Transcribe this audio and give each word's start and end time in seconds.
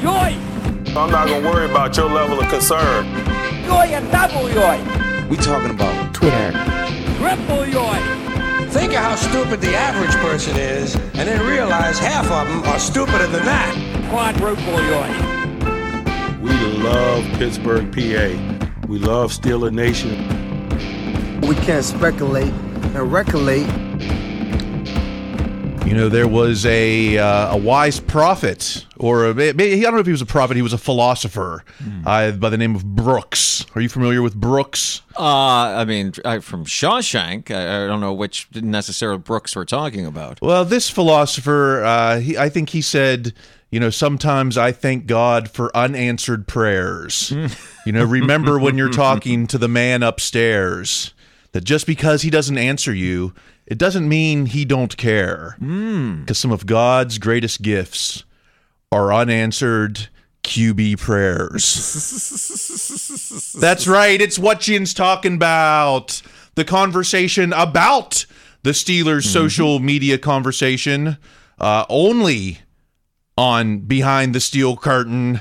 Joy! 0.00 0.36
I'm 0.96 1.10
not 1.10 1.28
gonna 1.28 1.48
worry 1.48 1.70
about 1.70 1.96
your 1.96 2.10
level 2.10 2.40
of 2.40 2.48
concern. 2.48 3.04
Joy 3.64 3.86
and 3.92 4.10
double 4.12 4.48
joy! 4.48 4.78
We 5.28 5.36
talking 5.36 5.70
about 5.70 6.14
Twitter. 6.14 6.52
Triple 7.16 7.64
joy! 7.66 7.98
Think 8.70 8.92
of 8.92 8.98
how 8.98 9.14
stupid 9.14 9.60
the 9.60 9.74
average 9.74 10.14
person 10.16 10.56
is, 10.56 10.94
and 10.94 11.28
then 11.28 11.40
realize 11.46 11.98
half 11.98 12.30
of 12.30 12.48
them 12.48 12.62
are 12.64 12.78
stupider 12.78 13.26
than 13.28 13.44
that. 13.44 13.74
Quadruple 14.10 14.76
joy! 14.88 15.34
We 16.40 16.52
love 16.82 17.24
Pittsburgh, 17.38 17.90
PA. 17.90 18.86
We 18.86 18.98
love 18.98 19.32
Steeler 19.32 19.72
Nation. 19.72 20.18
We 21.40 21.54
can't 21.56 21.84
speculate 21.84 22.52
and 22.52 23.10
recollate. 23.10 23.66
You 25.94 26.00
know, 26.00 26.08
there 26.08 26.26
was 26.26 26.66
a 26.66 27.18
uh, 27.18 27.54
a 27.54 27.56
wise 27.56 28.00
prophet, 28.00 28.84
or 28.96 29.26
a, 29.26 29.30
I 29.30 29.52
don't 29.52 29.94
know 29.94 29.98
if 29.98 30.06
he 30.06 30.10
was 30.10 30.22
a 30.22 30.26
prophet. 30.26 30.56
He 30.56 30.62
was 30.62 30.72
a 30.72 30.78
philosopher 30.78 31.62
uh, 32.04 32.32
by 32.32 32.50
the 32.50 32.58
name 32.58 32.74
of 32.74 32.84
Brooks. 32.84 33.64
Are 33.76 33.80
you 33.80 33.88
familiar 33.88 34.20
with 34.20 34.34
Brooks? 34.34 35.02
Uh, 35.16 35.22
I 35.22 35.84
mean, 35.84 36.12
I, 36.24 36.40
from 36.40 36.64
Shawshank. 36.64 37.52
I, 37.52 37.84
I 37.84 37.86
don't 37.86 38.00
know 38.00 38.12
which 38.12 38.48
necessarily 38.56 39.18
Brooks 39.18 39.54
we're 39.54 39.66
talking 39.66 40.04
about. 40.04 40.42
Well, 40.42 40.64
this 40.64 40.90
philosopher, 40.90 41.84
uh, 41.84 42.18
he, 42.18 42.36
I 42.36 42.48
think 42.48 42.70
he 42.70 42.82
said, 42.82 43.32
you 43.70 43.78
know, 43.78 43.90
sometimes 43.90 44.58
I 44.58 44.72
thank 44.72 45.06
God 45.06 45.48
for 45.48 45.70
unanswered 45.76 46.48
prayers. 46.48 47.32
you 47.86 47.92
know, 47.92 48.02
remember 48.02 48.58
when 48.58 48.76
you're 48.76 48.90
talking 48.92 49.46
to 49.46 49.58
the 49.58 49.68
man 49.68 50.02
upstairs 50.02 51.14
that 51.52 51.62
just 51.62 51.86
because 51.86 52.22
he 52.22 52.30
doesn't 52.30 52.58
answer 52.58 52.92
you, 52.92 53.32
it 53.66 53.78
doesn't 53.78 54.08
mean 54.08 54.46
he 54.46 54.64
don't 54.64 54.96
care. 54.96 55.56
Because 56.20 56.38
some 56.38 56.50
of 56.52 56.66
God's 56.66 57.18
greatest 57.18 57.62
gifts 57.62 58.24
are 58.92 59.12
unanswered 59.12 60.08
QB 60.42 60.98
prayers. 60.98 61.64
That's 63.60 63.86
right. 63.86 64.20
It's 64.20 64.38
what 64.38 64.60
Jin's 64.60 64.94
talking 64.94 65.34
about. 65.34 66.22
The 66.54 66.64
conversation 66.64 67.52
about 67.52 68.26
the 68.62 68.70
Steelers' 68.70 69.24
social 69.24 69.80
media 69.80 70.18
conversation 70.18 71.16
uh, 71.58 71.84
only 71.88 72.58
on 73.36 73.78
Behind 73.80 74.34
the 74.34 74.40
Steel 74.40 74.76
Curtain 74.76 75.40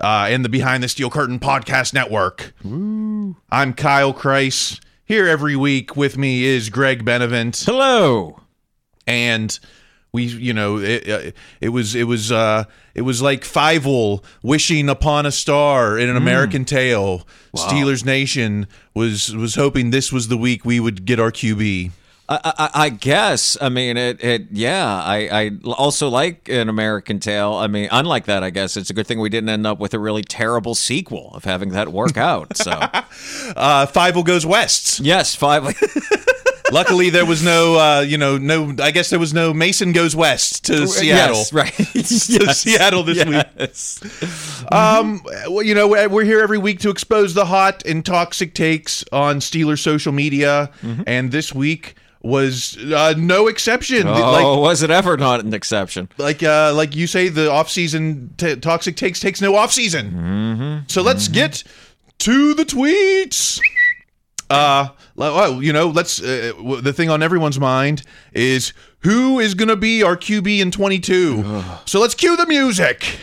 uh, 0.00 0.26
and 0.30 0.44
the 0.44 0.48
Behind 0.48 0.82
the 0.82 0.88
Steel 0.88 1.10
Curtain 1.10 1.38
podcast 1.38 1.94
network. 1.94 2.52
I'm 2.64 3.74
Kyle 3.74 4.12
Kreis. 4.12 4.80
Here 5.08 5.26
every 5.26 5.56
week 5.56 5.96
with 5.96 6.18
me 6.18 6.44
is 6.44 6.68
Greg 6.68 7.02
Benevent 7.02 7.64
Hello. 7.64 8.42
and 9.06 9.58
we 10.12 10.24
you 10.24 10.52
know 10.52 10.76
it, 10.76 11.08
uh, 11.08 11.30
it 11.62 11.70
was 11.70 11.94
it 11.94 12.04
was 12.04 12.30
uh 12.30 12.64
it 12.94 13.00
was 13.00 13.22
like 13.22 13.40
Fievel 13.40 14.22
wishing 14.42 14.90
upon 14.90 15.24
a 15.24 15.32
star 15.32 15.96
in 15.98 16.10
an 16.10 16.16
American 16.18 16.66
Tail. 16.66 17.26
Steelers 17.56 18.04
Nation 18.04 18.66
was 18.94 19.34
was 19.34 19.54
hoping 19.54 19.92
this 19.92 20.12
was 20.12 20.28
the 20.28 20.36
week 20.36 20.66
we 20.66 20.78
would 20.78 21.06
get 21.06 21.18
our 21.18 21.32
QB. 21.32 21.90
I, 22.28 22.40
I, 22.44 22.70
I 22.74 22.88
guess. 22.90 23.56
I 23.60 23.68
mean, 23.70 23.96
it. 23.96 24.22
It. 24.22 24.46
Yeah. 24.50 24.86
I. 24.86 25.28
I 25.32 25.50
also 25.64 26.08
like 26.08 26.48
an 26.48 26.68
American 26.68 27.20
Tail. 27.20 27.54
I 27.54 27.66
mean, 27.68 27.88
unlike 27.90 28.26
that, 28.26 28.42
I 28.42 28.50
guess 28.50 28.76
it's 28.76 28.90
a 28.90 28.94
good 28.94 29.06
thing 29.06 29.18
we 29.20 29.28
didn't 29.30 29.48
end 29.48 29.66
up 29.66 29.78
with 29.78 29.94
a 29.94 29.98
really 29.98 30.22
terrible 30.22 30.74
sequel 30.74 31.30
of 31.34 31.44
having 31.44 31.70
that 31.70 31.88
work 31.88 32.16
out. 32.16 32.56
So, 32.56 32.70
Uh, 33.56 33.86
Fievel 33.86 34.24
goes 34.24 34.44
west. 34.44 35.00
yes, 35.00 35.34
five. 35.34 35.64
Luckily, 36.70 37.08
there 37.08 37.24
was 37.24 37.42
no 37.42 37.76
uh, 37.78 38.00
you 38.00 38.18
know 38.18 38.36
no. 38.36 38.74
I 38.82 38.90
guess 38.90 39.08
there 39.08 39.18
was 39.18 39.32
no 39.32 39.54
Mason 39.54 39.92
goes 39.92 40.14
west 40.14 40.66
to 40.66 40.86
Seattle. 40.86 41.36
Yes, 41.38 41.52
right. 41.52 41.72
to 41.74 42.54
Seattle 42.54 43.04
this 43.04 43.24
week. 43.24 44.72
Um, 44.72 45.22
well, 45.48 45.62
you 45.62 45.74
know, 45.74 45.88
we're 45.88 46.24
here 46.24 46.40
every 46.40 46.58
week 46.58 46.80
to 46.80 46.90
expose 46.90 47.32
the 47.32 47.46
hot 47.46 47.84
and 47.86 48.04
toxic 48.04 48.52
takes 48.54 49.02
on 49.12 49.40
Steeler 49.40 49.78
social 49.78 50.12
media, 50.12 50.70
and 51.06 51.30
this 51.32 51.54
week 51.54 51.94
was 52.28 52.76
uh, 52.92 53.14
no 53.16 53.46
exception. 53.48 54.06
Oh, 54.06 54.12
Like, 54.12 54.60
was 54.60 54.82
it 54.82 54.90
ever 54.90 55.16
not 55.16 55.40
an 55.40 55.54
exception? 55.54 56.08
like, 56.18 56.42
uh, 56.42 56.72
like 56.74 56.94
you 56.94 57.06
say, 57.06 57.28
the 57.28 57.50
off-season 57.50 58.34
t- 58.36 58.56
toxic 58.56 58.96
takes 58.96 59.18
takes 59.20 59.40
no 59.40 59.56
off-season. 59.56 60.10
Mm-hmm. 60.12 60.78
So 60.88 61.02
let's 61.02 61.28
get 61.28 61.64
to 62.18 62.54
the 62.54 62.64
tweets. 62.64 63.60
Uh, 64.50 64.88
well, 65.16 65.62
you 65.62 65.72
know, 65.72 65.88
let's. 65.88 66.22
Uh, 66.22 66.52
the 66.80 66.92
thing 66.92 67.10
on 67.10 67.22
everyone's 67.22 67.60
mind 67.60 68.02
is 68.32 68.72
who 69.00 69.38
is 69.38 69.54
going 69.54 69.68
to 69.68 69.76
be 69.76 70.02
our 70.02 70.16
QB 70.16 70.58
in 70.60 70.70
22. 70.70 71.62
So 71.84 72.00
let's 72.00 72.14
cue 72.14 72.36
the 72.36 72.46
music. 72.46 73.18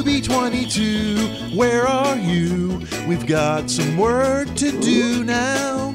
QB22, 0.00 1.54
where 1.54 1.86
are 1.86 2.16
you? 2.16 2.80
We've 3.06 3.26
got 3.26 3.68
some 3.68 3.98
work 3.98 4.48
to 4.54 4.72
do 4.80 5.22
now. 5.24 5.92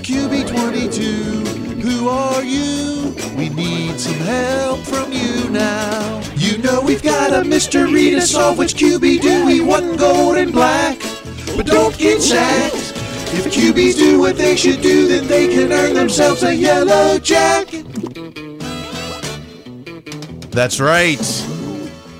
QB22, 0.00 1.78
who 1.78 2.08
are 2.08 2.42
you? 2.42 3.14
We 3.36 3.50
need 3.50 4.00
some 4.00 4.14
help 4.14 4.80
from 4.80 5.12
you 5.12 5.46
now. 5.50 6.22
You 6.36 6.56
know 6.56 6.80
we've 6.80 7.02
got 7.02 7.34
a 7.34 7.44
mystery 7.44 8.12
to 8.12 8.22
solve. 8.22 8.56
Which 8.56 8.72
QB 8.76 9.20
do 9.20 9.44
we 9.44 9.60
want 9.60 9.98
gold 9.98 10.38
and 10.38 10.50
black? 10.50 10.98
But 11.54 11.66
don't 11.66 11.98
get 11.98 12.22
sacked. 12.22 12.94
If 13.34 13.52
QBs 13.52 13.96
do 13.96 14.20
what 14.20 14.38
they 14.38 14.56
should 14.56 14.80
do, 14.80 15.06
then 15.06 15.26
they 15.26 15.48
can 15.48 15.70
earn 15.70 15.92
themselves 15.92 16.44
a 16.44 16.54
yellow 16.54 17.18
jacket. 17.18 17.84
That's 20.50 20.80
right. 20.80 21.57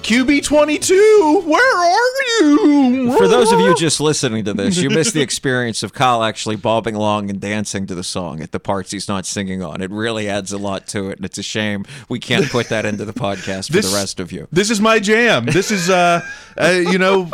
QB22, 0.08 1.44
where 1.44 1.76
are 1.76 2.40
you? 2.40 3.14
For 3.18 3.28
those 3.28 3.52
of 3.52 3.60
you 3.60 3.74
just 3.74 4.00
listening 4.00 4.42
to 4.46 4.54
this, 4.54 4.78
you 4.78 4.88
missed 4.88 5.12
the 5.12 5.20
experience 5.20 5.82
of 5.82 5.92
Kyle 5.92 6.22
actually 6.22 6.56
bobbing 6.56 6.94
along 6.94 7.28
and 7.28 7.38
dancing 7.38 7.86
to 7.88 7.94
the 7.94 8.02
song 8.02 8.40
at 8.40 8.50
the 8.50 8.58
parts 8.58 8.90
he's 8.90 9.06
not 9.06 9.26
singing 9.26 9.62
on. 9.62 9.82
It 9.82 9.90
really 9.90 10.26
adds 10.26 10.50
a 10.50 10.56
lot 10.56 10.86
to 10.88 11.10
it, 11.10 11.18
and 11.18 11.26
it's 11.26 11.36
a 11.36 11.42
shame 11.42 11.84
we 12.08 12.18
can't 12.18 12.48
put 12.48 12.70
that 12.70 12.86
into 12.86 13.04
the 13.04 13.12
podcast 13.12 13.66
for 13.66 13.74
This- 13.74 13.90
the 13.90 13.94
rest 13.98 14.18
of 14.18 14.32
you. 14.32 14.48
This 14.50 14.70
is 14.70 14.80
my 14.80 14.98
jam. 14.98 15.44
This 15.44 15.70
is 15.70 15.90
uh, 15.90 16.22
uh 16.56 16.68
you 16.68 16.96
know 16.96 17.30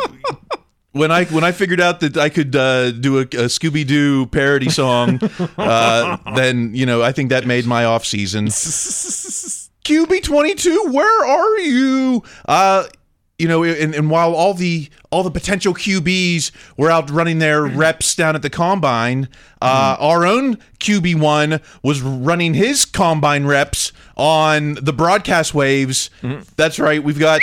when 0.91 1.11
I 1.11 1.23
when 1.25 1.45
I 1.45 1.53
figured 1.53 1.79
out 1.79 2.01
that 2.01 2.17
I 2.17 2.27
could 2.27 2.57
uh, 2.57 2.91
do 2.91 3.19
a, 3.19 3.21
a 3.21 3.47
Scooby 3.47 3.87
Doo 3.87 4.25
parody 4.25 4.69
song, 4.69 5.21
uh, 5.57 6.17
then 6.35 6.75
you 6.75 6.85
know 6.85 7.01
I 7.01 7.13
think 7.13 7.29
that 7.29 7.45
made 7.45 7.65
my 7.65 7.85
off 7.85 8.05
season. 8.05 8.49
QB 9.85 10.23
twenty 10.23 10.55
two, 10.55 10.89
where 10.91 11.25
are 11.25 11.59
you? 11.59 12.23
Uh, 12.47 12.85
you 13.37 13.47
know, 13.47 13.63
and, 13.63 13.93
and 13.93 14.09
while 14.09 14.33
all 14.33 14.53
the 14.53 14.89
all 15.11 15.21
the 15.23 15.31
potential 15.31 15.73
QBs 15.73 16.51
were 16.77 16.89
out 16.89 17.09
running 17.09 17.39
their 17.39 17.63
reps 17.65 18.15
down 18.15 18.35
at 18.35 18.41
the 18.41 18.49
combine, 18.49 19.29
uh, 19.61 19.95
our 19.99 20.25
own 20.25 20.55
QB 20.79 21.19
one 21.19 21.59
was 21.83 22.01
running 22.01 22.53
his 22.53 22.85
combine 22.85 23.45
reps 23.45 23.91
on 24.17 24.75
the 24.81 24.93
broadcast 24.93 25.53
waves. 25.53 26.09
That's 26.55 26.79
right. 26.79 27.03
We've 27.03 27.19
got 27.19 27.41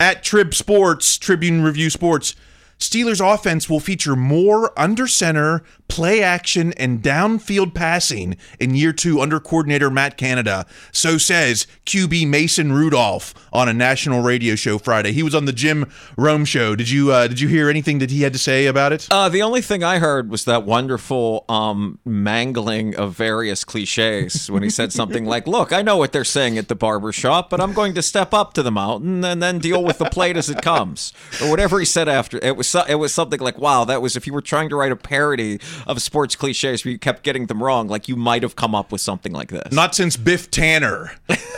at 0.00 0.22
Trib 0.22 0.54
Sports, 0.54 1.18
Tribune 1.18 1.62
Review 1.62 1.90
Sports. 1.90 2.34
Steelers 2.78 3.20
offense 3.34 3.70
will 3.70 3.80
feature 3.80 4.14
more 4.14 4.78
under 4.78 5.06
center 5.06 5.62
play 5.88 6.22
action 6.22 6.72
and 6.74 7.02
downfield 7.02 7.74
passing 7.74 8.36
in 8.58 8.74
year 8.74 8.92
two 8.92 9.20
under 9.20 9.40
coordinator 9.40 9.90
Matt 9.90 10.16
Canada. 10.16 10.66
So 10.92 11.18
says 11.18 11.66
QB 11.84 12.28
Mason 12.28 12.72
Rudolph 12.72 13.34
on 13.52 13.68
a 13.68 13.72
national 13.72 14.22
radio 14.22 14.54
show 14.54 14.78
Friday. 14.78 15.12
He 15.12 15.22
was 15.22 15.34
on 15.34 15.44
the 15.44 15.52
Jim 15.52 15.90
Rome 16.16 16.44
show. 16.44 16.74
Did 16.76 16.90
you 16.90 17.12
uh, 17.12 17.28
did 17.28 17.40
you 17.40 17.48
hear 17.48 17.70
anything 17.70 17.98
that 17.98 18.10
he 18.10 18.22
had 18.22 18.32
to 18.32 18.38
say 18.38 18.66
about 18.66 18.92
it? 18.92 19.06
Uh, 19.10 19.28
the 19.28 19.42
only 19.42 19.60
thing 19.60 19.82
I 19.82 19.98
heard 19.98 20.30
was 20.30 20.44
that 20.44 20.64
wonderful 20.64 21.44
um, 21.48 21.98
mangling 22.04 22.96
of 22.96 23.14
various 23.14 23.64
cliches 23.64 24.50
when 24.50 24.62
he 24.62 24.70
said 24.70 24.92
something 24.92 25.24
like, 25.34 25.46
"Look, 25.46 25.72
I 25.72 25.82
know 25.82 25.96
what 25.96 26.12
they're 26.12 26.24
saying 26.24 26.58
at 26.58 26.68
the 26.68 26.74
barber 26.74 27.12
shop, 27.12 27.50
but 27.50 27.60
I'm 27.60 27.72
going 27.72 27.94
to 27.94 28.02
step 28.02 28.34
up 28.34 28.52
to 28.54 28.62
the 28.62 28.72
mountain 28.72 29.24
and 29.24 29.42
then 29.42 29.58
deal 29.58 29.82
with 29.82 29.98
the 29.98 30.06
plate 30.06 30.36
as 30.36 30.50
it 30.50 30.62
comes," 30.62 31.12
or 31.40 31.50
whatever 31.50 31.78
he 31.78 31.84
said 31.84 32.08
after. 32.08 32.38
It 32.42 32.56
was 32.56 32.68
so, 32.68 32.84
it 32.88 32.96
was 32.96 33.14
something 33.14 33.40
like, 33.40 33.58
"Wow, 33.58 33.84
that 33.84 34.02
was 34.02 34.16
if 34.16 34.26
you 34.26 34.32
were 34.32 34.42
trying 34.42 34.68
to 34.70 34.76
write 34.76 34.92
a 34.92 34.96
parody 34.96 35.58
of 35.86 36.00
sports 36.02 36.36
cliches 36.36 36.84
where 36.84 36.92
you 36.92 36.98
kept 36.98 37.22
getting 37.22 37.46
them 37.46 37.62
wrong, 37.62 37.88
like 37.88 38.08
you 38.08 38.16
might 38.16 38.42
have 38.42 38.56
come 38.56 38.74
up 38.74 38.92
with 38.92 39.00
something 39.00 39.32
like 39.32 39.48
this." 39.50 39.72
Not 39.72 39.94
since 39.94 40.16
Biff 40.16 40.50
Tannen 40.50 41.10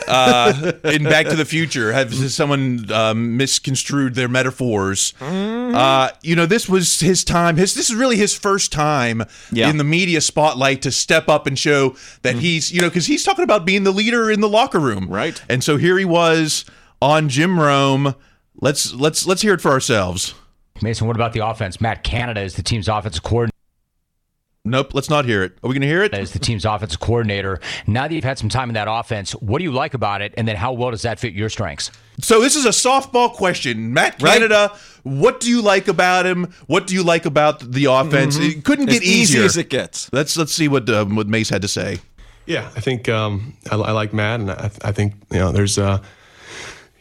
uh, 0.07 0.71
in 0.85 1.03
Back 1.03 1.27
to 1.27 1.35
the 1.35 1.45
Future 1.45 1.93
has 1.93 2.33
someone 2.35 2.91
um, 2.91 3.37
misconstrued 3.37 4.15
their 4.15 4.27
metaphors. 4.27 5.13
Uh, 5.21 6.09
you 6.23 6.35
know, 6.35 6.45
this 6.45 6.67
was 6.67 6.99
his 6.99 7.23
time. 7.23 7.57
His 7.57 7.73
this 7.73 7.89
is 7.89 7.95
really 7.95 8.17
his 8.17 8.35
first 8.35 8.71
time 8.71 9.23
Yeah. 9.51 9.69
in 9.69 9.77
the 9.77 9.83
media 9.83 10.21
spotlight 10.21 10.81
to 10.83 10.91
step 10.91 11.29
up 11.29 11.45
and 11.47 11.57
show 11.57 11.95
that 12.23 12.35
he's 12.35 12.71
you 12.71 12.81
know 12.81 12.89
because 12.89 13.05
he's 13.05 13.23
talking 13.23 13.43
about 13.43 13.65
being 13.65 13.83
the 13.83 13.91
leader 13.91 14.29
in 14.31 14.41
the 14.41 14.49
locker 14.49 14.79
room, 14.79 15.07
Right. 15.09 15.41
And 15.49 15.63
so 15.63 15.77
here 15.77 15.97
he 15.97 16.05
was 16.05 16.65
on 17.01 17.29
Jim 17.29 17.59
Rome. 17.59 18.15
Let's 18.61 18.93
let's 18.93 19.25
let's 19.25 19.41
hear 19.41 19.53
it 19.53 19.61
for 19.61 19.71
ourselves. 19.71 20.33
Mason, 20.81 21.07
what 21.07 21.15
about 21.15 21.33
the 21.33 21.45
offense? 21.45 21.79
Matt 21.81 22.03
Canada 22.03 22.41
is 22.41 22.55
the 22.55 22.63
team's 22.63 22.87
offensive 22.87 23.23
coordinator. 23.23 23.53
Nope, 24.69 24.93
let's 24.93 25.09
not 25.09 25.25
hear 25.25 25.43
it. 25.43 25.53
Are 25.63 25.67
we 25.67 25.73
going 25.73 25.81
to 25.81 25.87
hear 25.87 26.03
it? 26.03 26.13
As 26.13 26.31
the 26.31 26.39
team's 26.39 26.65
offensive 26.65 26.99
coordinator. 26.99 27.59
Now 27.87 28.07
that 28.07 28.13
you've 28.13 28.23
had 28.23 28.37
some 28.37 28.49
time 28.49 28.69
in 28.69 28.75
that 28.75 28.87
offense, 28.89 29.31
what 29.33 29.57
do 29.57 29.63
you 29.63 29.71
like 29.71 29.93
about 29.93 30.21
it? 30.21 30.33
And 30.37 30.47
then 30.47 30.55
how 30.55 30.73
well 30.73 30.91
does 30.91 31.01
that 31.01 31.19
fit 31.19 31.33
your 31.33 31.49
strengths? 31.49 31.91
So 32.19 32.41
this 32.41 32.55
is 32.55 32.65
a 32.65 32.69
softball 32.69 33.33
question. 33.33 33.93
Matt 33.93 34.21
Right. 34.21 34.33
Canada, 34.33 34.75
what 35.03 35.39
do 35.39 35.49
you 35.49 35.61
like 35.61 35.87
about 35.87 36.25
him? 36.25 36.53
What 36.67 36.85
do 36.87 36.93
you 36.93 37.03
like 37.03 37.25
about 37.25 37.59
the 37.71 37.85
offense? 37.85 38.37
It 38.37 38.63
couldn't 38.65 38.87
get 38.87 38.97
as 38.97 39.03
easy 39.03 39.21
easier. 39.33 39.43
as 39.45 39.57
it 39.57 39.69
gets. 39.69 40.11
Let's 40.11 40.35
let's 40.37 40.53
see 40.53 40.67
what 40.67 40.89
um, 40.89 41.15
what 41.15 41.27
Mace 41.27 41.49
had 41.49 41.61
to 41.61 41.67
say. 41.67 41.99
Yeah, 42.45 42.69
I 42.75 42.79
think 42.81 43.07
um, 43.07 43.55
I, 43.71 43.75
I 43.75 43.91
like 43.91 44.11
Matt, 44.11 44.39
and 44.39 44.51
I, 44.51 44.71
I 44.83 44.91
think 44.91 45.13
you 45.31 45.39
know 45.39 45.51
there's 45.51 45.77
uh, 45.77 46.01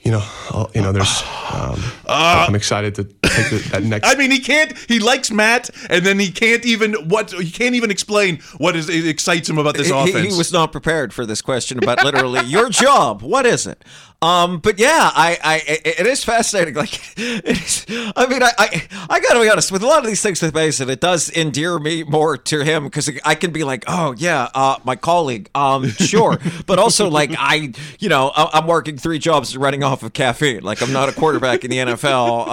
you 0.02 0.10
know 0.12 0.22
I'll- 0.50 0.70
you 0.74 0.82
know 0.82 0.92
there's 0.92 1.22
um, 1.52 1.80
I'm 2.08 2.54
excited 2.54 2.94
to 2.96 3.04
take 3.04 3.50
the, 3.50 3.68
that 3.72 3.82
next. 3.94 4.06
I 4.08 4.14
mean, 4.16 4.30
he 4.30 4.38
can't. 4.40 4.76
He 4.88 4.98
likes 4.98 5.30
Matt, 5.30 5.70
and 5.90 6.04
then 6.04 6.18
he 6.18 6.30
can't 6.30 6.64
even 6.64 6.94
what 7.08 7.30
he 7.32 7.50
can't 7.50 7.74
even 7.74 7.90
explain 7.90 8.38
what 8.58 8.76
is 8.76 8.88
it 8.88 9.06
excites 9.06 9.48
him 9.48 9.58
about 9.58 9.76
this 9.76 9.88
he, 9.88 9.92
he- 9.94 10.10
offense. 10.10 10.32
he 10.34 10.38
was 10.38 10.52
not 10.52 10.72
prepared 10.72 11.12
for 11.12 11.24
this 11.26 11.40
question 11.42 11.78
about 11.78 12.02
literally 12.04 12.44
your 12.44 12.68
job. 12.70 13.22
What 13.22 13.46
is 13.46 13.66
it? 13.66 13.84
Um, 14.20 14.59
but 14.59 14.81
yeah, 14.81 15.11
I, 15.15 15.38
I, 15.44 15.62
it 15.85 16.05
is 16.05 16.25
fascinating. 16.25 16.75
Like, 16.75 16.93
it 17.17 17.44
is, 17.47 17.87
I 18.17 18.26
mean, 18.26 18.43
I, 18.43 18.50
I, 18.59 18.82
I 19.09 19.20
got 19.20 19.35
to 19.35 19.41
be 19.41 19.49
honest 19.49 19.70
with 19.70 19.85
a 19.85 19.87
lot 19.87 20.00
of 20.00 20.06
these 20.06 20.20
things 20.20 20.43
with 20.43 20.53
Mason. 20.55 20.91
It 20.91 21.00
does 21.00 21.31
endear 21.37 21.79
me 21.79 22.03
more 22.03 22.37
to 22.37 22.65
him 22.65 22.82
because 22.85 23.09
I 23.25 23.37
can 23.37 23.53
be 23.53 23.62
like, 23.62 23.85
oh 23.87 24.17
yeah, 24.19 24.49
uh, 24.56 24.79
my 24.82 24.97
colleague, 24.97 25.49
um, 25.55 25.88
sure, 25.88 26.37
but 26.67 26.81
also 26.81 27.09
like 27.09 27.31
I, 27.38 27.73
you 28.00 28.09
know, 28.09 28.32
I- 28.35 28.50
I'm 28.55 28.67
working 28.67 28.99
three 28.99 29.20
jobs 29.20 29.56
running 29.56 29.85
off 29.85 30.03
of 30.03 30.12
caffeine. 30.15 30.65
Like 30.65 30.82
I'm 30.82 30.93
not 30.93 31.09
a 31.09 31.12
quarterback 31.12 31.62
in 31.65 31.70
the 31.70 31.76
NFL, 31.76 32.05
uh, 32.05 32.43
uh, 32.43 32.49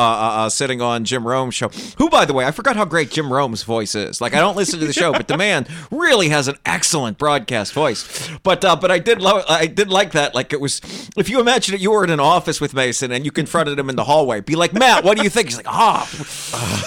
uh, 0.46 0.50
sitting 0.50 0.82
on 0.84 1.04
Jim 1.04 1.26
Rome's 1.28 1.56
show. 1.56 1.70
Who, 1.98 2.12
by 2.12 2.26
the 2.26 2.34
way, 2.34 2.46
I 2.46 2.52
forgot 2.52 2.76
how 2.76 2.86
great 2.86 3.10
Jim 3.10 3.34
Rome's 3.34 3.64
voice 3.64 3.96
is. 3.96 4.22
Like 4.22 4.36
I 4.36 4.40
don't 4.40 4.56
listen 4.56 4.80
to 4.82 4.86
the 4.86 4.94
show, 4.94 5.12
but 5.14 5.28
the 5.28 5.38
man 5.38 5.66
really 5.90 6.30
has 6.30 6.48
an 6.48 6.58
excellent 6.64 7.18
broadcast 7.18 7.74
voice. 7.74 8.30
But 8.44 8.64
uh, 8.64 8.76
but 8.76 8.92
I 8.92 9.00
did 9.00 9.20
love 9.20 9.44
I 9.50 9.66
did 9.66 9.90
like 9.90 10.12
that. 10.12 10.36
Like 10.36 10.54
it 10.54 10.62
was 10.62 10.80
if 11.18 11.28
you 11.28 11.40
imagine 11.40 11.55
that 11.63 11.80
you 11.80 11.92
were 11.92 12.04
in 12.04 12.10
an 12.10 12.19
office 12.19 12.60
with 12.62 12.74
Mason 12.74 13.12
and 13.12 13.25
you 13.25 13.31
confronted 13.31 13.78
him 13.78 13.90
in 13.90 13.96
the 13.96 14.04
hallway, 14.04 14.42
be 14.42 14.56
like, 14.56 14.74
Matt, 14.74 15.04
what 15.04 15.18
do 15.18 15.24
you 15.24 15.30
think? 15.30 15.48
He's 15.48 15.57
like, 15.57 15.68
ah, 15.68 16.10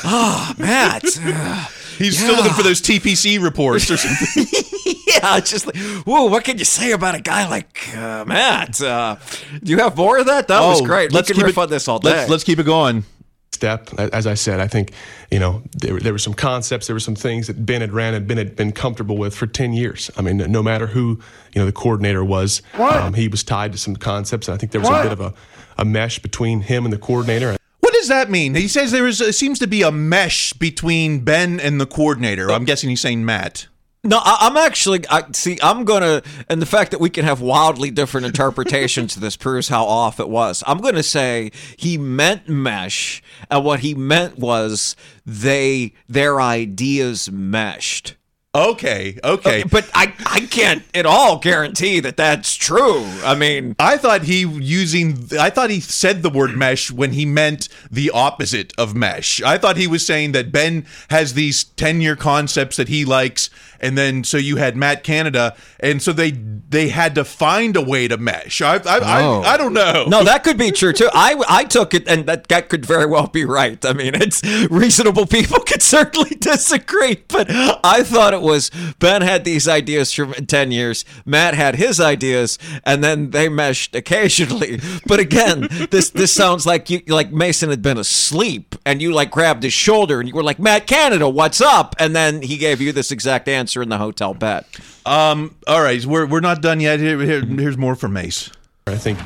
ah, 0.05 0.55
Matt. 0.59 1.05
He's 1.99 2.17
still 2.17 2.37
looking 2.37 2.53
for 2.53 2.63
those 2.63 2.81
TPS 2.81 3.43
reports 3.43 3.91
or 3.91 3.97
something. 3.97 4.47
yeah, 5.09 5.37
it's 5.37 5.51
just 5.51 5.67
like, 5.67 5.77
whoa, 6.07 6.27
what 6.27 6.45
can 6.45 6.57
you 6.57 6.65
say 6.65 6.93
about 6.93 7.17
a 7.17 7.21
guy 7.21 7.49
like 7.49 7.97
uh, 7.97 8.25
Matt? 8.25 8.81
Uh, 8.81 9.17
do 9.65 9.73
you 9.73 9.79
have 9.79 9.97
more 9.97 10.19
of 10.19 10.27
that? 10.27 10.47
That 10.47 10.61
was 10.61 10.81
great. 10.81 11.13
Let's 11.13 11.31
keep 11.33 11.45
it 11.45 11.69
this 11.69 11.89
all 11.89 11.99
day. 11.99 12.11
Let's, 12.11 12.31
let's 12.31 12.45
keep 12.45 12.61
it 12.61 12.67
going. 12.67 13.05
Step. 13.53 13.91
As 13.99 14.27
I 14.27 14.35
said, 14.35 14.61
I 14.61 14.69
think 14.69 14.93
you 15.31 15.39
know 15.39 15.63
there, 15.73 15.99
there 15.99 16.13
were 16.13 16.19
some 16.19 16.35
concepts, 16.35 16.87
there 16.87 16.95
were 16.95 17.01
some 17.01 17.15
things 17.15 17.47
that 17.47 17.65
Ben 17.67 17.81
had 17.81 17.93
ran 17.93 18.15
and 18.15 18.27
Ben 18.27 18.37
had 18.37 18.57
been 18.57 18.73
comfortable 18.73 19.17
with 19.17 19.35
for 19.35 19.47
ten 19.47 19.73
years. 19.73 20.11
I 20.17 20.23
mean, 20.23 20.37
no 20.37 20.63
matter 20.63 20.87
who 20.87 21.21
you 21.53 21.61
know 21.61 21.67
the 21.67 21.73
coordinator 21.73 22.25
was, 22.25 22.63
um, 22.75 23.15
he 23.15 23.29
was 23.29 23.43
tied 23.43 23.73
to 23.73 23.79
some 23.79 23.97
concepts. 23.97 24.49
And 24.49 24.55
I 24.55 24.59
think 24.59 24.73
there 24.73 24.81
was 24.81 24.91
a 24.91 25.03
bit 25.03 25.13
of 25.13 25.21
a, 25.21 25.35
a 25.77 25.85
mesh 25.85 26.19
between 26.19 26.61
him 26.63 26.85
and 26.85 26.93
the 26.93 26.99
coordinator. 26.99 27.57
What 27.81 27.95
does 27.95 28.09
that 28.09 28.31
mean? 28.31 28.55
He 28.55 28.69
says 28.69 28.91
there 28.91 29.07
is 29.07 29.19
seems 29.37 29.59
to 29.61 29.67
be 29.67 29.83
a 29.83 29.91
mesh 29.91 30.53
between 30.53 31.21
Ben 31.21 31.59
and 31.59 31.81
the 31.81 31.87
coordinator. 31.87 32.51
I'm 32.51 32.65
guessing 32.65 32.91
he's 32.91 33.01
saying 33.01 33.25
Matt. 33.25 33.67
No, 34.05 34.19
I, 34.19 34.39
I'm 34.43 34.57
actually. 34.57 35.05
I 35.11 35.25
see. 35.33 35.59
I'm 35.61 35.85
gonna, 35.85 36.23
and 36.49 36.63
the 36.63 36.67
fact 36.67 36.93
that 36.93 37.01
we 37.01 37.11
can 37.11 37.25
have 37.25 37.41
wildly 37.41 37.91
different 37.91 38.27
interpretations 38.27 39.17
of 39.17 39.23
this 39.23 39.37
proves 39.37 39.69
how 39.69 39.85
off 39.85 40.21
it 40.21 40.29
was. 40.29 40.63
I'm 40.67 40.79
gonna 40.79 41.03
say 41.03 41.51
he 41.77 41.99
meant 41.99 42.49
mesh, 42.49 43.23
and 43.51 43.65
what 43.65 43.81
he 43.81 43.95
meant 43.95 44.39
was 44.39 44.95
they 45.27 45.95
their 46.09 46.41
ideas 46.41 47.31
meshed. 47.31 48.15
Okay, 48.55 49.19
okay. 49.23 49.63
But 49.71 49.91
I, 49.93 50.15
I 50.25 50.41
can't 50.41 50.83
at 50.95 51.05
all 51.05 51.39
guarantee 51.39 52.01
that 52.01 52.17
that's 52.17 52.55
true. 52.55 53.05
I 53.23 53.35
mean, 53.35 53.77
I 53.79 53.99
thought 53.99 54.23
he 54.23 54.41
using 54.41 55.29
I 55.39 55.51
thought 55.51 55.69
he 55.69 55.81
said 55.81 56.23
the 56.23 56.31
word 56.31 56.57
mesh 56.57 56.91
when 56.91 57.13
he 57.13 57.27
meant 57.27 57.69
the 57.91 58.11
opposite 58.11 58.73
of 58.79 58.97
mesh. 58.97 59.43
I 59.43 59.59
thought 59.59 59.77
he 59.77 59.87
was 59.87 60.05
saying 60.05 60.33
that 60.33 60.51
Ben 60.51 60.87
has 61.11 61.35
these 61.35 61.63
10-year 61.63 62.17
concepts 62.17 62.79
that 62.79 62.89
he 62.89 63.05
likes 63.05 63.51
and 63.81 63.97
then 63.99 64.25
so 64.25 64.39
you 64.39 64.57
had 64.57 64.77
Matt 64.77 65.05
Canada 65.05 65.55
and 65.79 66.01
so 66.03 66.13
they 66.13 66.31
they 66.31 66.89
had 66.89 67.15
to 67.17 67.25
find 67.25 67.77
a 67.77 67.83
way 67.83 68.09
to 68.09 68.17
mesh. 68.17 68.63
I 68.63 68.77
I, 68.77 68.99
Oh. 69.23 69.43
I, 69.43 69.55
I 69.55 69.57
don't 69.57 69.75
know. 69.75 70.07
No, 70.09 70.25
that 70.25 70.43
could 70.43 70.57
be 70.59 70.71
true 70.71 70.93
too. 70.93 71.09
I, 71.13 71.41
I 71.49 71.65
took 71.65 71.95
it, 71.95 72.07
and 72.09 72.27
that, 72.27 72.49
that 72.49 72.69
could 72.69 72.85
very 72.85 73.07
well 73.07 73.27
be 73.27 73.45
right. 73.45 73.83
I 73.85 73.93
mean, 73.93 74.15
it's 74.15 74.43
reasonable 74.71 75.27
people 75.27 75.61
could 75.67 75.83
certainly 75.83 76.31
disagree, 76.31 77.23
but 77.29 77.47
I 77.51 78.03
thought 78.03 78.35
it 78.35 78.38
was 78.43 78.71
Ben 78.99 79.23
had 79.23 79.45
these 79.45 79.67
ideas 79.69 80.13
for 80.13 80.27
10 80.33 80.71
years, 80.73 81.05
Matt 81.25 81.55
had 81.55 81.77
his 81.77 82.01
ideas, 82.01 82.59
and 82.85 83.03
then 83.03 83.31
they 83.31 83.49
meshed 83.49 83.95
occasionally. 83.95 84.81
But 85.07 85.21
again, 85.21 85.69
this 85.91 86.11
this 86.11 86.33
sounds 86.33 86.67
like 86.67 86.91
you 86.91 87.01
like 87.07 87.33
Mason 87.33 87.71
had 87.71 87.83
been 87.83 87.99
asleep, 87.99 88.75
and 88.85 89.01
you 89.01 89.13
like 89.13 89.31
grabbed 89.31 89.63
his 89.63 89.73
shoulder, 89.73 90.21
and 90.21 90.29
you 90.29 90.35
were 90.35 90.43
like, 90.43 90.59
Matt 90.59 90.87
Canada, 90.87 91.29
what's 91.29 91.61
up? 91.61 91.95
And 91.99 92.15
then 92.15 92.43
he 92.43 92.57
gave 92.59 92.81
you 92.81 92.93
this 92.93 93.11
exact 93.11 93.49
answer 93.49 93.81
in 93.83 93.89
the 93.89 93.99
hotel 93.99 94.35
bed. 94.35 94.65
Um 95.07 95.57
all 95.67 95.83
right, 95.83 96.05
we're 96.05 96.27
we're 96.27 96.41
not 96.41 96.61
done 96.63 96.81
yet. 96.81 97.01
Here, 97.01 97.19
here- 97.21 97.45
here's 97.47 97.79
more 97.79 97.95
from 97.95 98.13
Mace. 98.13 98.51
I 98.87 98.97
think, 98.97 99.19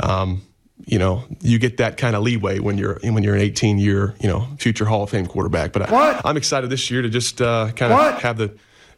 um, 0.00 0.42
you 0.86 0.98
know, 0.98 1.24
you 1.40 1.58
get 1.58 1.76
that 1.78 1.96
kind 1.96 2.16
of 2.16 2.22
leeway 2.22 2.58
when 2.58 2.78
you're 2.78 2.98
when 3.02 3.22
you're 3.22 3.34
an 3.34 3.40
18 3.40 3.78
year, 3.78 4.14
you 4.20 4.28
know, 4.28 4.46
future 4.58 4.84
Hall 4.84 5.02
of 5.02 5.10
Fame 5.10 5.26
quarterback. 5.26 5.72
But 5.72 5.90
I, 5.90 6.20
I'm 6.24 6.36
excited 6.36 6.70
this 6.70 6.90
year 6.90 7.02
to 7.02 7.08
just 7.08 7.40
uh, 7.40 7.70
kind 7.72 7.92
of 7.92 8.20
have 8.22 8.38
the, 8.38 8.48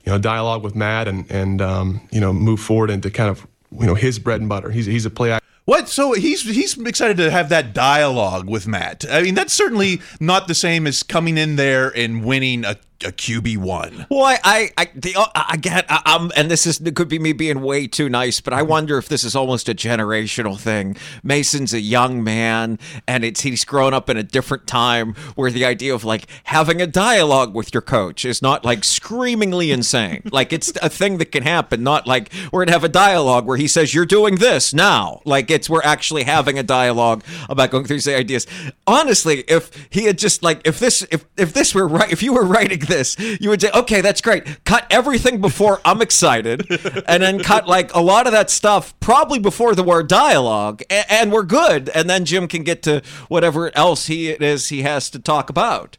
you 0.04 0.12
know, 0.12 0.18
dialogue 0.18 0.62
with 0.62 0.74
Matt 0.74 1.08
and 1.08 1.30
and 1.30 1.60
um, 1.60 2.00
you 2.10 2.20
know 2.20 2.32
move 2.32 2.60
forward 2.60 2.90
into 2.90 3.10
kind 3.10 3.30
of 3.30 3.46
you 3.78 3.86
know 3.86 3.94
his 3.94 4.18
bread 4.18 4.40
and 4.40 4.48
butter. 4.48 4.70
He's 4.70 4.86
he's 4.86 5.06
a 5.06 5.10
play. 5.10 5.38
What? 5.64 5.88
So 5.88 6.12
he's 6.12 6.42
he's 6.42 6.76
excited 6.78 7.16
to 7.18 7.30
have 7.30 7.48
that 7.50 7.72
dialogue 7.72 8.48
with 8.48 8.66
Matt. 8.66 9.04
I 9.08 9.22
mean, 9.22 9.34
that's 9.34 9.52
certainly 9.52 10.00
not 10.18 10.48
the 10.48 10.54
same 10.54 10.86
as 10.86 11.02
coming 11.02 11.38
in 11.38 11.56
there 11.56 11.88
and 11.96 12.24
winning 12.24 12.64
a, 12.64 12.76
a 13.04 13.12
QB 13.12 13.58
one. 13.58 14.06
Well, 14.10 14.24
I, 14.24 14.38
I, 14.44 14.70
I, 14.76 14.88
the, 14.94 15.14
uh, 15.16 15.26
I 15.34 15.56
get, 15.56 15.86
I, 15.88 16.02
I'm, 16.04 16.30
and 16.36 16.50
this 16.50 16.66
is 16.66 16.80
it 16.80 16.94
could 16.94 17.08
be 17.08 17.18
me 17.18 17.32
being 17.32 17.62
way 17.62 17.86
too 17.86 18.08
nice, 18.08 18.40
but 18.40 18.52
I 18.52 18.62
wonder 18.62 18.98
if 18.98 19.08
this 19.08 19.24
is 19.24 19.34
almost 19.34 19.68
a 19.68 19.74
generational 19.74 20.58
thing. 20.58 20.96
Mason's 21.22 21.72
a 21.72 21.80
young 21.80 22.22
man, 22.22 22.78
and 23.06 23.24
it's 23.24 23.42
he's 23.42 23.64
grown 23.64 23.94
up 23.94 24.08
in 24.10 24.16
a 24.16 24.22
different 24.22 24.66
time 24.66 25.14
where 25.34 25.50
the 25.50 25.64
idea 25.64 25.94
of 25.94 26.04
like 26.04 26.26
having 26.44 26.80
a 26.80 26.86
dialogue 26.86 27.54
with 27.54 27.72
your 27.74 27.82
coach 27.82 28.24
is 28.24 28.42
not 28.42 28.64
like 28.64 28.84
screamingly 28.84 29.70
insane. 29.70 30.22
like 30.32 30.52
it's 30.52 30.72
a 30.82 30.88
thing 30.88 31.18
that 31.18 31.32
can 31.32 31.42
happen, 31.42 31.82
not 31.82 32.06
like 32.06 32.32
we're 32.52 32.64
gonna 32.64 32.72
have 32.72 32.84
a 32.84 32.88
dialogue 32.88 33.46
where 33.46 33.56
he 33.56 33.68
says 33.68 33.94
you're 33.94 34.06
doing 34.06 34.36
this 34.36 34.74
now. 34.74 35.20
Like 35.24 35.50
it's 35.50 35.68
we're 35.68 35.82
actually 35.82 36.24
having 36.24 36.58
a 36.58 36.62
dialogue 36.62 37.24
about 37.48 37.70
going 37.70 37.84
through 37.84 37.96
these 37.96 38.08
ideas. 38.08 38.46
Honestly, 38.86 39.44
if 39.48 39.70
he 39.90 40.04
had 40.04 40.18
just 40.18 40.42
like 40.42 40.60
if 40.64 40.78
this 40.78 41.02
if 41.10 41.24
if 41.36 41.52
this 41.52 41.74
were 41.74 41.88
right 41.88 42.10
if 42.10 42.22
you 42.22 42.32
were 42.32 42.44
writing 42.44 42.80
this, 42.92 43.18
you 43.18 43.48
would 43.50 43.60
say, 43.60 43.70
okay, 43.74 44.00
that's 44.00 44.20
great. 44.20 44.64
Cut 44.64 44.86
everything 44.90 45.40
before 45.40 45.80
I'm 45.84 46.02
excited, 46.02 46.66
and 47.06 47.22
then 47.22 47.40
cut 47.42 47.66
like 47.66 47.94
a 47.94 48.00
lot 48.00 48.26
of 48.26 48.32
that 48.32 48.50
stuff 48.50 48.98
probably 49.00 49.38
before 49.38 49.74
the 49.74 49.82
word 49.82 50.08
dialogue, 50.08 50.82
and, 50.90 51.06
and 51.08 51.32
we're 51.32 51.42
good. 51.44 51.88
And 51.90 52.08
then 52.08 52.24
Jim 52.24 52.48
can 52.48 52.62
get 52.64 52.82
to 52.84 53.02
whatever 53.28 53.70
else 53.76 54.06
he 54.06 54.28
it 54.28 54.42
is 54.42 54.68
he 54.68 54.82
has 54.82 55.08
to 55.10 55.18
talk 55.18 55.48
about. 55.50 55.96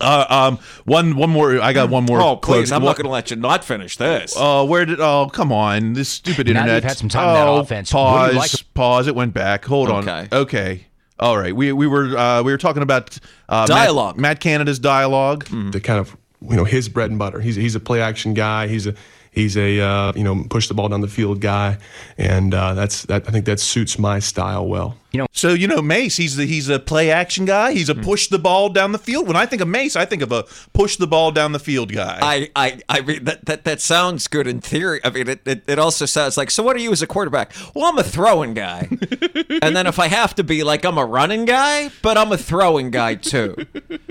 Uh, 0.00 0.26
um, 0.28 0.58
one 0.84 1.16
one 1.16 1.30
more. 1.30 1.60
I 1.60 1.72
got 1.72 1.90
one 1.90 2.04
more. 2.04 2.20
Oh, 2.20 2.36
please! 2.36 2.68
close- 2.68 2.72
I'm 2.72 2.82
one- 2.82 2.90
not 2.90 2.96
going 2.96 3.06
to 3.06 3.10
let 3.10 3.30
you 3.32 3.36
not 3.36 3.64
finish 3.64 3.96
this. 3.96 4.34
Oh, 4.36 4.64
where 4.64 4.84
did? 4.84 5.00
Oh, 5.00 5.28
come 5.32 5.50
on! 5.52 5.94
This 5.94 6.08
stupid 6.08 6.46
Now 6.46 6.52
that 6.52 6.58
internet. 6.60 6.74
you've 6.76 6.84
had 6.84 6.98
some 6.98 7.08
time 7.08 7.28
in 7.30 7.34
that 7.34 7.48
oh, 7.48 7.56
offense, 7.58 7.90
Pause. 7.90 8.34
like- 8.36 8.50
Pause. 8.74 9.08
It 9.08 9.16
went 9.16 9.34
back. 9.34 9.64
Hold 9.64 9.88
Okay. 9.90 10.10
on. 10.10 10.28
Okay. 10.30 10.86
All 11.18 11.36
right. 11.36 11.56
We 11.56 11.72
we 11.72 11.88
were 11.88 12.16
uh, 12.16 12.42
we 12.44 12.52
were 12.52 12.58
talking 12.58 12.82
about 12.84 13.18
uh, 13.48 13.62
Matt- 13.62 13.68
Dialogue. 13.68 14.18
Matt, 14.18 14.38
Canada's 14.38 14.78
dialogue. 14.78 15.46
the 15.46 15.80
kind 15.80 15.98
of 15.98 16.16
you 16.40 16.56
know 16.56 16.64
his 16.64 16.88
bread 16.88 17.10
and 17.10 17.18
butter. 17.18 17.40
He's 17.40 17.56
he's 17.56 17.74
a 17.74 17.80
play 17.80 18.00
action 18.00 18.34
guy. 18.34 18.68
He's 18.68 18.86
a 18.86 18.94
he's 19.38 19.56
a 19.56 19.80
uh, 19.80 20.12
you 20.14 20.24
know 20.24 20.44
push 20.50 20.68
the 20.68 20.74
ball 20.74 20.88
down 20.88 21.00
the 21.00 21.08
field 21.08 21.40
guy, 21.40 21.78
and 22.18 22.52
uh, 22.52 22.74
that's 22.74 23.02
that. 23.04 23.28
I 23.28 23.30
think 23.30 23.44
that 23.46 23.60
suits 23.60 23.98
my 23.98 24.18
style 24.18 24.66
well. 24.66 24.96
You 25.12 25.20
know, 25.20 25.26
So 25.32 25.54
you 25.54 25.66
know 25.66 25.80
Mace, 25.80 26.18
he's 26.18 26.36
the 26.36 26.44
he's 26.44 26.68
a 26.68 26.78
play 26.78 27.10
action 27.10 27.46
guy. 27.46 27.72
He's 27.72 27.88
a 27.88 27.94
Hmm. 27.94 28.02
push 28.02 28.28
the 28.28 28.38
ball 28.38 28.68
down 28.68 28.92
the 28.92 28.98
field. 28.98 29.26
When 29.26 29.36
I 29.36 29.46
think 29.46 29.62
of 29.62 29.68
Mace, 29.68 29.96
I 29.96 30.04
think 30.04 30.20
of 30.20 30.30
a 30.32 30.44
push 30.74 30.96
the 30.96 31.06
ball 31.06 31.32
down 31.32 31.52
the 31.52 31.58
field 31.58 31.92
guy. 31.92 32.18
I, 32.20 32.50
I, 32.54 32.80
I 32.90 33.00
mean 33.00 33.24
that, 33.24 33.46
that 33.46 33.64
that 33.64 33.80
sounds 33.80 34.28
good 34.28 34.46
in 34.46 34.60
theory. 34.60 35.00
I 35.02 35.08
mean, 35.10 35.28
it, 35.28 35.40
it, 35.46 35.62
it 35.66 35.78
also 35.78 36.04
sounds 36.04 36.36
like. 36.36 36.50
So, 36.50 36.62
what 36.62 36.76
are 36.76 36.80
you 36.80 36.92
as 36.92 37.00
a 37.00 37.06
quarterback? 37.06 37.52
Well, 37.74 37.86
I'm 37.86 37.96
a 37.98 38.02
throwing 38.02 38.52
guy, 38.52 38.88
and 39.62 39.74
then 39.74 39.86
if 39.86 39.98
I 39.98 40.08
have 40.08 40.34
to 40.34 40.44
be, 40.44 40.62
like, 40.62 40.84
I'm 40.84 40.98
a 40.98 41.06
running 41.06 41.46
guy, 41.46 41.90
but 42.02 42.18
I'm 42.18 42.30
a 42.30 42.36
throwing 42.38 42.90
guy 42.90 43.14
too. 43.14 43.56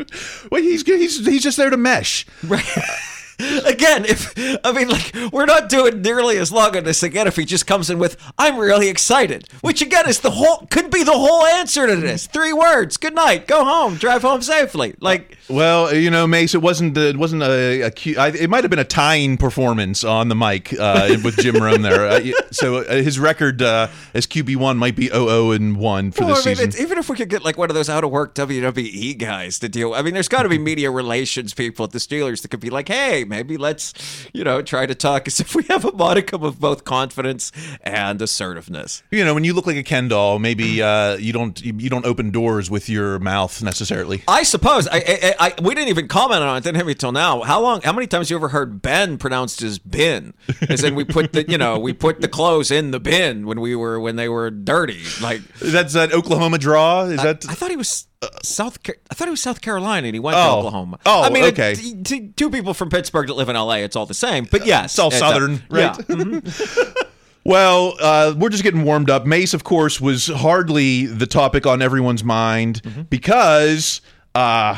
well, 0.51 0.61
he's 0.63 0.81
he's 0.83 1.23
he's 1.25 1.43
just 1.43 1.57
there 1.57 1.69
to 1.69 1.77
mesh. 1.77 2.25
Again, 3.65 4.05
if 4.05 4.33
I 4.63 4.71
mean, 4.71 4.89
like, 4.89 5.13
we're 5.31 5.45
not 5.45 5.69
doing 5.69 6.01
nearly 6.01 6.37
as 6.37 6.51
long 6.51 6.75
on 6.75 6.83
this 6.85 7.03
again. 7.03 7.27
If 7.27 7.35
he 7.35 7.45
just 7.45 7.67
comes 7.67 7.89
in 7.89 7.99
with, 7.99 8.17
"I'm 8.37 8.57
really 8.57 8.87
excited," 8.89 9.47
which 9.61 9.81
again 9.81 10.07
is 10.09 10.21
the 10.21 10.31
whole 10.31 10.65
could 10.71 10.89
be 10.89 11.03
the 11.03 11.11
whole 11.11 11.45
answer 11.45 11.85
to 11.85 11.95
this. 11.97 12.25
Three 12.25 12.51
words: 12.51 12.97
Good 12.97 13.13
night, 13.13 13.45
go 13.47 13.63
home, 13.63 13.95
drive 13.97 14.23
home 14.23 14.41
safely. 14.41 14.95
Like, 14.99 15.37
Well, 15.49 15.93
you 15.93 16.09
know, 16.09 16.25
Mace, 16.25 16.55
it 16.55 16.63
wasn't 16.63 16.97
it 16.97 17.15
wasn't 17.17 17.43
a, 17.43 17.81
a 17.81 17.91
it 18.33 18.49
might 18.49 18.63
have 18.63 18.71
been 18.71 18.79
a 18.79 18.83
tying 18.83 19.37
performance 19.37 20.03
on 20.03 20.29
the 20.29 20.35
mic 20.35 20.73
uh, 20.79 21.17
with 21.23 21.37
Jim 21.37 21.57
Rome 21.57 21.83
there. 21.83 22.07
Uh, 22.07 22.21
so 22.49 22.77
uh, 22.77 22.95
his 22.95 23.19
record 23.19 23.61
uh, 23.61 23.87
as 24.15 24.25
QB 24.25 24.55
one 24.55 24.77
might 24.77 24.95
be 24.95 25.09
0 25.09 25.51
and 25.51 25.77
one 25.77 26.11
for 26.11 26.25
Well, 26.25 26.35
this 26.35 26.45
I 26.45 26.49
mean, 26.49 26.55
season. 26.55 26.69
it's, 26.69 26.79
even 26.81 26.97
if 26.97 27.07
we 27.07 27.15
could 27.15 27.29
get 27.29 27.43
like 27.43 27.57
one 27.57 27.69
of 27.69 27.75
those 27.75 27.89
out 27.89 28.03
of 28.03 28.09
work 28.09 28.33
WWE 28.33 29.17
guys 29.19 29.59
to 29.59 29.69
deal. 29.69 29.93
I 29.93 30.01
mean, 30.01 30.13
there's 30.15 30.27
got 30.29 30.43
to 30.43 30.49
be 30.49 30.57
media 30.57 30.89
relations 30.89 31.53
people 31.53 31.85
at 31.85 31.91
the 31.91 31.99
Steelers 31.99 32.41
that 32.41 32.47
could 32.49 32.59
be 32.59 32.69
like, 32.71 32.87
hey, 32.87 33.25
maybe 33.27 33.57
let's, 33.57 33.93
you 34.33 34.43
know, 34.43 34.61
try 34.61 34.85
to 34.85 34.95
talk 34.95 35.27
as 35.27 35.39
if 35.39 35.55
we 35.55 35.63
have 35.63 35.85
a 35.85 35.91
modicum 35.91 36.43
of 36.43 36.59
both 36.59 36.83
confidence 36.83 37.51
and 37.81 38.21
assertiveness. 38.21 39.03
you 39.11 39.23
know, 39.23 39.33
when 39.33 39.43
you 39.43 39.53
look 39.53 39.67
like 39.67 39.77
a 39.77 39.83
Ken 39.83 40.07
doll, 40.07 40.39
maybe 40.39 40.81
uh, 40.81 41.15
you 41.17 41.33
don't 41.33 41.63
you, 41.63 41.89
don't 41.89 42.05
open 42.05 42.31
doors 42.31 42.69
with 42.69 42.89
your 42.89 43.19
mouth 43.19 43.61
necessarily. 43.63 44.23
I 44.27 44.43
suppose 44.43 44.87
I, 44.87 44.97
I, 44.97 45.35
I 45.39 45.61
we 45.61 45.75
didn't 45.75 45.89
even 45.89 46.07
comment 46.07 46.41
on 46.41 46.57
it. 46.57 46.63
Didn't 46.63 46.77
have 46.77 46.89
it 46.89 46.99
till 46.99 47.11
now. 47.11 47.41
How 47.41 47.61
long? 47.61 47.81
How 47.81 47.93
many 47.93 48.07
times 48.07 48.29
you 48.29 48.35
ever 48.35 48.49
heard 48.49 48.81
Ben 48.81 49.17
pronounced 49.17 49.61
as 49.61 49.79
bin? 49.79 50.33
As 50.69 50.83
in 50.83 50.95
we 50.95 51.03
put 51.03 51.33
the 51.33 51.49
you 51.49 51.57
know 51.57 51.79
we 51.79 51.93
put 51.93 52.21
the 52.21 52.27
clothes 52.27 52.71
in 52.71 52.91
the 52.91 52.99
bin 52.99 53.45
when 53.45 53.61
we 53.61 53.75
were 53.75 53.99
when 53.99 54.15
they 54.15 54.29
were 54.29 54.49
dirty. 54.49 55.03
Like 55.21 55.41
That's 55.59 55.93
that 55.93 56.13
Oklahoma 56.13 56.57
draw. 56.57 57.03
Is 57.03 57.21
that? 57.21 57.45
I 57.49 57.53
thought 57.53 57.69
he 57.69 57.77
was 57.77 58.06
South. 58.43 58.81
Car- 58.83 58.95
I 59.11 59.13
thought 59.13 59.27
it 59.27 59.31
was 59.31 59.41
South 59.41 59.61
Carolina, 59.61 60.07
and 60.07 60.15
he 60.15 60.19
went 60.19 60.37
Oh. 60.37 60.41
to 60.41 60.57
Oklahoma. 60.57 60.99
Oh, 61.05 61.23
I 61.23 61.29
mean, 61.29 61.43
okay. 61.45 61.73
it- 61.73 62.03
t- 62.05 62.29
two 62.35 62.49
people 62.49 62.73
from 62.73 62.89
Pittsburgh 62.89 63.27
that 63.27 63.35
live 63.35 63.49
in 63.49 63.55
L.A. 63.55 63.83
It's 63.83 63.95
all 63.95 64.05
the 64.07 64.13
same. 64.13 64.47
But 64.49 64.65
yes, 64.65 64.85
It's 64.93 64.99
all 64.99 65.07
uh, 65.13 65.17
Southern, 65.17 65.63
right? 65.69 65.95
Yeah. 65.97 66.05
Mhm. 66.15 66.95
Well, 67.43 67.93
uh, 68.01 68.35
we're 68.37 68.49
just 68.49 68.63
getting 68.63 68.83
warmed 68.83 69.09
up. 69.09 69.25
Mace, 69.25 69.53
of 69.53 69.63
course, 69.63 70.01
was 70.01 70.27
hardly 70.27 71.05
the 71.05 71.25
topic 71.25 71.65
on 71.65 71.81
everyone's 71.81 72.21
mind 72.21 72.81
because 73.09 74.01
uh, 74.35 74.77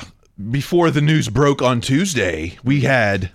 before 0.51 0.91
the 0.91 1.01
news 1.01 1.29
broke 1.29 1.63
on 1.63 1.81
Tuesday, 1.81 2.59
we 2.63 2.81
had 2.81 3.31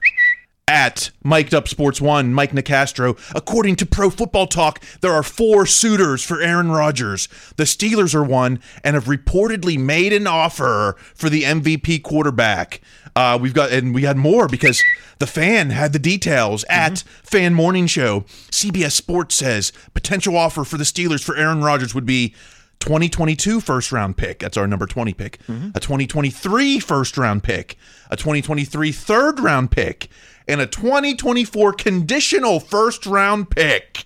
at 0.67 1.11
Mic'd 1.23 1.55
Up 1.55 1.69
Sports 1.69 2.01
One, 2.01 2.33
Mike 2.33 2.53
Nicastro. 2.53 3.19
According 3.35 3.77
to 3.77 3.87
Pro 3.87 4.11
Football 4.11 4.47
Talk, 4.47 4.83
there 5.01 5.13
are 5.13 5.23
four 5.23 5.67
suitors 5.67 6.23
for 6.23 6.41
Aaron 6.41 6.71
Rodgers. 6.71 7.29
The 7.57 7.65
Steelers 7.65 8.15
are 8.15 8.25
one 8.25 8.61
and 8.83 8.95
have 8.95 9.05
reportedly 9.05 9.79
made 9.79 10.13
an 10.13 10.27
offer 10.27 10.97
for 11.15 11.29
the 11.29 11.43
MVP 11.43 12.03
quarterback. 12.03 12.81
Uh, 13.15 13.39
we've 13.41 13.55
got, 13.55 13.73
and 13.73 13.95
we 13.95 14.03
had 14.03 14.17
more 14.17 14.49
because 14.49 14.83
the 15.19 15.27
fan 15.27 15.71
had 15.71 15.93
the 15.93 15.99
details 15.99 16.65
at 16.69 17.01
Fan 17.23 17.55
Morning 17.55 17.87
Show. 17.87 18.23
CBS 18.51 18.93
Sports 18.93 19.37
says 19.37 19.73
potential 19.93 20.37
offer 20.37 20.65
for 20.65 20.77
the 20.77 20.85
Steelers 20.85 21.23
for 21.23 21.37
Aaron 21.37 21.63
Rodgers 21.63 21.95
would 21.95 22.07
be 22.07 22.35
2022 22.81 23.61
first 23.61 23.93
round 23.93 24.17
pick. 24.17 24.39
That's 24.41 24.57
our 24.57 24.67
number 24.67 24.87
20 24.87 25.15
pick. 25.15 25.39
A 25.75 25.81
2023 25.81 26.81
first 26.81 27.17
round 27.17 27.43
pick. 27.43 27.77
A 28.11 28.17
2023 28.17 28.93
third 28.93 29.41
round 29.41 29.71
pick. 29.71 30.09
And 30.47 30.61
a 30.61 30.67
2024 30.67 31.73
conditional 31.73 32.61
first 32.61 33.07
round 33.07 33.51
pick. 33.51 34.05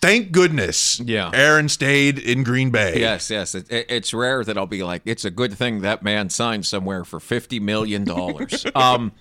Thank 0.00 0.32
goodness. 0.32 0.98
Yeah. 0.98 1.30
Aaron 1.32 1.68
stayed 1.68 2.18
in 2.18 2.42
Green 2.42 2.70
Bay. 2.70 2.98
Yes, 2.98 3.30
yes. 3.30 3.54
It, 3.54 3.70
it- 3.70 3.86
it's 3.88 4.12
rare 4.12 4.42
that 4.42 4.58
I'll 4.58 4.66
be 4.66 4.82
like, 4.82 5.02
it's 5.04 5.24
a 5.24 5.30
good 5.30 5.52
thing 5.52 5.82
that 5.82 6.02
man 6.02 6.28
signed 6.30 6.66
somewhere 6.66 7.04
for 7.04 7.20
fifty 7.20 7.60
million 7.60 8.02
dollars. 8.04 8.66
um, 8.74 9.12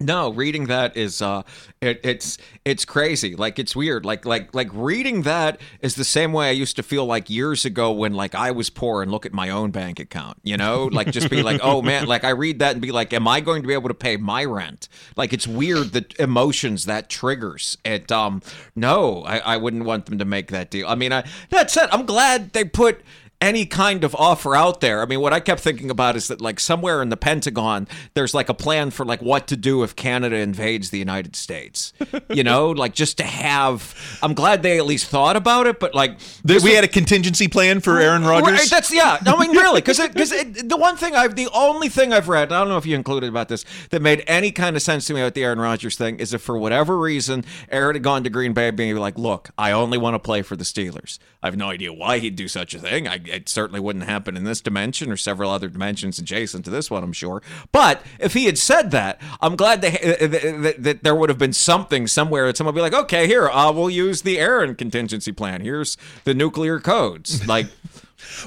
no, 0.00 0.30
reading 0.30 0.66
that 0.66 0.96
is 0.96 1.20
uh, 1.20 1.42
it, 1.80 2.00
it's 2.02 2.38
it's 2.64 2.84
crazy. 2.86 3.36
Like 3.36 3.58
it's 3.58 3.76
weird. 3.76 4.04
Like 4.06 4.24
like 4.24 4.54
like 4.54 4.68
reading 4.72 5.22
that 5.22 5.60
is 5.80 5.94
the 5.94 6.04
same 6.04 6.32
way 6.32 6.48
I 6.48 6.52
used 6.52 6.76
to 6.76 6.82
feel 6.82 7.04
like 7.04 7.28
years 7.28 7.66
ago 7.66 7.92
when 7.92 8.14
like 8.14 8.34
I 8.34 8.50
was 8.50 8.70
poor 8.70 9.02
and 9.02 9.10
look 9.10 9.26
at 9.26 9.34
my 9.34 9.50
own 9.50 9.70
bank 9.70 10.00
account. 10.00 10.38
You 10.42 10.56
know, 10.56 10.86
like 10.86 11.10
just 11.12 11.28
be 11.28 11.42
like, 11.42 11.60
oh 11.62 11.82
man, 11.82 12.06
like 12.06 12.24
I 12.24 12.30
read 12.30 12.60
that 12.60 12.72
and 12.72 12.80
be 12.80 12.92
like, 12.92 13.12
am 13.12 13.28
I 13.28 13.40
going 13.40 13.60
to 13.62 13.68
be 13.68 13.74
able 13.74 13.88
to 13.88 13.94
pay 13.94 14.16
my 14.16 14.44
rent? 14.44 14.88
Like 15.16 15.34
it's 15.34 15.46
weird 15.46 15.92
the 15.92 16.06
emotions 16.18 16.86
that 16.86 17.10
triggers. 17.10 17.76
It 17.84 18.10
um 18.10 18.40
no, 18.74 19.22
I, 19.24 19.38
I 19.38 19.56
wouldn't 19.58 19.84
want 19.84 20.06
them 20.06 20.18
to 20.18 20.24
make 20.24 20.48
that 20.48 20.70
deal. 20.70 20.88
I 20.88 20.94
mean, 20.94 21.12
I 21.12 21.24
that 21.50 21.70
said, 21.70 21.88
I'm 21.92 22.06
glad 22.06 22.52
they 22.52 22.64
put 22.64 23.02
any 23.40 23.64
kind 23.64 24.04
of 24.04 24.14
offer 24.16 24.54
out 24.54 24.80
there. 24.80 25.00
I 25.02 25.06
mean, 25.06 25.20
what 25.20 25.32
I 25.32 25.40
kept 25.40 25.60
thinking 25.62 25.90
about 25.90 26.14
is 26.14 26.28
that 26.28 26.40
like 26.40 26.60
somewhere 26.60 27.00
in 27.02 27.08
the 27.08 27.16
Pentagon, 27.16 27.88
there's 28.14 28.34
like 28.34 28.48
a 28.48 28.54
plan 28.54 28.90
for 28.90 29.06
like 29.06 29.22
what 29.22 29.46
to 29.48 29.56
do 29.56 29.82
if 29.82 29.96
Canada 29.96 30.36
invades 30.36 30.90
the 30.90 30.98
United 30.98 31.36
States. 31.36 31.92
You 32.30 32.44
know, 32.44 32.70
like 32.70 32.94
just 32.94 33.18
to 33.18 33.24
have. 33.24 33.94
I'm 34.22 34.34
glad 34.34 34.62
they 34.62 34.78
at 34.78 34.86
least 34.86 35.06
thought 35.06 35.34
about 35.34 35.66
it, 35.66 35.80
but 35.80 35.96
like 35.96 36.18
this 36.44 36.62
we 36.62 36.70
was- 36.70 36.76
had 36.76 36.84
a 36.84 36.88
contingency 36.88 37.48
plan 37.48 37.80
for 37.80 37.98
Aaron 37.98 38.24
Rodgers. 38.24 38.60
Right, 38.60 38.70
that's 38.70 38.94
yeah. 38.94 39.18
I 39.26 39.36
mean, 39.40 39.50
really, 39.50 39.80
because 39.80 39.98
because 39.98 40.30
the 40.64 40.76
one 40.76 40.96
thing 40.96 41.16
I've 41.16 41.34
the 41.34 41.48
only 41.52 41.88
thing 41.88 42.12
I've 42.12 42.28
read, 42.28 42.52
I 42.52 42.60
don't 42.60 42.68
know 42.68 42.76
if 42.76 42.86
you 42.86 42.94
included 42.94 43.28
about 43.28 43.48
this, 43.48 43.64
that 43.90 44.00
made 44.00 44.22
any 44.28 44.52
kind 44.52 44.76
of 44.76 44.82
sense 44.82 45.06
to 45.06 45.14
me 45.14 45.20
about 45.22 45.34
the 45.34 45.42
Aaron 45.42 45.58
Rodgers 45.58 45.96
thing 45.96 46.20
is 46.20 46.32
if 46.32 46.40
for 46.40 46.56
whatever 46.56 46.96
reason 46.98 47.44
Aaron 47.68 47.96
had 47.96 48.02
gone 48.04 48.22
to 48.22 48.30
Green 48.30 48.52
Bay, 48.52 48.70
being 48.70 48.94
like, 48.96 49.18
look, 49.18 49.50
I 49.58 49.72
only 49.72 49.98
want 49.98 50.14
to 50.14 50.20
play 50.20 50.42
for 50.42 50.54
the 50.54 50.64
Steelers. 50.64 51.18
I 51.42 51.48
have 51.48 51.56
no 51.56 51.68
idea 51.70 51.92
why 51.92 52.18
he'd 52.18 52.36
do 52.36 52.46
such 52.46 52.74
a 52.74 52.78
thing. 52.78 53.08
I, 53.08 53.18
it 53.30 53.48
certainly 53.48 53.80
wouldn't 53.80 54.04
happen 54.04 54.36
in 54.36 54.44
this 54.44 54.60
dimension 54.60 55.10
or 55.10 55.16
several 55.16 55.50
other 55.50 55.68
dimensions 55.68 56.18
adjacent 56.18 56.64
to 56.64 56.70
this 56.70 56.90
one, 56.90 57.02
I'm 57.02 57.12
sure. 57.12 57.42
But 57.72 58.02
if 58.18 58.34
he 58.34 58.46
had 58.46 58.58
said 58.58 58.90
that, 58.90 59.20
I'm 59.40 59.56
glad 59.56 59.80
they, 59.80 59.88
uh, 59.88 60.26
that, 60.26 60.74
that 60.78 61.04
there 61.04 61.14
would 61.14 61.28
have 61.28 61.38
been 61.38 61.52
something 61.52 62.06
somewhere 62.06 62.46
that 62.46 62.56
someone 62.56 62.74
would 62.74 62.78
be 62.78 62.82
like, 62.82 63.04
okay, 63.04 63.26
here, 63.26 63.48
uh, 63.48 63.72
we'll 63.72 63.90
use 63.90 64.22
the 64.22 64.38
Aaron 64.38 64.74
contingency 64.74 65.32
plan. 65.32 65.60
Here's 65.60 65.96
the 66.24 66.34
nuclear 66.34 66.80
codes. 66.80 67.40
Like. 67.50 67.66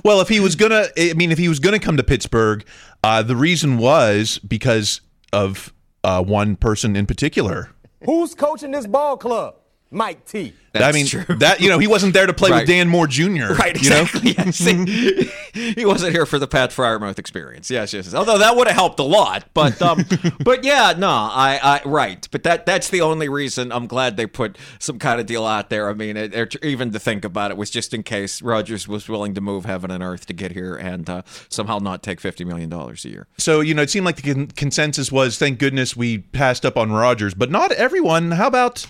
Well, 0.05 0.21
if 0.21 0.29
he 0.29 0.39
was 0.39 0.55
gonna, 0.55 0.85
I 0.97 1.13
mean, 1.13 1.31
if 1.31 1.37
he 1.37 1.49
was 1.49 1.59
gonna 1.59 1.79
come 1.79 1.97
to 1.97 2.03
Pittsburgh, 2.03 2.63
uh, 3.03 3.21
the 3.21 3.35
reason 3.35 3.77
was 3.77 4.39
because 4.39 5.01
of 5.33 5.73
uh, 6.03 6.23
one 6.23 6.55
person 6.55 6.95
in 6.95 7.05
particular. 7.05 7.69
Who's 8.05 8.33
coaching 8.33 8.71
this 8.71 8.87
ball 8.87 9.17
club? 9.17 9.55
Mike 9.93 10.25
T. 10.25 10.53
I 10.75 10.91
mean, 10.91 11.05
that 11.37 11.57
you 11.61 11.69
know, 11.69 11.77
he 11.77 11.85
wasn't 11.85 12.15
there 12.15 12.25
to 12.25 12.33
play 12.33 12.49
Right. 12.49 12.61
with 12.61 12.67
Dan 12.67 12.89
Moore 12.89 13.05
Jr. 13.05 13.53
Right, 13.59 13.79
You 13.79 13.91
know, 13.91 14.01
exactly. 14.01 14.31
yes. 14.37 14.57
he, 14.57 15.71
he 15.75 15.85
wasn't 15.85 16.13
here 16.13 16.25
for 16.25 16.39
the 16.39 16.47
Pat 16.47 16.71
Freiermuth 16.71 17.19
experience. 17.19 17.69
Yes, 17.69 17.93
yes. 17.93 18.05
yes. 18.05 18.15
Although 18.15 18.39
that 18.39 18.55
would 18.55 18.65
have 18.65 18.75
helped 18.75 18.99
a 18.99 19.03
lot, 19.03 19.45
but 19.53 19.79
um, 19.83 20.03
but 20.43 20.63
yeah, 20.63 20.95
no, 20.97 21.09
I, 21.09 21.59
I 21.61 21.81
right. 21.87 22.27
But 22.31 22.41
that 22.43 22.65
that's 22.65 22.89
the 22.89 23.01
only 23.01 23.29
reason 23.29 23.71
I'm 23.71 23.85
glad 23.85 24.17
they 24.17 24.25
put 24.25 24.57
some 24.79 24.97
kind 24.97 25.19
of 25.19 25.27
deal 25.27 25.45
out 25.45 25.69
there. 25.69 25.89
I 25.89 25.93
mean, 25.93 26.17
it, 26.17 26.33
it- 26.33 26.55
even 26.63 26.91
to 26.91 26.99
think 26.99 27.23
about 27.23 27.51
it 27.51 27.57
was 27.57 27.69
just 27.69 27.93
in 27.93 28.01
case 28.01 28.41
Rodgers 28.41 28.87
was 28.87 29.07
willing 29.07 29.35
to 29.35 29.41
move 29.41 29.65
heaven 29.65 29.91
and 29.91 30.01
earth 30.01 30.25
to 30.25 30.33
get 30.33 30.53
here 30.53 30.75
and 30.75 31.07
uh, 31.07 31.21
somehow 31.49 31.77
not 31.77 32.01
take 32.01 32.19
fifty 32.19 32.43
million 32.45 32.69
dollars 32.69 33.05
a 33.05 33.09
year. 33.09 33.27
So 33.37 33.59
you 33.61 33.75
know, 33.75 33.83
it 33.83 33.91
seemed 33.91 34.07
like 34.07 34.15
the 34.15 34.33
con- 34.33 34.47
consensus 34.47 35.11
was, 35.11 35.37
thank 35.37 35.59
goodness 35.59 35.95
we 35.95 36.17
passed 36.17 36.65
up 36.65 36.77
on 36.77 36.91
Rodgers, 36.91 37.35
but 37.35 37.51
not 37.51 37.71
everyone. 37.73 38.31
How 38.31 38.47
about 38.47 38.87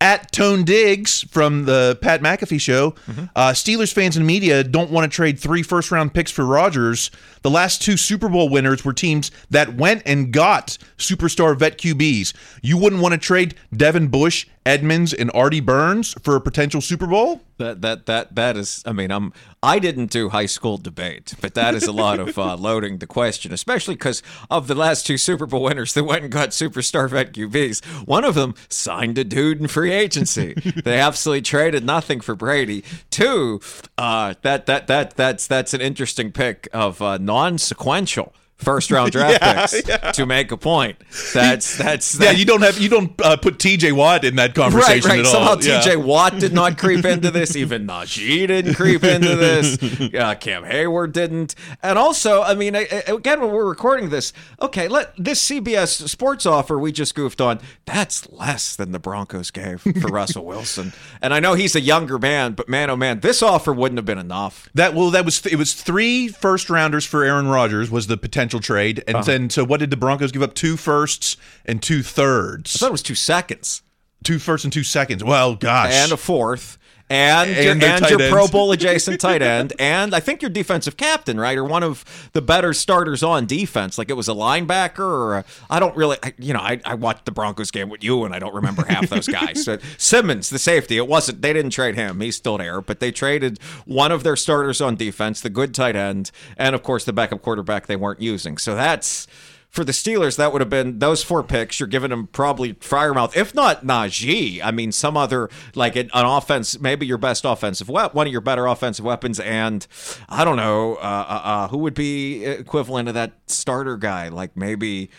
at 0.00 0.32
Tone 0.32 0.64
Digz 0.64 1.28
from 1.30 1.64
the 1.64 1.98
Pat 2.00 2.20
McAfee 2.20 2.60
show? 2.60 2.92
Mm-hmm. 3.06 3.24
Uh, 3.34 3.50
Steelers 3.50 3.92
fans 3.92 4.16
and 4.16 4.26
media 4.26 4.62
don't 4.64 4.90
want 4.90 5.10
to 5.10 5.14
trade 5.14 5.38
three 5.38 5.62
first 5.62 5.90
round 5.90 6.14
picks 6.14 6.30
for 6.30 6.44
Rodgers. 6.44 7.10
The 7.42 7.50
last 7.50 7.82
two 7.82 7.96
Super 7.96 8.28
Bowl 8.28 8.48
winners 8.48 8.84
were 8.84 8.92
teams 8.92 9.30
that 9.50 9.74
went 9.74 10.02
and 10.06 10.32
got 10.32 10.78
superstar 10.98 11.56
vet 11.56 11.78
QBs. 11.78 12.34
You 12.62 12.78
wouldn't 12.78 13.02
want 13.02 13.12
to 13.12 13.18
trade 13.18 13.54
Devin 13.74 14.08
Bush 14.08 14.46
Edmunds 14.66 15.12
and 15.12 15.30
Artie 15.34 15.60
Burns 15.60 16.14
for 16.22 16.36
a 16.36 16.40
potential 16.40 16.80
Super 16.80 17.06
Bowl? 17.06 17.42
That 17.58 17.82
that 17.82 18.06
that 18.06 18.34
that 18.34 18.56
is. 18.56 18.82
I 18.86 18.92
mean, 18.92 19.10
I'm. 19.10 19.32
I 19.62 19.78
didn't 19.78 20.10
do 20.10 20.30
high 20.30 20.46
school 20.46 20.78
debate, 20.78 21.34
but 21.40 21.54
that 21.54 21.74
is 21.74 21.84
a 21.84 21.92
lot 21.92 22.18
of 22.18 22.38
uh, 22.38 22.56
loading 22.58 22.98
the 22.98 23.06
question, 23.06 23.52
especially 23.52 23.94
because 23.94 24.22
of 24.50 24.66
the 24.66 24.74
last 24.74 25.06
two 25.06 25.18
Super 25.18 25.46
Bowl 25.46 25.62
winners 25.62 25.94
that 25.94 26.04
went 26.04 26.22
and 26.22 26.32
got 26.32 26.50
superstar 26.50 27.08
vet 27.08 27.32
QBs. 27.32 27.84
One 28.06 28.24
of 28.24 28.34
them 28.34 28.54
signed 28.68 29.18
a 29.18 29.24
dude 29.24 29.60
in 29.60 29.68
free 29.68 29.92
agency. 29.92 30.54
they 30.84 30.98
absolutely 30.98 31.42
traded 31.42 31.84
nothing 31.84 32.20
for 32.20 32.34
Brady. 32.34 32.82
Two, 33.10 33.60
uh, 33.98 34.34
that 34.42 34.66
that 34.66 34.86
that 34.88 35.16
that's 35.16 35.46
that's 35.46 35.74
an 35.74 35.80
interesting 35.80 36.32
pick 36.32 36.68
of 36.72 37.00
uh, 37.00 37.18
non-sequential 37.18 38.34
first 38.56 38.90
round 38.90 39.12
draft 39.12 39.38
Yeah, 39.42 39.66
picks 39.66 39.88
yeah. 39.88 40.12
to 40.12 40.26
make 40.26 40.50
a 40.52 40.56
point. 40.56 40.96
That's 41.32 41.76
that's 41.76 42.18
Yeah, 42.18 42.30
you 42.30 42.44
don't 42.44 42.62
have 42.62 42.78
you 42.78 42.88
don't 42.88 43.12
uh, 43.22 43.36
put 43.36 43.58
T.J. 43.58 43.92
Watt 43.92 44.24
in 44.24 44.36
that 44.36 44.54
conversation 44.54 45.08
right, 45.10 45.16
right. 45.18 45.26
at 45.26 45.26
Somehow. 45.26 45.56
Yeah. 45.60 45.80
TJ 45.80 46.02
Watt 46.04 46.38
did 46.38 46.52
not 46.52 46.78
creep 46.78 47.04
into 47.04 47.30
this. 47.30 47.56
Even 47.56 47.86
Najee 47.86 48.46
didn't 48.46 48.74
creep 48.74 49.02
into 49.04 49.36
this. 49.36 49.76
Uh, 50.14 50.34
Cam 50.36 50.64
Hayward 50.64 51.12
didn't. 51.12 51.54
And 51.82 51.98
also, 51.98 52.42
I 52.42 52.54
mean, 52.54 52.76
I- 52.76 52.86
I- 52.90 53.12
again, 53.12 53.40
when 53.40 53.50
we're 53.50 53.64
recording 53.68 54.10
this, 54.10 54.32
okay, 54.62 54.88
let 54.88 55.12
this 55.18 55.42
CBS 55.48 56.08
Sports 56.08 56.46
offer 56.46 56.78
we 56.78 56.92
just 56.92 57.14
goofed 57.14 57.40
on. 57.40 57.60
That's 57.86 58.30
less 58.30 58.76
than 58.76 58.92
the 58.92 58.98
Broncos 58.98 59.50
gave 59.50 59.80
for 59.82 59.90
Russell 60.08 60.44
Wilson. 60.44 60.92
And 61.20 61.34
I 61.34 61.40
know 61.40 61.54
he's 61.54 61.74
a 61.76 61.80
younger 61.80 62.18
man, 62.18 62.52
but 62.52 62.68
man, 62.68 62.88
oh 62.90 62.96
man, 62.96 63.20
this 63.20 63.42
offer 63.42 63.72
wouldn't 63.72 63.98
have 63.98 64.06
been 64.06 64.18
enough. 64.18 64.68
That 64.74 64.94
well, 64.94 65.10
that 65.10 65.24
was 65.24 65.44
it 65.46 65.56
was 65.56 65.74
three 65.74 66.28
first 66.28 66.70
rounders 66.70 67.04
for 67.04 67.24
Aaron 67.24 67.48
Rodgers 67.48 67.90
was 67.90 68.06
the 68.06 68.16
potential 68.16 68.43
trade, 68.48 69.02
and 69.06 69.16
Uh-huh. 69.16 69.24
then 69.24 69.50
so 69.50 69.64
what 69.64 69.80
did 69.80 69.90
the 69.90 69.96
Broncos 69.96 70.32
give 70.32 70.42
up? 70.42 70.54
Two 70.54 70.76
firsts 70.76 71.36
and 71.64 71.82
two 71.82 72.02
thirds. 72.02 72.76
I 72.76 72.78
thought 72.78 72.88
it 72.88 72.92
was 72.92 73.02
two 73.02 73.14
seconds. 73.14 73.82
Two 74.22 74.38
firsts 74.38 74.64
and 74.64 74.72
two 74.72 74.84
seconds. 74.84 75.22
Well, 75.22 75.54
gosh, 75.54 75.92
and 75.92 76.12
a 76.12 76.16
fourth. 76.16 76.78
And, 77.10 77.50
And 77.50 77.82
your, 77.82 77.90
and 77.90 78.08
your 78.08 78.30
Pro. 78.30 78.48
Bowl 78.48 78.72
adjacent 78.72 79.20
tight 79.20 79.42
end, 79.42 79.74
and 79.78 80.14
I 80.14 80.20
think 80.20 80.40
your 80.40 80.50
defensive 80.50 80.96
captain, 80.96 81.38
right, 81.38 81.56
or 81.58 81.64
one 81.64 81.82
of 81.82 82.30
the 82.32 82.40
better 82.40 82.72
starters 82.72 83.22
on 83.22 83.44
defense. 83.44 83.98
Like 83.98 84.08
it 84.08 84.14
was 84.14 84.26
a 84.26 84.32
linebacker, 84.32 85.00
or 85.00 85.38
a, 85.38 85.44
I 85.68 85.80
don't 85.80 85.94
really, 85.96 86.16
I, 86.22 86.32
you 86.38 86.54
know, 86.54 86.60
I, 86.60 86.80
I 86.84 86.94
watched 86.94 87.26
the 87.26 87.30
Broncos 87.30 87.70
game 87.70 87.90
with 87.90 88.02
you, 88.02 88.24
and 88.24 88.34
I 88.34 88.38
don't 88.38 88.54
remember 88.54 88.84
half 88.86 89.08
those 89.08 89.26
guys. 89.28 89.44
So 89.64 89.78
Simmons, 89.98 90.50
the 90.50 90.58
safety, 90.58 90.96
it 90.98 91.06
wasn't. 91.06 91.40
They 91.40 91.52
didn't 91.52 91.70
trade 91.70 91.94
him; 91.94 92.20
he's 92.20 92.36
still 92.36 92.58
there, 92.58 92.80
but 92.80 93.00
they 93.00 93.10
traded 93.12 93.58
one 93.86 94.12
of 94.12 94.22
their 94.22 94.36
starters 94.36 94.80
on 94.80 94.96
defense, 94.96 95.40
the 95.40 95.48
good 95.48 95.74
tight 95.74 95.96
end, 95.96 96.30
and 96.56 96.74
of 96.74 96.82
course 96.82 97.04
the 97.04 97.12
backup 97.12 97.40
quarterback 97.40 97.86
they 97.86 97.96
weren't 97.96 98.20
using. 98.20 98.58
So 98.58 98.74
that's 98.74 99.26
for 99.74 99.84
the 99.84 99.92
Steelers, 99.92 100.36
that 100.36 100.52
would 100.52 100.60
have 100.62 100.70
been 100.70 101.00
those 101.00 101.24
four 101.24 101.42
picks. 101.42 101.80
You're 101.80 101.88
giving 101.88 102.10
them 102.10 102.28
probably 102.28 102.74
Freiermuth, 102.74 103.36
if 103.36 103.54
not 103.54 103.84
Najee. 103.84 104.60
I 104.62 104.70
mean, 104.70 104.92
some 104.92 105.16
other 105.16 105.50
like 105.74 105.96
an, 105.96 106.10
an 106.14 106.24
offense, 106.26 106.78
maybe 106.80 107.06
your 107.06 107.18
best 107.18 107.44
offensive 107.44 107.88
weapon, 107.88 108.16
one 108.16 108.26
of 108.28 108.32
your 108.32 108.40
better 108.40 108.66
offensive 108.66 109.04
weapons, 109.04 109.40
and 109.40 109.84
I 110.28 110.44
don't 110.44 110.56
know 110.56 110.94
uh, 110.94 110.98
uh, 111.00 111.40
uh, 111.48 111.68
who 111.68 111.78
would 111.78 111.94
be 111.94 112.44
equivalent 112.44 113.08
to 113.08 113.12
that 113.14 113.32
starter 113.48 113.96
guy, 113.96 114.28
like 114.28 114.56
maybe 114.56 115.10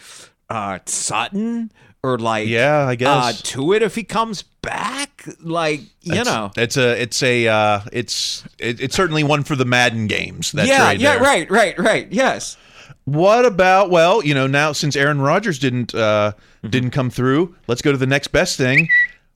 uh, 0.49 0.79
Sutton 0.85 1.71
or 2.01 2.17
like 2.17 2.47
Yeah, 2.47 2.85
I 2.87 2.95
guess. 2.95 3.55
uh, 3.57 3.71
it 3.73 3.81
if 3.81 3.95
he 3.95 4.03
comes 4.03 4.43
back. 4.61 5.27
Like 5.41 5.81
you 6.01 6.13
It's- 6.13 6.25
know, 6.27 6.51
it's 6.55 6.77
a 6.77 7.01
it's 7.01 7.21
a 7.23 7.47
uh, 7.47 7.81
it's 7.91 8.43
it, 8.59 8.79
it's 8.79 8.95
certainly 8.95 9.23
one 9.23 9.43
for 9.43 9.55
the 9.55 9.65
Madden 9.65 10.07
games. 10.07 10.53
Yeah, 10.55 10.91
yeah, 10.91 11.13
there. 11.13 11.21
right, 11.21 11.49
right, 11.51 11.77
right. 11.79 12.07
Yes. 12.11 12.57
What 13.05 13.45
about 13.45 13.89
well, 13.91 14.23
you 14.25 14.33
know, 14.33 14.47
now 14.47 14.71
since 14.71 14.95
Aaron 14.95 15.21
Rodgers 15.21 15.59
didn't 15.59 15.93
uh, 15.95 16.33
Mm-hmm. 16.35 16.69
didn't 16.71 16.89
come 16.91 17.09
through, 17.11 17.55
let's 17.67 17.83
go 17.83 17.91
to 17.91 17.97
the 17.97 18.07
next 18.07 18.29
best 18.29 18.57
thing. 18.57 18.89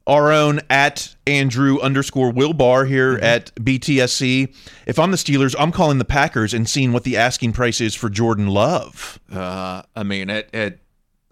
Our 0.07 0.31
own 0.31 0.61
at 0.71 1.15
Andrew 1.27 1.79
underscore 1.79 2.31
Wilbar 2.31 2.87
here 2.87 3.13
Mm-hmm. 3.15 3.23
at 3.23 3.53
BTSC. 3.55 4.55
If 4.87 4.97
I'm 4.97 5.11
the 5.11 5.17
Steelers, 5.17 5.53
I'm 5.59 5.71
calling 5.71 5.99
the 5.99 6.05
Packers 6.05 6.53
and 6.55 6.67
seeing 6.67 6.91
what 6.91 7.03
the 7.03 7.15
asking 7.17 7.53
price 7.53 7.79
is 7.79 7.93
for 7.93 8.09
Jordan 8.09 8.47
Love. 8.47 9.19
Uh, 9.31 9.83
I 9.95 10.01
mean, 10.01 10.31
it, 10.31 10.49
it. 10.53 10.79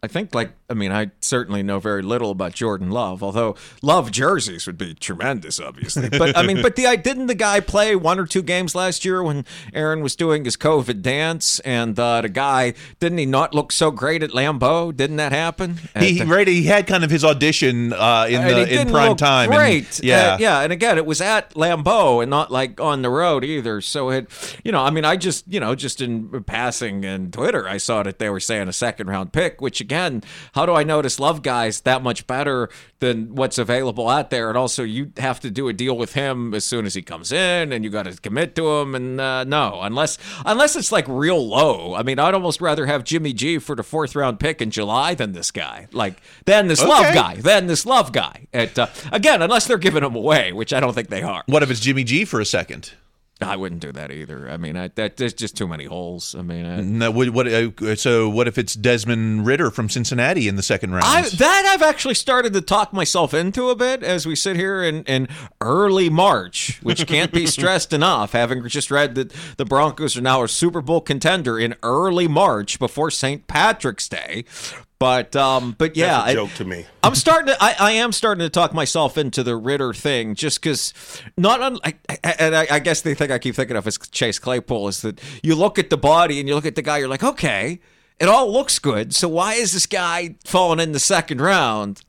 I 0.04 0.08
think, 0.08 0.36
like, 0.36 0.52
I 0.70 0.74
mean, 0.74 0.92
I 0.92 1.12
certainly 1.22 1.64
know 1.64 1.80
very 1.80 2.02
little 2.02 2.30
about 2.30 2.52
Jordan 2.52 2.92
Love, 2.92 3.24
although 3.24 3.56
Love 3.82 4.12
jerseys 4.12 4.68
would 4.68 4.78
be 4.78 4.94
tremendous, 4.94 5.62
obviously. 5.62 6.10
But 6.10 6.36
I 6.38 6.42
mean, 6.44 6.62
but 6.62 6.76
the 6.76 6.88
I 6.88 6.98
didn't 6.98 7.28
the 7.28 7.36
guy 7.36 7.62
play 7.62 7.96
one 7.96 8.20
or 8.20 8.26
two 8.26 8.42
games 8.42 8.76
last 8.76 9.06
year 9.06 9.24
when 9.24 9.46
Aaron 9.74 10.02
was 10.02 10.18
doing 10.18 10.44
his 10.44 10.58
COVID 10.58 11.02
dance, 11.02 11.60
and 11.62 11.98
uh, 11.98 12.20
the 12.20 12.28
guy 12.28 12.74
didn't 13.00 13.18
he 13.18 13.26
not 13.26 13.54
look 13.56 13.72
so 13.72 13.92
great 13.92 14.22
at 14.24 14.32
Lambeau? 14.32 14.94
Didn't 14.94 15.16
that 15.18 15.32
happen? 15.32 15.80
He 15.98 16.20
At- 16.20 16.28
right, 16.28 16.46
he 16.48 16.64
had 16.64 16.86
kind 16.86 17.06
of 17.06 17.10
his 17.12 17.24
audition 17.24 17.94
uh, 17.94 18.26
in 18.30 18.46
the 18.46 18.66
he 18.66 18.76
in 18.78 18.90
prime 18.90 19.16
time. 19.16 19.50
and- 19.50 19.58
Great, 19.58 20.04
yeah, 20.04 20.34
Uh, 20.34 20.38
yeah. 20.38 20.60
And 20.62 20.74
again, 20.74 20.98
it 20.98 21.06
was 21.06 21.22
at 21.22 21.52
Lambeau 21.54 22.22
and 22.22 22.30
not 22.30 22.52
like 22.52 22.82
on 22.82 23.04
the 23.04 23.10
road 23.10 23.46
either. 23.46 23.80
So 23.80 24.10
it, 24.10 24.28
you 24.66 24.74
know, 24.74 24.82
I 24.82 24.90
mean, 24.90 25.06
I 25.06 25.16
just, 25.16 25.46
you 25.48 25.62
know, 25.62 25.76
just 25.76 26.02
in 26.02 26.44
passing 26.44 27.06
and 27.06 27.32
Twitter, 27.32 27.70
I 27.70 27.78
saw 27.78 28.04
that 28.04 28.20
they 28.20 28.30
were 28.30 28.42
saying 28.42 28.68
a 28.68 28.74
second 28.74 29.08
round 29.08 29.32
pick. 29.32 29.62
Which 29.62 29.80
again, 29.80 30.24
how 30.58 30.66
do 30.66 30.74
I 30.74 30.84
notice 30.84 31.20
Love 31.20 31.44
guys 31.44 31.82
that 31.82 32.02
much 32.02 32.26
better 32.26 32.70
than 32.98 33.36
what's 33.36 33.60
available 33.60 34.10
out 34.10 34.32
there? 34.32 34.50
And 34.50 34.58
also, 34.58 34.82
you 34.82 35.12
have 35.18 35.40
to 35.42 35.52
do 35.52 35.68
a 35.68 35.74
deal 35.74 35.96
with 35.96 36.14
him 36.14 36.56
as 36.56 36.66
soon 36.66 36.88
as 36.88 36.96
he 36.96 37.04
comes 37.04 37.32
in, 37.32 37.72
and 37.72 37.84
you 37.84 37.92
got 37.92 38.04
to 38.04 38.20
commit 38.20 38.56
to 38.56 38.68
him. 38.68 38.96
And 38.96 39.22
uh, 39.22 39.44
no, 39.44 39.82
unless 39.84 40.18
unless 40.48 40.76
it's 40.76 40.92
like 40.92 41.08
real 41.08 41.48
low. 41.48 41.94
I 41.94 42.02
mean, 42.02 42.18
I'd 42.18 42.34
almost 42.34 42.60
rather 42.60 42.88
have 42.88 43.04
Jimmy 43.04 43.34
G 43.34 43.60
for 43.60 43.76
the 43.76 43.84
fourth 43.84 44.16
round 44.16 44.40
pick 44.40 44.60
in 44.60 44.72
July 44.72 45.14
than 45.14 45.34
this 45.34 45.52
guy. 45.52 45.90
Like 45.92 46.16
than 46.46 46.66
this 46.66 46.84
Love 46.84 47.14
guy 47.14 47.36
than 47.36 47.68
this 47.68 47.86
love 47.86 48.12
guy. 48.12 48.48
It, 48.52 48.80
uh, 48.80 48.88
again, 49.12 49.44
unless 49.44 49.68
they're 49.68 49.78
giving 49.78 50.04
him 50.04 50.16
away, 50.16 50.54
which 50.54 50.74
I 50.74 50.80
don't 50.80 50.94
think 50.94 51.10
they 51.10 51.22
are. 51.22 51.44
What 51.46 51.62
if 51.62 51.70
it's 51.70 51.82
Jimmy 51.82 52.04
G 52.04 52.26
for 52.26 52.40
a 52.40 52.46
second? 52.46 52.94
I 53.40 53.56
wouldn't 53.56 53.82
do 53.82 53.92
that 53.92 54.12
either. 54.12 54.50
I 54.50 54.58
mean, 54.58 54.76
I, 54.76 54.88
that 54.90 55.18
there's 55.18 55.34
just 55.34 55.56
too 55.56 55.68
many 55.68 55.86
holes. 55.86 56.34
I 56.34 56.42
mean, 56.42 56.66
I, 56.66 56.82
No, 56.82 57.12
what, 57.12 57.30
what, 57.30 57.48
uh, 57.48 57.96
so 57.96 58.30
what 58.30 58.48
if 58.48 58.58
it's 58.58 58.74
Desmond 58.74 59.46
Ridder 59.46 59.70
from 59.70 59.90
Cincinnati 59.90 60.48
in 60.48 60.56
the 60.56 60.64
second 60.64 60.92
round? 60.94 61.06
I, 61.06 61.22
that 61.22 61.72
I've 61.72 61.84
actually 61.84 62.16
started 62.16 62.54
to 62.54 62.62
talk 62.62 62.94
myself 62.94 63.34
into 63.34 63.70
a 63.70 63.76
bit 63.76 64.02
as 64.02 64.26
we 64.26 64.36
sit 64.36 64.56
here 64.56 64.82
in, 64.82 65.04
in 65.04 65.28
early 65.62 66.10
March, 66.10 66.80
which 66.82 67.06
can't 67.06 67.32
be 67.32 67.46
stressed 67.48 67.94
enough. 67.94 68.32
Having 68.32 68.68
just 68.70 68.90
read 68.90 69.14
that 69.16 69.32
the 69.58 69.66
Broncos 69.66 70.18
are 70.18 70.22
now 70.22 70.44
a 70.44 70.48
Super 70.48 70.82
Bowl 70.82 71.02
contender 71.02 71.60
in 71.60 71.76
early 71.84 72.28
March 72.28 72.80
before 72.80 73.12
St. 73.12 73.46
Patrick's 73.48 74.10
Day. 74.10 74.46
But 75.00 75.36
um, 75.36 75.76
but 75.78 75.96
yeah, 75.96 76.08
That's 76.08 76.28
a 76.28 76.30
I- 76.30 76.34
joke 76.34 76.54
to 76.56 76.66
me. 76.66 76.86
I'm 77.04 77.14
starting 77.14 77.48
to. 77.54 77.64
I, 77.64 77.76
I 77.80 77.92
am 77.92 78.12
starting 78.12 78.40
to 78.42 78.50
talk 78.50 78.74
myself 78.74 79.18
into 79.18 79.44
the 79.44 79.56
Ridder 79.56 79.94
thing, 79.94 80.34
just 80.34 80.60
because. 80.62 80.92
Not 81.38 81.62
I, 81.86 81.94
I- 82.10 82.36
and 82.40 82.56
I, 82.56 82.68
I 82.72 82.80
guess 82.80 83.02
the 83.02 83.14
thing 83.14 83.32
I 83.32 83.38
keep 83.38 83.54
thinking 83.56 83.78
of 83.78 83.86
is 83.88 83.98
Chase 84.12 84.40
Claypool 84.40 84.88
is 84.88 85.02
that 85.04 85.22
you 85.44 85.54
look 85.56 85.78
at 85.78 85.90
the 85.92 85.98
body 85.98 86.40
and 86.40 86.50
you 86.50 86.56
look 86.56 86.66
at 86.66 86.76
the 86.76 86.82
guy, 86.82 86.98
you're 86.98 87.08
like, 87.08 87.24
okay, 87.24 87.80
it 88.20 88.28
all 88.28 88.52
looks 88.52 88.80
good. 88.80 89.14
So 89.14 89.28
why 89.28 89.54
is 89.54 89.74
this 89.74 89.86
guy 89.86 90.36
falling 90.46 90.80
in 90.80 90.94
the 90.94 91.00
second 91.00 91.42
round? 91.42 92.02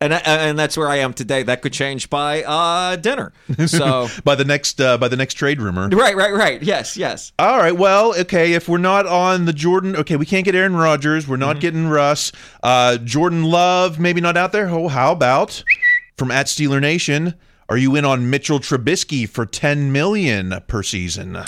And 0.00 0.12
and 0.12 0.58
that's 0.58 0.76
where 0.76 0.88
I 0.88 0.96
am 0.96 1.14
today. 1.14 1.44
That 1.44 1.62
could 1.62 1.72
change 1.72 2.10
by 2.10 2.42
uh, 2.42 2.96
dinner. 2.96 3.32
So 3.66 4.08
by 4.24 4.34
the 4.34 4.44
next 4.44 4.80
uh, 4.80 4.98
by 4.98 5.08
the 5.08 5.16
next 5.16 5.34
trade 5.34 5.60
rumor. 5.62 5.88
right, 5.88 6.14
right, 6.16 6.32
right. 6.34 6.62
Yes, 6.62 6.96
yes. 6.96 7.32
All 7.38 7.56
right. 7.58 7.74
Well, 7.74 8.14
okay. 8.20 8.52
If 8.52 8.68
we're 8.68 8.78
not 8.78 9.06
on 9.06 9.44
the 9.46 9.52
Jordan, 9.54 9.96
okay, 9.96 10.16
we 10.16 10.26
can't 10.26 10.44
get 10.44 10.54
Aaron 10.54 10.76
Rodgers. 10.76 11.26
We're 11.26 11.36
Mm-hmm. 11.36 11.40
not 11.40 11.60
getting 11.60 11.86
Russ. 11.88 12.32
Uh, 12.62 12.98
Jordan 12.98 13.44
Love, 13.44 13.98
maybe 13.98 14.20
not 14.20 14.36
out 14.36 14.52
there. 14.52 14.68
Oh, 14.68 14.88
how 14.88 15.12
about 15.12 15.62
from 16.18 16.30
at 16.30 16.46
Steeler 16.46 16.80
Nation? 16.80 17.34
Are 17.70 17.78
you 17.78 17.96
in 17.96 18.04
on 18.04 18.28
Mitchell 18.28 18.58
Trubisky 18.60 19.26
for 19.28 19.46
ten 19.46 19.90
million 19.92 20.54
per 20.66 20.82
season? 20.82 21.38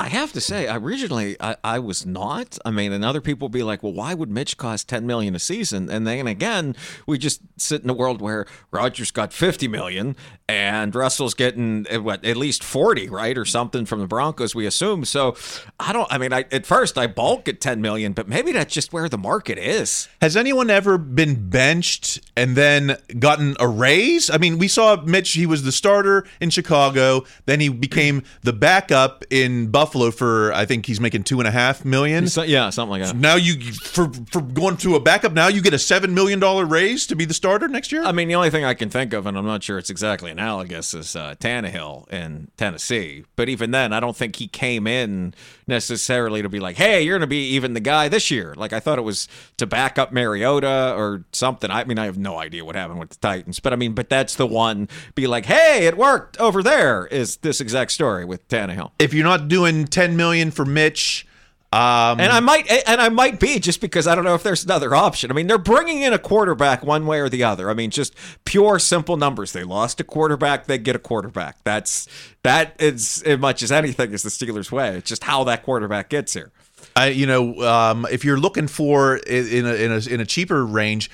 I 0.00 0.08
have 0.08 0.32
to 0.32 0.40
say, 0.40 0.66
originally 0.66 1.36
I, 1.40 1.56
I 1.62 1.78
was 1.78 2.06
not. 2.06 2.58
I 2.64 2.70
mean, 2.70 2.90
and 2.90 3.04
other 3.04 3.20
people 3.20 3.50
be 3.50 3.62
like, 3.62 3.82
"Well, 3.82 3.92
why 3.92 4.14
would 4.14 4.30
Mitch 4.30 4.56
cost 4.56 4.88
ten 4.88 5.06
million 5.06 5.34
a 5.34 5.38
season?" 5.38 5.90
And 5.90 6.06
then 6.06 6.26
again, 6.26 6.74
we 7.06 7.18
just 7.18 7.42
sit 7.58 7.82
in 7.82 7.90
a 7.90 7.92
world 7.92 8.22
where 8.22 8.46
Rodgers 8.70 9.10
got 9.10 9.30
fifty 9.34 9.68
million 9.68 10.16
and 10.48 10.94
Russell's 10.94 11.34
getting 11.34 11.86
eh, 11.90 11.98
what 11.98 12.24
at 12.24 12.38
least 12.38 12.64
forty, 12.64 13.10
right, 13.10 13.36
or 13.36 13.44
something 13.44 13.84
from 13.84 14.00
the 14.00 14.06
Broncos. 14.06 14.54
We 14.54 14.64
assume. 14.64 15.04
So 15.04 15.36
I 15.78 15.92
don't. 15.92 16.10
I 16.10 16.16
mean, 16.16 16.32
I 16.32 16.46
at 16.50 16.64
first 16.64 16.96
I 16.96 17.06
bulk 17.06 17.46
at 17.46 17.60
ten 17.60 17.82
million, 17.82 18.14
but 18.14 18.26
maybe 18.26 18.52
that's 18.52 18.72
just 18.72 18.94
where 18.94 19.06
the 19.06 19.18
market 19.18 19.58
is. 19.58 20.08
Has 20.22 20.34
anyone 20.34 20.70
ever 20.70 20.96
been 20.96 21.50
benched 21.50 22.20
and 22.38 22.56
then 22.56 22.96
gotten 23.18 23.54
a 23.60 23.68
raise? 23.68 24.30
I 24.30 24.38
mean, 24.38 24.56
we 24.56 24.66
saw 24.66 24.96
Mitch, 25.02 25.32
he 25.32 25.44
was 25.44 25.62
the 25.62 25.72
starter 25.72 26.26
in 26.40 26.48
Chicago, 26.48 27.26
then 27.44 27.60
he 27.60 27.68
became 27.68 28.22
the 28.40 28.54
backup 28.54 29.24
in 29.28 29.66
Buffalo 29.66 29.89
Buffalo 29.90 30.12
for 30.12 30.52
I 30.52 30.66
think 30.66 30.86
he's 30.86 31.00
making 31.00 31.24
two 31.24 31.40
and 31.40 31.48
a 31.48 31.50
half 31.50 31.84
million. 31.84 32.28
So- 32.28 32.42
yeah, 32.42 32.70
something 32.70 33.00
like 33.00 33.02
that. 33.02 33.16
Now 33.16 33.34
you 33.34 33.60
for 33.72 34.08
for 34.30 34.40
going 34.40 34.76
to 34.78 34.94
a 34.94 35.00
backup. 35.00 35.32
Now 35.32 35.48
you 35.48 35.60
get 35.60 35.74
a 35.74 35.78
seven 35.80 36.14
million 36.14 36.38
dollar 36.38 36.64
raise 36.64 37.08
to 37.08 37.16
be 37.16 37.24
the 37.24 37.34
starter 37.34 37.66
next 37.66 37.90
year. 37.90 38.04
I 38.04 38.12
mean, 38.12 38.28
the 38.28 38.36
only 38.36 38.50
thing 38.50 38.64
I 38.64 38.74
can 38.74 38.88
think 38.88 39.12
of, 39.12 39.26
and 39.26 39.36
I'm 39.36 39.44
not 39.46 39.64
sure 39.64 39.78
it's 39.78 39.90
exactly 39.90 40.30
analogous, 40.30 40.94
is 40.94 41.16
uh, 41.16 41.34
Tannehill 41.40 42.08
in 42.12 42.52
Tennessee. 42.56 43.24
But 43.34 43.48
even 43.48 43.72
then, 43.72 43.92
I 43.92 43.98
don't 43.98 44.16
think 44.16 44.36
he 44.36 44.46
came 44.46 44.86
in 44.86 45.34
necessarily 45.66 46.42
to 46.42 46.48
be 46.48 46.60
like, 46.60 46.76
"Hey, 46.76 47.02
you're 47.02 47.14
going 47.18 47.22
to 47.22 47.26
be 47.26 47.48
even 47.50 47.74
the 47.74 47.80
guy 47.80 48.08
this 48.08 48.30
year." 48.30 48.54
Like 48.56 48.72
I 48.72 48.78
thought 48.78 48.98
it 48.98 49.02
was 49.02 49.26
to 49.56 49.66
back 49.66 49.98
up 49.98 50.12
Mariota 50.12 50.94
or 50.96 51.24
something. 51.32 51.68
I 51.70 51.82
mean, 51.84 51.98
I 51.98 52.04
have 52.04 52.18
no 52.18 52.38
idea 52.38 52.64
what 52.64 52.76
happened 52.76 53.00
with 53.00 53.10
the 53.10 53.16
Titans, 53.16 53.58
but 53.58 53.72
I 53.72 53.76
mean, 53.76 53.94
but 53.94 54.08
that's 54.08 54.36
the 54.36 54.46
one. 54.46 54.88
Be 55.16 55.26
like, 55.26 55.46
"Hey, 55.46 55.86
it 55.86 55.96
worked 55.96 56.38
over 56.38 56.62
there." 56.62 57.06
Is 57.06 57.38
this 57.38 57.60
exact 57.60 57.90
story 57.92 58.24
with 58.24 58.46
Tannehill? 58.48 58.92
if 58.98 59.14
you're 59.14 59.24
not 59.24 59.48
doing 59.48 59.79
ten 59.86 60.16
million 60.16 60.50
for 60.50 60.64
Mitch, 60.64 61.26
um, 61.72 62.18
And 62.18 62.32
I 62.32 62.40
might, 62.40 62.68
and 62.88 63.00
I 63.00 63.10
might 63.10 63.38
be 63.38 63.60
just 63.60 63.80
because 63.80 64.08
I 64.08 64.16
don't 64.16 64.24
know 64.24 64.34
if 64.34 64.42
there's 64.42 64.64
another 64.64 64.92
option. 64.92 65.30
I 65.30 65.34
mean, 65.34 65.46
they're 65.46 65.56
bringing 65.56 66.02
in 66.02 66.12
a 66.12 66.18
quarterback 66.18 66.82
one 66.82 67.06
way 67.06 67.20
or 67.20 67.28
the 67.28 67.44
other. 67.44 67.70
I 67.70 67.74
mean, 67.74 67.90
just 67.90 68.12
pure 68.44 68.80
simple 68.80 69.16
numbers. 69.16 69.52
They 69.52 69.62
lost 69.62 70.00
a 70.00 70.04
quarterback, 70.04 70.66
they 70.66 70.78
get 70.78 70.96
a 70.96 70.98
quarterback. 70.98 71.62
That's 71.62 72.08
that 72.42 72.74
is 72.80 73.22
as 73.22 73.38
much 73.38 73.62
as 73.62 73.70
anything 73.70 74.10
is 74.12 74.24
the 74.24 74.30
Steelers' 74.30 74.72
way. 74.72 74.96
It's 74.96 75.08
just 75.08 75.22
how 75.22 75.44
that 75.44 75.62
quarterback 75.62 76.08
gets 76.08 76.34
here. 76.34 76.50
I, 76.96 77.08
you 77.08 77.26
know, 77.26 77.60
um, 77.60 78.04
if 78.10 78.24
you're 78.24 78.38
looking 78.38 78.66
for 78.66 79.18
in 79.18 79.64
a, 79.64 79.74
in 79.74 79.92
a 79.92 80.12
in 80.12 80.20
a 80.20 80.26
cheaper 80.26 80.66
range, 80.66 81.08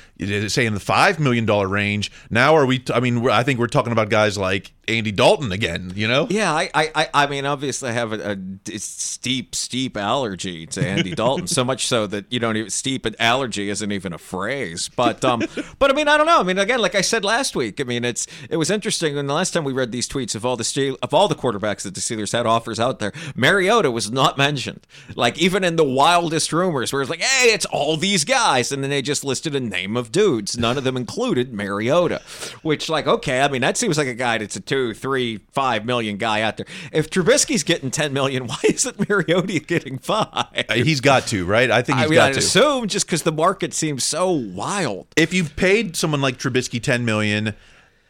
say 0.48 0.66
in 0.66 0.74
the 0.74 0.80
five 0.80 1.18
million 1.18 1.46
dollar 1.46 1.68
range, 1.68 2.10
now 2.30 2.56
are 2.56 2.66
we? 2.66 2.82
I 2.92 3.00
mean, 3.00 3.28
I 3.28 3.42
think 3.42 3.58
we're 3.58 3.66
talking 3.66 3.92
about 3.92 4.08
guys 4.08 4.38
like 4.38 4.72
Andy 4.88 5.12
Dalton 5.12 5.52
again. 5.52 5.92
You 5.94 6.08
know, 6.08 6.26
Yeah, 6.30 6.52
I, 6.52 6.70
I, 6.74 7.08
I- 7.12 7.26
mean, 7.26 7.44
obviously, 7.44 7.90
I 7.90 7.92
have 7.92 8.12
a 8.12 8.38
steep, 8.78 9.54
steep 9.54 9.96
allergy 9.96 10.66
to 10.66 10.86
Andy 10.86 11.14
Dalton. 11.14 11.46
so 11.48 11.64
much 11.64 11.86
so 11.86 12.06
that 12.06 12.24
you 12.30 12.38
don't 12.38 12.56
even 12.56 12.70
steep 12.70 13.04
an 13.04 13.16
allergy 13.18 13.68
isn't 13.68 13.90
even 13.92 14.12
a 14.12 14.18
phrase. 14.18 14.88
But, 14.94 15.24
um, 15.24 15.42
but 15.78 15.90
I 15.90 15.94
mean, 15.94 16.08
I 16.08 16.16
don't 16.16 16.26
know. 16.26 16.38
I 16.38 16.42
mean, 16.44 16.58
again, 16.58 16.78
like 16.80 16.94
I 16.94 17.00
said 17.00 17.24
last 17.24 17.56
week, 17.56 17.80
I 17.80 17.84
mean, 17.84 18.04
it's 18.04 18.26
it 18.48 18.56
was 18.56 18.70
interesting. 18.70 19.18
And 19.18 19.28
the 19.28 19.34
last 19.34 19.50
time 19.52 19.64
we 19.64 19.72
read 19.72 19.90
these 19.92 20.08
tweets 20.08 20.34
of 20.34 20.46
all 20.46 20.56
the 20.56 20.64
Steel, 20.64 20.96
of 21.02 21.12
all 21.12 21.26
the 21.28 21.34
quarterbacks 21.34 21.82
that 21.82 21.94
the 21.94 22.00
Steelers 22.00 22.32
had 22.32 22.46
offers 22.46 22.78
out 22.78 22.98
there, 23.00 23.12
Mariota 23.34 23.90
was 23.90 24.10
not 24.10 24.38
mentioned. 24.38 24.86
Like 25.14 25.36
even 25.38 25.64
in 25.64 25.76
the 25.76 25.84
wildest 25.84 26.52
rumors, 26.52 26.92
where 26.92 27.02
it's 27.02 27.10
like, 27.10 27.20
hey, 27.22 27.52
it's 27.52 27.66
all 27.66 27.96
these 27.96 28.24
guys, 28.24 28.70
and 28.72 28.82
then 28.82 28.90
they 28.90 29.02
just 29.02 29.24
listed 29.24 29.54
a 29.56 29.60
name 29.60 29.96
of 29.96 30.05
dudes. 30.12 30.56
None 30.58 30.78
of 30.78 30.84
them 30.84 30.96
included 30.96 31.52
Mariota. 31.52 32.22
Which, 32.62 32.88
like, 32.88 33.06
okay, 33.06 33.40
I 33.40 33.48
mean, 33.48 33.60
that 33.62 33.76
seems 33.76 33.98
like 33.98 34.06
a 34.08 34.14
guy 34.14 34.38
that's 34.38 34.56
a 34.56 34.60
two, 34.60 34.94
three, 34.94 35.38
five 35.52 35.84
million 35.84 36.16
guy 36.16 36.42
out 36.42 36.56
there. 36.56 36.66
If 36.92 37.10
Trubisky's 37.10 37.62
getting 37.62 37.90
ten 37.90 38.12
million, 38.12 38.46
why 38.48 38.58
isn't 38.64 39.08
Mariota 39.08 39.60
getting 39.60 39.98
five? 39.98 40.66
Uh, 40.68 40.74
he's 40.74 41.00
got 41.00 41.26
to 41.28 41.44
right. 41.44 41.70
I 41.70 41.82
think 41.82 41.98
I 41.98 42.02
mean, 42.06 42.14
got 42.14 42.28
I'd 42.30 42.32
to. 42.34 42.38
assume 42.40 42.88
just 42.88 43.06
because 43.06 43.22
the 43.22 43.32
market 43.32 43.74
seems 43.74 44.04
so 44.04 44.30
wild. 44.30 45.06
if 45.16 45.32
you 45.34 45.44
paid 45.44 45.96
someone 45.96 46.20
like 46.20 46.38
Trubisky 46.38 46.82
10 46.82 47.04
million, 47.04 47.54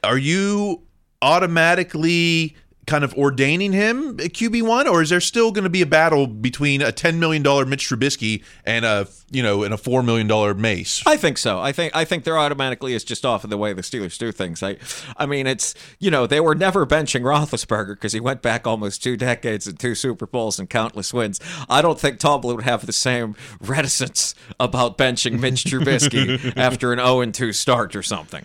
are 0.04 0.18
you 0.18 0.82
automatically 1.22 2.56
kind 2.86 3.02
of 3.02 3.12
ordaining 3.14 3.72
him 3.72 4.10
a 4.10 4.28
QB1 4.28 4.86
or 4.86 5.02
is 5.02 5.10
there 5.10 5.20
still 5.20 5.50
going 5.50 5.64
to 5.64 5.70
be 5.70 5.82
a 5.82 5.86
battle 5.86 6.26
between 6.26 6.80
a 6.80 6.92
10 6.92 7.18
million 7.18 7.42
dollar 7.42 7.66
Mitch 7.66 7.88
Trubisky 7.88 8.44
and 8.64 8.84
a, 8.84 9.08
you 9.30 9.42
know, 9.42 9.64
and 9.64 9.74
a 9.74 9.76
4 9.76 10.02
million 10.04 10.28
dollar 10.28 10.54
Mace? 10.54 11.02
I 11.04 11.16
think 11.16 11.36
so. 11.38 11.58
I 11.58 11.72
think 11.72 11.94
I 11.96 12.04
think 12.04 12.24
there 12.24 12.38
automatically 12.38 12.94
is 12.94 13.02
just 13.02 13.24
off 13.24 13.44
of 13.44 13.50
the 13.50 13.58
way 13.58 13.72
the 13.72 13.82
Steelers 13.82 14.16
do 14.18 14.30
things. 14.30 14.62
I, 14.62 14.76
I 15.16 15.26
mean, 15.26 15.46
it's 15.46 15.74
you 15.98 16.10
know 16.10 16.26
they 16.26 16.40
were 16.40 16.54
never 16.54 16.86
benching 16.86 17.22
Roethlisberger 17.22 17.94
because 17.94 18.12
he 18.12 18.20
went 18.20 18.40
back 18.40 18.66
almost 18.66 19.02
two 19.02 19.16
decades 19.16 19.66
and 19.66 19.78
two 19.78 19.94
Super 19.94 20.26
Bowls 20.26 20.58
and 20.58 20.70
countless 20.70 21.12
wins. 21.12 21.40
I 21.68 21.82
don't 21.82 21.98
think 21.98 22.20
Tomlin 22.20 22.56
would 22.56 22.64
have 22.64 22.86
the 22.86 22.92
same 22.92 23.34
reticence 23.60 24.34
about 24.60 24.96
benching 24.96 25.40
Mitch 25.40 25.64
Trubisky 25.66 26.56
after 26.56 26.92
an 26.92 27.00
0 27.00 27.26
2 27.32 27.52
start 27.52 27.96
or 27.96 28.02
something. 28.02 28.44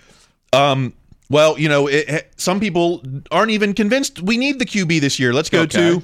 Um 0.51 0.93
well, 1.31 1.57
you 1.57 1.69
know, 1.69 1.87
it, 1.87 2.31
some 2.37 2.59
people 2.59 3.03
aren't 3.31 3.51
even 3.51 3.73
convinced 3.73 4.21
we 4.21 4.37
need 4.37 4.59
the 4.59 4.65
QB 4.65 4.99
this 5.01 5.19
year. 5.19 5.33
Let's 5.33 5.49
go 5.49 5.61
Okay. 5.61 5.77
to 5.99 6.03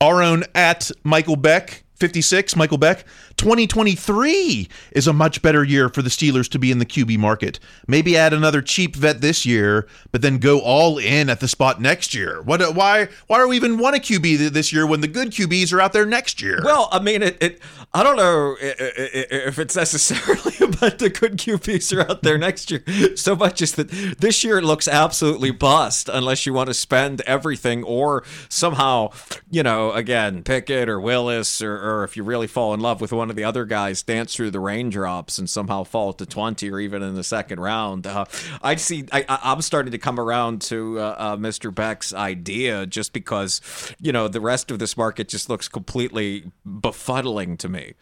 our 0.00 0.22
own 0.22 0.44
at 0.54 0.90
Michael 1.04 1.36
Beck 1.36 1.84
56 1.96 2.56
Michael 2.56 2.78
Beck 2.78 3.04
2023 3.42 4.68
is 4.92 5.08
a 5.08 5.12
much 5.12 5.42
better 5.42 5.64
year 5.64 5.88
for 5.88 6.00
the 6.00 6.08
Steelers 6.08 6.48
to 6.48 6.60
be 6.60 6.70
in 6.70 6.78
the 6.78 6.86
QB 6.86 7.18
market. 7.18 7.58
Maybe 7.88 8.16
add 8.16 8.32
another 8.32 8.62
cheap 8.62 8.94
vet 8.94 9.20
this 9.20 9.44
year, 9.44 9.88
but 10.12 10.22
then 10.22 10.38
go 10.38 10.60
all 10.60 10.96
in 10.96 11.28
at 11.28 11.40
the 11.40 11.48
spot 11.48 11.80
next 11.80 12.14
year. 12.14 12.40
What 12.40 12.62
uh, 12.62 12.70
why 12.70 13.08
why 13.26 13.40
are 13.40 13.48
we 13.48 13.56
even 13.56 13.78
want 13.78 13.96
a 13.96 13.98
QB 13.98 14.50
this 14.50 14.72
year 14.72 14.86
when 14.86 15.00
the 15.00 15.08
good 15.08 15.32
QBs 15.32 15.72
are 15.72 15.80
out 15.80 15.92
there 15.92 16.06
next 16.06 16.40
year? 16.40 16.60
Well, 16.62 16.88
I 16.92 17.00
mean, 17.00 17.20
it. 17.20 17.36
it 17.42 17.60
I 17.92 18.04
don't 18.04 18.16
know 18.16 18.54
if 18.60 19.58
it's 19.58 19.74
necessarily 19.74 20.54
about 20.60 20.98
the 20.98 21.10
good 21.10 21.36
QBs 21.36 21.94
are 21.96 22.08
out 22.08 22.22
there 22.22 22.38
next 22.38 22.70
year 22.70 22.84
so 23.16 23.34
much 23.36 23.60
as 23.60 23.72
that 23.72 23.90
this 24.18 24.44
year 24.44 24.62
looks 24.62 24.86
absolutely 24.86 25.50
bust 25.50 26.08
unless 26.08 26.46
you 26.46 26.54
want 26.54 26.68
to 26.68 26.74
spend 26.74 27.20
everything 27.22 27.82
or 27.82 28.22
somehow, 28.48 29.10
you 29.50 29.62
know, 29.62 29.90
again, 29.92 30.42
Pickett 30.42 30.88
or 30.88 31.00
Willis 31.00 31.60
or, 31.60 31.74
or 31.74 32.04
if 32.04 32.16
you 32.16 32.22
really 32.22 32.46
fall 32.46 32.72
in 32.72 32.80
love 32.80 33.00
with 33.00 33.12
one 33.12 33.31
of 33.32 33.36
the 33.36 33.44
other 33.44 33.64
guys, 33.64 34.02
dance 34.02 34.34
through 34.36 34.52
the 34.52 34.60
raindrops 34.60 35.38
and 35.38 35.50
somehow 35.50 35.82
fall 35.82 36.12
to 36.12 36.24
20 36.24 36.70
or 36.70 36.78
even 36.78 37.02
in 37.02 37.14
the 37.16 37.24
second 37.24 37.58
round. 37.58 38.06
Uh, 38.06 38.24
I'd 38.62 38.78
see, 38.78 39.04
I, 39.10 39.24
I- 39.28 39.40
I'm 39.52 39.60
starting 39.62 39.90
to 39.90 39.98
come 39.98 40.20
around 40.20 40.62
to 40.62 41.00
uh, 41.00 41.14
uh, 41.18 41.36
Mr. 41.36 41.74
Beck's 41.74 42.14
idea 42.14 42.86
just 42.86 43.12
because, 43.12 43.60
you 44.00 44.12
know, 44.12 44.28
the 44.28 44.40
rest 44.40 44.70
of 44.70 44.78
this 44.78 44.96
market 44.96 45.28
just 45.28 45.48
looks 45.50 45.66
completely 45.66 46.52
befuddling 46.64 47.58
to 47.58 47.68
me. 47.68 47.94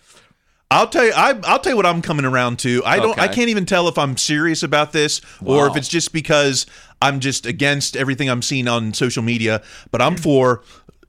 I'll 0.73 0.87
tell 0.87 1.05
you. 1.05 1.13
I, 1.17 1.37
I'll 1.45 1.59
tell 1.59 1.73
you 1.73 1.77
what 1.77 1.87
I'm 1.87 2.01
coming 2.01 2.25
around 2.25 2.61
to. 2.61 2.81
I 2.87 2.99
don't. 2.99 3.19
I 3.19 3.27
can't 3.27 3.49
even 3.49 3.67
tell 3.67 3.89
if 3.89 3.99
I'm 3.99 4.17
serious 4.17 4.63
about 4.63 4.93
this 4.93 5.21
or 5.45 5.67
if 5.67 5.77
it's 5.77 5.89
just 5.89 6.13
because 6.13 6.65
I'm 7.03 7.19
just 7.19 7.45
against 7.45 7.97
everything 7.97 8.31
I'm 8.31 8.41
seeing 8.41 8.69
on 8.69 8.95
social 8.95 9.25
media. 9.25 9.63
But 9.91 10.01
I'm 10.01 10.17
for 10.17 10.63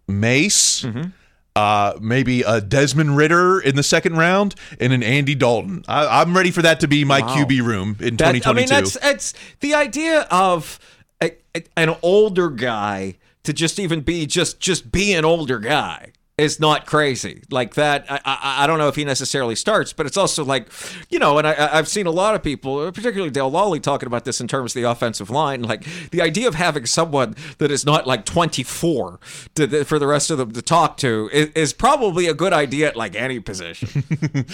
Mace. 0.08 0.82
Mm-hmm. 0.82 1.10
Uh, 1.54 1.98
maybe 2.00 2.44
a 2.44 2.62
Desmond 2.62 3.18
Ridder 3.18 3.60
in 3.60 3.76
the 3.76 3.84
second 3.84 4.16
round 4.16 4.56
and 4.80 4.94
an 4.94 5.04
Andy 5.04 5.36
Dalton. 5.36 5.84
I, 5.86 6.22
I'm 6.22 6.34
ready 6.36 6.50
for 6.50 6.62
that 6.62 6.80
to 6.80 6.88
be 6.88 7.04
my 7.04 7.20
Wow. 7.20 7.36
QB 7.36 7.62
room 7.66 7.98
in 8.00 8.16
That- 8.16 8.32
2022. 8.34 8.50
I 8.50 8.54
mean, 8.54 8.68
that's 8.70 8.94
that's 8.98 9.34
the 9.60 9.74
idea 9.76 10.22
of 10.32 10.80
a, 11.22 11.32
a- 11.54 11.66
an 11.76 11.96
older 12.02 12.50
guy 12.50 13.18
to 13.44 13.52
just 13.52 13.80
even 13.80 14.00
be 14.00 14.26
just 14.26 14.62
just 14.62 14.94
be 14.94 15.14
an 15.14 15.26
older 15.26 15.60
guy 15.60 16.14
is 16.38 16.60
not 16.60 16.86
crazy 16.86 17.44
like 17.52 17.76
that. 17.76 18.06
I, 18.10 18.20
I 18.26 18.64
I 18.64 18.68
don't 18.68 18.78
know 18.80 18.88
if 18.88 18.96
he 18.96 19.06
necessarily 19.06 19.56
starts, 19.56 19.94
but 19.94 20.06
it's 20.06 20.18
also 20.18 20.44
like 20.44 20.70
you 21.10 21.20
know, 21.20 21.38
and 21.38 21.48
I, 21.48 21.78
I've 21.78 21.88
seen 21.88 22.08
a 22.08 22.12
lot 22.12 22.36
of 22.36 22.42
people, 22.44 22.92
particularly 22.92 23.30
Dale 23.30 23.52
Lolley, 23.52 23.82
talking 23.82 24.08
about 24.08 24.26
this 24.26 24.42
in 24.42 24.48
terms 24.48 24.76
of 24.76 24.82
the 24.82 24.90
offensive 24.90 25.30
line. 25.30 25.62
Like 25.62 25.86
the 26.12 26.22
idea 26.22 26.48
of 26.48 26.56
having 26.56 26.86
someone 26.86 27.36
that 27.60 27.72
is 27.72 27.86
not 27.86 28.08
like 28.08 28.26
24 28.26 29.20
to, 29.56 29.84
for 29.86 30.00
the 30.00 30.08
rest 30.08 30.32
of 30.32 30.38
them 30.38 30.52
to 30.54 30.62
talk 30.62 30.98
to 30.98 31.30
is, 31.32 31.50
is 31.50 31.74
probably 31.74 32.28
a 32.28 32.34
good 32.34 32.54
idea 32.54 32.88
at 32.88 32.96
like 32.96 33.16
any 33.16 33.40
position. 33.40 34.04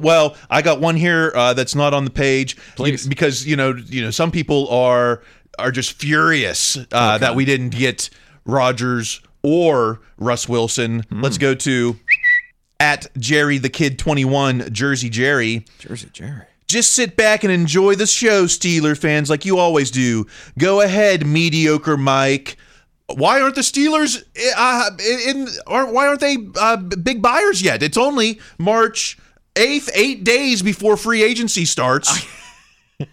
Well, 0.00 0.36
I 0.50 0.62
got 0.62 0.80
one 0.80 0.96
here 0.96 1.32
uh, 1.34 1.54
that's 1.54 1.74
not 1.74 1.94
on 1.94 2.04
the 2.04 2.10
page 2.10 2.56
Please. 2.76 3.06
Because 3.06 3.46
you 3.46 3.56
know 3.56 3.74
you 3.86 4.02
know 4.02 4.10
some 4.10 4.30
people 4.30 4.68
are 4.68 5.22
are 5.58 5.70
just 5.70 5.92
furious 6.00 6.78
uh, 6.92 7.18
that 7.18 7.34
we 7.34 7.44
didn't 7.44 7.70
get 7.70 8.10
Rodgers 8.44 9.20
or 9.42 10.00
Russ 10.18 10.48
Wilson. 10.48 11.00
Hmm. 11.00 11.20
Let's 11.20 11.38
go 11.38 11.54
to 11.54 11.96
at 12.80 13.06
Jerry 13.18 13.58
the 13.58 13.68
Kid 13.68 13.98
twenty 13.98 14.24
one 14.24 14.72
Jersey 14.72 15.08
Jerry. 15.08 15.64
Jersey 15.78 16.08
Jerry. 16.12 16.42
Just 16.66 16.92
sit 16.92 17.16
back 17.16 17.44
and 17.44 17.52
enjoy 17.52 17.96
the 17.96 18.06
show, 18.06 18.44
Steeler 18.46 18.96
fans, 18.96 19.28
like 19.28 19.44
you 19.44 19.58
always 19.58 19.90
do. 19.90 20.26
Go 20.58 20.80
ahead, 20.80 21.26
mediocre 21.26 21.98
Mike. 21.98 22.56
Why 23.14 23.42
aren't 23.42 23.56
the 23.56 23.60
Steelers 23.60 24.22
uh, 24.56 24.90
in? 25.26 25.48
Or 25.66 25.92
why 25.92 26.06
aren't 26.06 26.20
they 26.20 26.38
uh, 26.58 26.78
big 26.78 27.20
buyers 27.20 27.60
yet? 27.60 27.82
It's 27.82 27.98
only 27.98 28.40
March 28.58 29.18
eighth, 29.54 29.90
eight 29.94 30.24
days 30.24 30.62
before 30.62 30.96
free 30.96 31.22
agency 31.22 31.66
starts. 31.66 32.26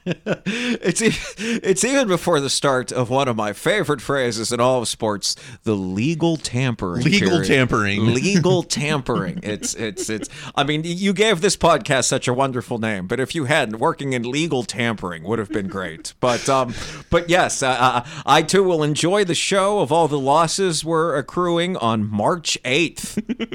It's 0.06 1.02
it's 1.38 1.84
even 1.84 2.08
before 2.08 2.39
the 2.39 2.49
start 2.49 2.91
of 2.91 3.10
one 3.10 3.28
of 3.28 3.36
my 3.36 3.54
favorite 3.54 4.02
phrases 4.02 4.52
in 4.52 4.60
all 4.60 4.82
of 4.82 4.88
sports: 4.88 5.36
the 5.63 5.75
legal 5.75 6.38
tampering. 6.38 7.04
Legal 7.04 7.30
period. 7.30 7.47
tampering. 7.47 8.13
Legal 8.13 8.63
tampering. 8.80 9.39
It's 9.43 9.73
it's 9.75 10.10
it's. 10.10 10.30
I 10.56 10.63
mean, 10.63 10.82
you 10.84 11.13
gave 11.13 11.41
this 11.41 11.56
podcast 11.56 12.06
such 12.06 12.28
a 12.28 12.34
wonderful 12.34 12.78
name, 12.78 13.08
but 13.08 13.19
if 13.19 13.36
you 13.36 13.45
hadn't, 13.45 13.80
working 13.80 14.13
in 14.13 14.23
legal 14.23 14.63
tampering 14.63 15.23
would 15.23 15.39
have 15.39 15.49
been 15.49 15.67
great. 15.67 16.13
But 16.19 16.47
um, 16.49 16.73
but 17.10 17.30
yes, 17.30 17.62
uh, 17.63 17.69
uh, 17.69 18.06
I 18.25 18.41
too 18.41 18.63
will 18.63 18.84
enjoy 18.84 19.23
the 19.23 19.36
show 19.36 19.80
of 19.80 19.91
all 19.91 20.08
the 20.08 20.19
losses 20.19 20.84
we're 20.84 21.15
accruing 21.15 21.78
on 21.78 22.10
March 22.10 22.58
eighth. 22.65 23.15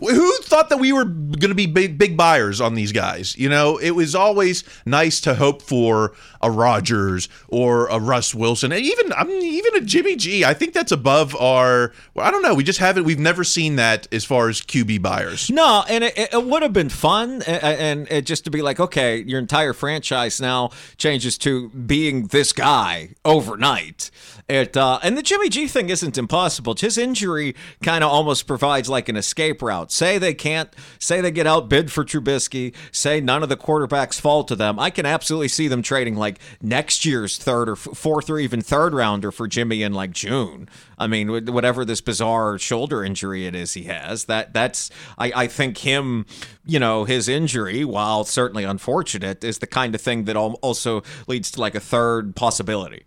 Who 0.00 0.36
thought 0.42 0.68
that 0.70 0.78
we 0.78 0.92
were 0.92 1.04
going 1.04 1.50
to 1.50 1.54
be 1.54 1.66
big 1.66 1.98
big 1.98 2.16
buyers 2.16 2.60
on 2.60 2.74
these 2.74 2.92
guys? 2.92 3.36
You 3.36 3.48
know, 3.48 3.78
it 3.78 3.90
was 3.90 4.14
always 4.14 4.64
nice 4.86 5.20
to 5.22 5.34
hope 5.34 5.51
hope 5.52 5.62
for 5.62 6.12
a 6.40 6.50
Rodgers 6.50 7.28
or 7.48 7.86
a 7.86 7.98
Russ 7.98 8.34
Wilson, 8.34 8.72
and 8.72 8.82
even 8.82 9.12
I 9.12 9.24
mean, 9.24 9.42
even 9.42 9.76
a 9.76 9.80
Jimmy 9.80 10.16
G. 10.16 10.44
I 10.44 10.54
think 10.54 10.72
that's 10.72 10.92
above 10.92 11.36
our. 11.36 11.92
Well, 12.14 12.26
I 12.26 12.30
don't 12.30 12.42
know. 12.42 12.54
We 12.54 12.64
just 12.64 12.78
haven't. 12.78 13.04
We've 13.04 13.18
never 13.18 13.44
seen 13.44 13.76
that 13.76 14.08
as 14.12 14.24
far 14.24 14.48
as 14.48 14.60
QB 14.60 15.02
buyers. 15.02 15.50
No, 15.50 15.84
and 15.88 16.04
it, 16.04 16.14
it 16.16 16.44
would 16.44 16.62
have 16.62 16.72
been 16.72 16.88
fun, 16.88 17.42
and, 17.42 18.10
and 18.10 18.26
just 18.26 18.44
to 18.44 18.50
be 18.50 18.62
like, 18.62 18.80
okay, 18.80 19.22
your 19.22 19.38
entire 19.38 19.72
franchise 19.72 20.40
now 20.40 20.70
changes 20.96 21.38
to 21.38 21.68
being 21.70 22.28
this 22.28 22.52
guy 22.52 23.10
overnight. 23.24 24.10
It 24.48 24.76
uh, 24.76 24.98
and 25.02 25.16
the 25.16 25.22
Jimmy 25.22 25.48
G 25.48 25.66
thing 25.66 25.88
isn't 25.88 26.18
impossible. 26.18 26.74
His 26.74 26.98
injury 26.98 27.54
kind 27.82 28.02
of 28.02 28.10
almost 28.10 28.46
provides 28.46 28.88
like 28.88 29.08
an 29.08 29.16
escape 29.16 29.62
route. 29.62 29.92
Say 29.92 30.18
they 30.18 30.34
can't, 30.34 30.74
say 30.98 31.20
they 31.20 31.30
get 31.30 31.46
outbid 31.46 31.92
for 31.92 32.04
Trubisky. 32.04 32.74
Say 32.90 33.20
none 33.20 33.42
of 33.42 33.48
the 33.48 33.56
quarterbacks 33.56 34.20
fall 34.20 34.44
to 34.44 34.56
them. 34.56 34.78
I 34.78 34.90
can 34.90 35.06
absolutely 35.06 35.48
see 35.48 35.68
them 35.68 35.80
trading 35.80 36.16
like 36.16 36.38
next 36.60 37.04
year's 37.04 37.38
third 37.38 37.68
or 37.68 37.76
fourth 37.76 38.28
or 38.28 38.38
even 38.38 38.60
third 38.60 38.94
rounder 38.94 39.30
for 39.30 39.46
Jimmy 39.46 39.82
in 39.82 39.92
like 39.94 40.10
June. 40.10 40.68
I 40.98 41.06
mean, 41.06 41.46
whatever 41.46 41.84
this 41.84 42.00
bizarre 42.00 42.58
shoulder 42.58 43.04
injury 43.04 43.46
it 43.46 43.54
is 43.54 43.74
he 43.74 43.84
has, 43.84 44.24
that 44.24 44.52
that's 44.52 44.90
I, 45.18 45.32
I 45.34 45.46
think 45.46 45.78
him, 45.78 46.26
you 46.66 46.78
know, 46.78 47.04
his 47.04 47.28
injury, 47.28 47.84
while 47.84 48.24
certainly 48.24 48.64
unfortunate, 48.64 49.44
is 49.44 49.60
the 49.60 49.66
kind 49.66 49.94
of 49.94 50.00
thing 50.00 50.24
that 50.24 50.36
also 50.36 51.02
leads 51.26 51.50
to 51.52 51.60
like 51.60 51.74
a 51.74 51.80
third 51.80 52.34
possibility. 52.36 53.04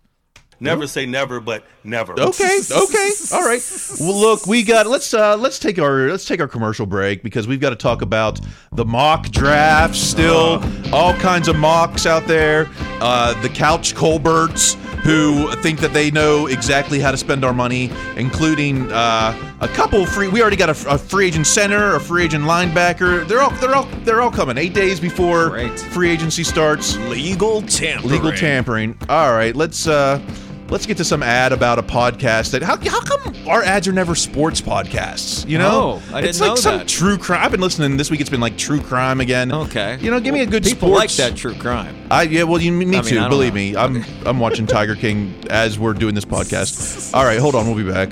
Never 0.58 0.86
say 0.86 1.04
never, 1.06 1.40
but 1.40 1.64
never. 1.84 2.12
Okay, 2.18 2.60
okay, 2.70 3.10
all 3.32 3.44
right. 3.44 3.62
Well, 4.00 4.18
look, 4.18 4.46
we 4.46 4.62
got 4.62 4.86
let's 4.86 5.12
uh 5.12 5.36
let's 5.36 5.58
take 5.58 5.78
our 5.78 6.08
let's 6.08 6.24
take 6.24 6.40
our 6.40 6.48
commercial 6.48 6.86
break 6.86 7.22
because 7.22 7.46
we've 7.46 7.60
got 7.60 7.70
to 7.70 7.76
talk 7.76 8.02
about 8.02 8.40
the 8.72 8.84
mock 8.84 9.28
draft. 9.30 9.94
Still, 9.94 10.62
all 10.92 11.14
kinds 11.14 11.48
of 11.48 11.56
mocks 11.56 12.06
out 12.06 12.26
there. 12.26 12.68
Uh, 13.00 13.40
the 13.42 13.48
couch 13.48 13.94
Colberts 13.94 14.76
who 15.06 15.54
think 15.62 15.78
that 15.78 15.92
they 15.92 16.10
know 16.10 16.46
exactly 16.46 16.98
how 16.98 17.12
to 17.12 17.16
spend 17.16 17.44
our 17.44 17.52
money, 17.52 17.92
including 18.16 18.90
uh, 18.90 19.56
a 19.60 19.68
couple 19.68 20.04
free. 20.04 20.26
We 20.26 20.40
already 20.40 20.56
got 20.56 20.68
a, 20.70 20.94
a 20.94 20.98
free 20.98 21.26
agent 21.26 21.46
center, 21.46 21.94
a 21.94 22.00
free 22.00 22.24
agent 22.24 22.44
linebacker. 22.44 23.26
They're 23.28 23.40
all 23.40 23.50
they're 23.52 23.74
all 23.74 23.84
they're 24.04 24.20
all 24.20 24.32
coming 24.32 24.58
eight 24.58 24.74
days 24.74 24.98
before 24.98 25.68
free 25.76 26.10
agency 26.10 26.42
starts. 26.42 26.96
Legal 26.96 27.62
tampering. 27.62 28.12
Legal 28.12 28.32
tampering. 28.32 28.98
All 29.08 29.32
right, 29.32 29.54
let's 29.54 29.86
uh 29.86 30.18
let's 30.68 30.84
get 30.86 30.96
to 30.96 31.04
some 31.04 31.22
ad 31.22 31.52
about 31.52 31.78
a 31.78 31.82
podcast 31.82 32.50
that 32.50 32.62
how, 32.62 32.76
how 32.90 33.00
come 33.02 33.34
our 33.48 33.62
ads 33.62 33.86
are 33.86 33.92
never 33.92 34.14
sports 34.14 34.60
podcasts 34.60 35.48
you 35.48 35.58
know 35.58 36.00
Oh, 36.02 36.02
I 36.12 36.20
didn't 36.20 36.30
it's 36.30 36.40
like 36.40 36.48
know 36.50 36.54
some 36.56 36.78
that. 36.78 36.88
true 36.88 37.16
crime 37.18 37.44
i've 37.44 37.50
been 37.52 37.60
listening 37.60 37.96
this 37.96 38.10
week 38.10 38.20
it's 38.20 38.30
been 38.30 38.40
like 38.40 38.56
true 38.58 38.80
crime 38.80 39.20
again 39.20 39.52
Okay. 39.52 39.98
you 40.00 40.10
know 40.10 40.18
give 40.20 40.34
me 40.34 40.40
a 40.40 40.46
good 40.46 40.64
People 40.64 40.88
sports 40.88 41.18
like 41.18 41.30
that 41.30 41.36
true 41.36 41.54
crime. 41.54 41.96
I 42.10 42.22
yeah, 42.22 42.42
well, 42.44 42.60
you, 42.60 42.72
me 42.72 42.98
I 42.98 43.00
too. 43.00 43.14
Don't 43.16 43.28
Believe 43.30 43.52
know. 43.52 43.56
me, 43.60 43.76
I'm 43.76 44.04
I'm 44.24 44.38
watching 44.40 44.66
Tiger 44.66 44.94
King 45.04 45.34
as 45.50 45.78
we're 45.78 45.92
doing 45.92 46.14
this 46.14 46.24
podcast. 46.24 47.12
All 47.14 47.24
right, 47.24 47.38
hold 47.38 47.54
on, 47.54 47.66
we'll 47.66 47.74
be 47.76 47.90
back. 47.90 48.10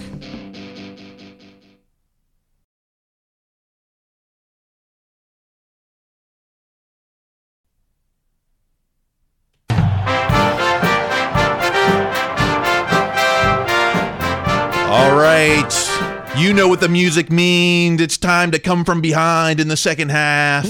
You 16.37 16.53
know 16.53 16.69
what 16.69 16.81
the 16.81 16.89
music 16.89 17.31
means. 17.31 18.01
It's 18.01 18.19
time 18.19 18.51
to 18.51 18.59
come 18.59 18.85
from 18.85 19.01
behind 19.01 19.61
in 19.61 19.69
the 19.69 19.77
second 19.77 20.11
half. 20.11 20.67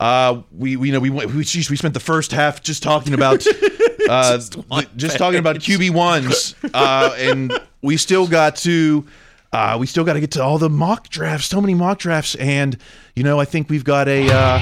Uh, 0.00 0.42
we, 0.50 0.76
we 0.76 0.88
you 0.88 0.92
know 0.92 0.98
we 0.98 1.10
went 1.10 1.32
we, 1.32 1.44
geez, 1.44 1.70
we 1.70 1.76
spent 1.76 1.94
the 1.94 2.00
first 2.00 2.32
half 2.32 2.62
just 2.62 2.82
talking 2.82 3.14
about 3.14 3.46
uh, 4.08 4.38
just, 4.96 5.16
talking 5.16 5.38
about 5.38 5.56
QB 5.56 5.90
ones, 5.90 6.56
uh, 6.74 7.14
and 7.18 7.52
we 7.82 7.96
still 7.96 8.26
got 8.26 8.56
to 8.56 9.06
uh, 9.52 9.76
we 9.78 9.86
still 9.86 10.04
got 10.04 10.14
to 10.14 10.20
get 10.20 10.32
to 10.32 10.42
all 10.42 10.58
the 10.58 10.70
mock 10.70 11.08
drafts. 11.08 11.46
So 11.46 11.60
many 11.60 11.74
mock 11.74 11.98
drafts, 11.98 12.34
and 12.36 12.76
you 13.14 13.22
know 13.22 13.38
I 13.38 13.44
think 13.44 13.70
we've 13.70 13.84
got 13.84 14.08
a 14.08 14.28
uh, 14.28 14.58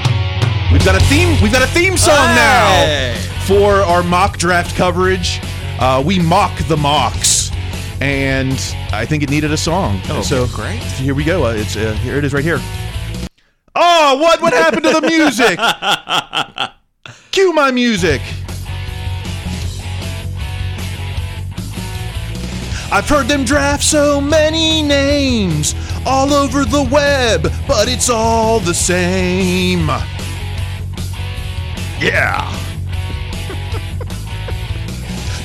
we've 0.71 0.85
got 0.85 0.95
a 0.95 1.03
theme 1.05 1.41
we've 1.41 1.51
got 1.51 1.63
a 1.63 1.71
theme 1.71 1.97
song 1.97 2.35
now 2.35 3.15
for 3.47 3.75
our 3.75 4.03
mock 4.03 4.37
draft 4.37 4.75
coverage. 4.75 5.39
Uh, 5.79 6.03
we 6.05 6.19
mock 6.19 6.55
the 6.67 6.77
mocks, 6.77 7.40
and 8.01 8.53
I 8.91 9.05
think 9.05 9.21
it 9.21 9.29
needed 9.29 9.51
a 9.51 9.57
song. 9.57 10.01
Oh, 10.09 10.21
so 10.21 10.47
great. 10.47 10.81
Here 10.81 11.13
we 11.13 11.23
go. 11.23 11.45
Uh, 11.45 11.53
it's 11.53 11.77
uh, 11.77 11.93
here 11.93 12.17
it 12.17 12.25
is 12.25 12.33
right 12.33 12.43
here. 12.43 12.59
Oh, 13.75 14.17
what 14.19 14.41
what 14.41 14.53
happened 14.53 14.83
to 14.83 14.99
the 14.99 15.01
music? 15.01 15.59
Cue 17.31 17.53
my 17.53 17.71
music. 17.71 18.21
I've 22.93 23.07
heard 23.07 23.27
them 23.27 23.45
draft 23.45 23.83
so 23.83 24.19
many 24.19 24.81
names 24.81 25.75
all 26.05 26.33
over 26.33 26.65
the 26.65 26.83
web, 26.91 27.43
but 27.65 27.87
it's 27.87 28.09
all 28.09 28.59
the 28.59 28.73
same. 28.73 29.87
Yeah. 31.99 32.70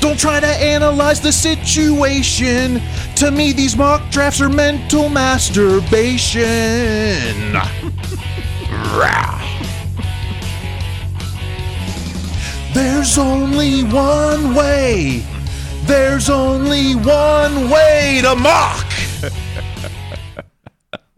Don't 0.00 0.18
try 0.18 0.40
to 0.40 0.46
analyze 0.46 1.20
the 1.20 1.32
situation. 1.32 2.80
To 3.16 3.30
me, 3.30 3.52
these 3.52 3.76
mock 3.76 4.10
drafts 4.10 4.40
are 4.40 4.48
mental 4.48 5.08
masturbation. 5.08 6.42
There's 12.76 13.16
only 13.16 13.84
one 13.84 14.54
way. 14.54 15.24
There's 15.84 16.28
only 16.28 16.94
one 16.94 17.70
way 17.70 18.20
to 18.22 18.34
mock. 18.36 18.84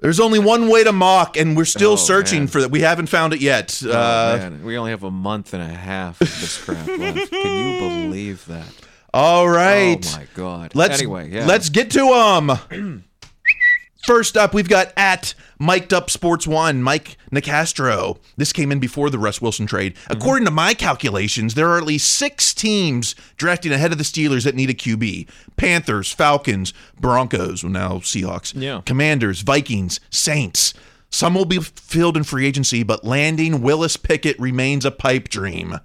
There's 0.00 0.20
only 0.20 0.38
one 0.38 0.68
way 0.68 0.84
to 0.84 0.92
mock, 0.92 1.36
and 1.36 1.56
we're 1.56 1.64
still 1.64 1.92
Oh, 1.92 1.96
searching 1.96 2.40
man. 2.42 2.46
for 2.48 2.60
that. 2.60 2.70
We 2.70 2.80
haven't 2.82 3.08
found 3.08 3.32
it 3.32 3.40
yet. 3.40 3.82
Oh, 3.84 3.90
Uh, 3.90 4.36
man, 4.38 4.64
we 4.64 4.78
only 4.78 4.92
have 4.92 5.02
a 5.02 5.10
month 5.10 5.54
and 5.54 5.62
a 5.62 5.66
half 5.74 6.20
of 6.20 6.28
this 6.40 6.56
crap 6.62 6.86
left. 6.86 7.30
Can 7.30 7.72
you 7.74 7.78
believe 8.08 8.46
that? 8.46 8.66
all 9.12 9.48
right. 9.48 10.06
Oh 10.14 10.18
my 10.18 10.26
god. 10.34 10.72
Let's 10.74 10.98
anyway, 11.00 11.30
yeah. 11.30 11.46
let's 11.46 11.68
get 11.70 11.90
to 11.92 12.04
um. 12.08 12.58
First 14.08 14.38
up, 14.38 14.54
we've 14.54 14.70
got 14.70 14.90
at 14.96 15.34
Mic'd 15.58 15.92
Up 15.92 16.08
Sports 16.08 16.46
One, 16.46 16.82
Mike 16.82 17.18
Nicastro. 17.30 18.16
This 18.38 18.54
came 18.54 18.72
in 18.72 18.78
before 18.78 19.10
the 19.10 19.18
Russ 19.18 19.42
Wilson 19.42 19.66
trade. 19.66 19.96
Mm-hmm. 19.96 20.12
According 20.14 20.44
to 20.46 20.50
my 20.50 20.72
calculations, 20.72 21.52
there 21.52 21.68
are 21.68 21.76
at 21.76 21.84
least 21.84 22.10
six 22.16 22.54
teams 22.54 23.14
drafting 23.36 23.70
ahead 23.70 23.92
of 23.92 23.98
the 23.98 24.04
Steelers 24.04 24.44
that 24.44 24.54
need 24.54 24.70
a 24.70 24.72
QB: 24.72 25.28
Panthers, 25.58 26.10
Falcons, 26.10 26.72
Broncos, 26.98 27.62
well 27.62 27.70
now 27.70 27.98
Seahawks, 27.98 28.54
Yeah. 28.58 28.80
Commanders, 28.86 29.42
Vikings, 29.42 30.00
Saints. 30.08 30.72
Some 31.10 31.34
will 31.34 31.44
be 31.44 31.58
filled 31.60 32.16
in 32.16 32.24
free 32.24 32.46
agency, 32.46 32.82
but 32.82 33.04
landing 33.04 33.60
Willis 33.60 33.98
Pickett 33.98 34.40
remains 34.40 34.86
a 34.86 34.90
pipe 34.90 35.28
dream. 35.28 35.80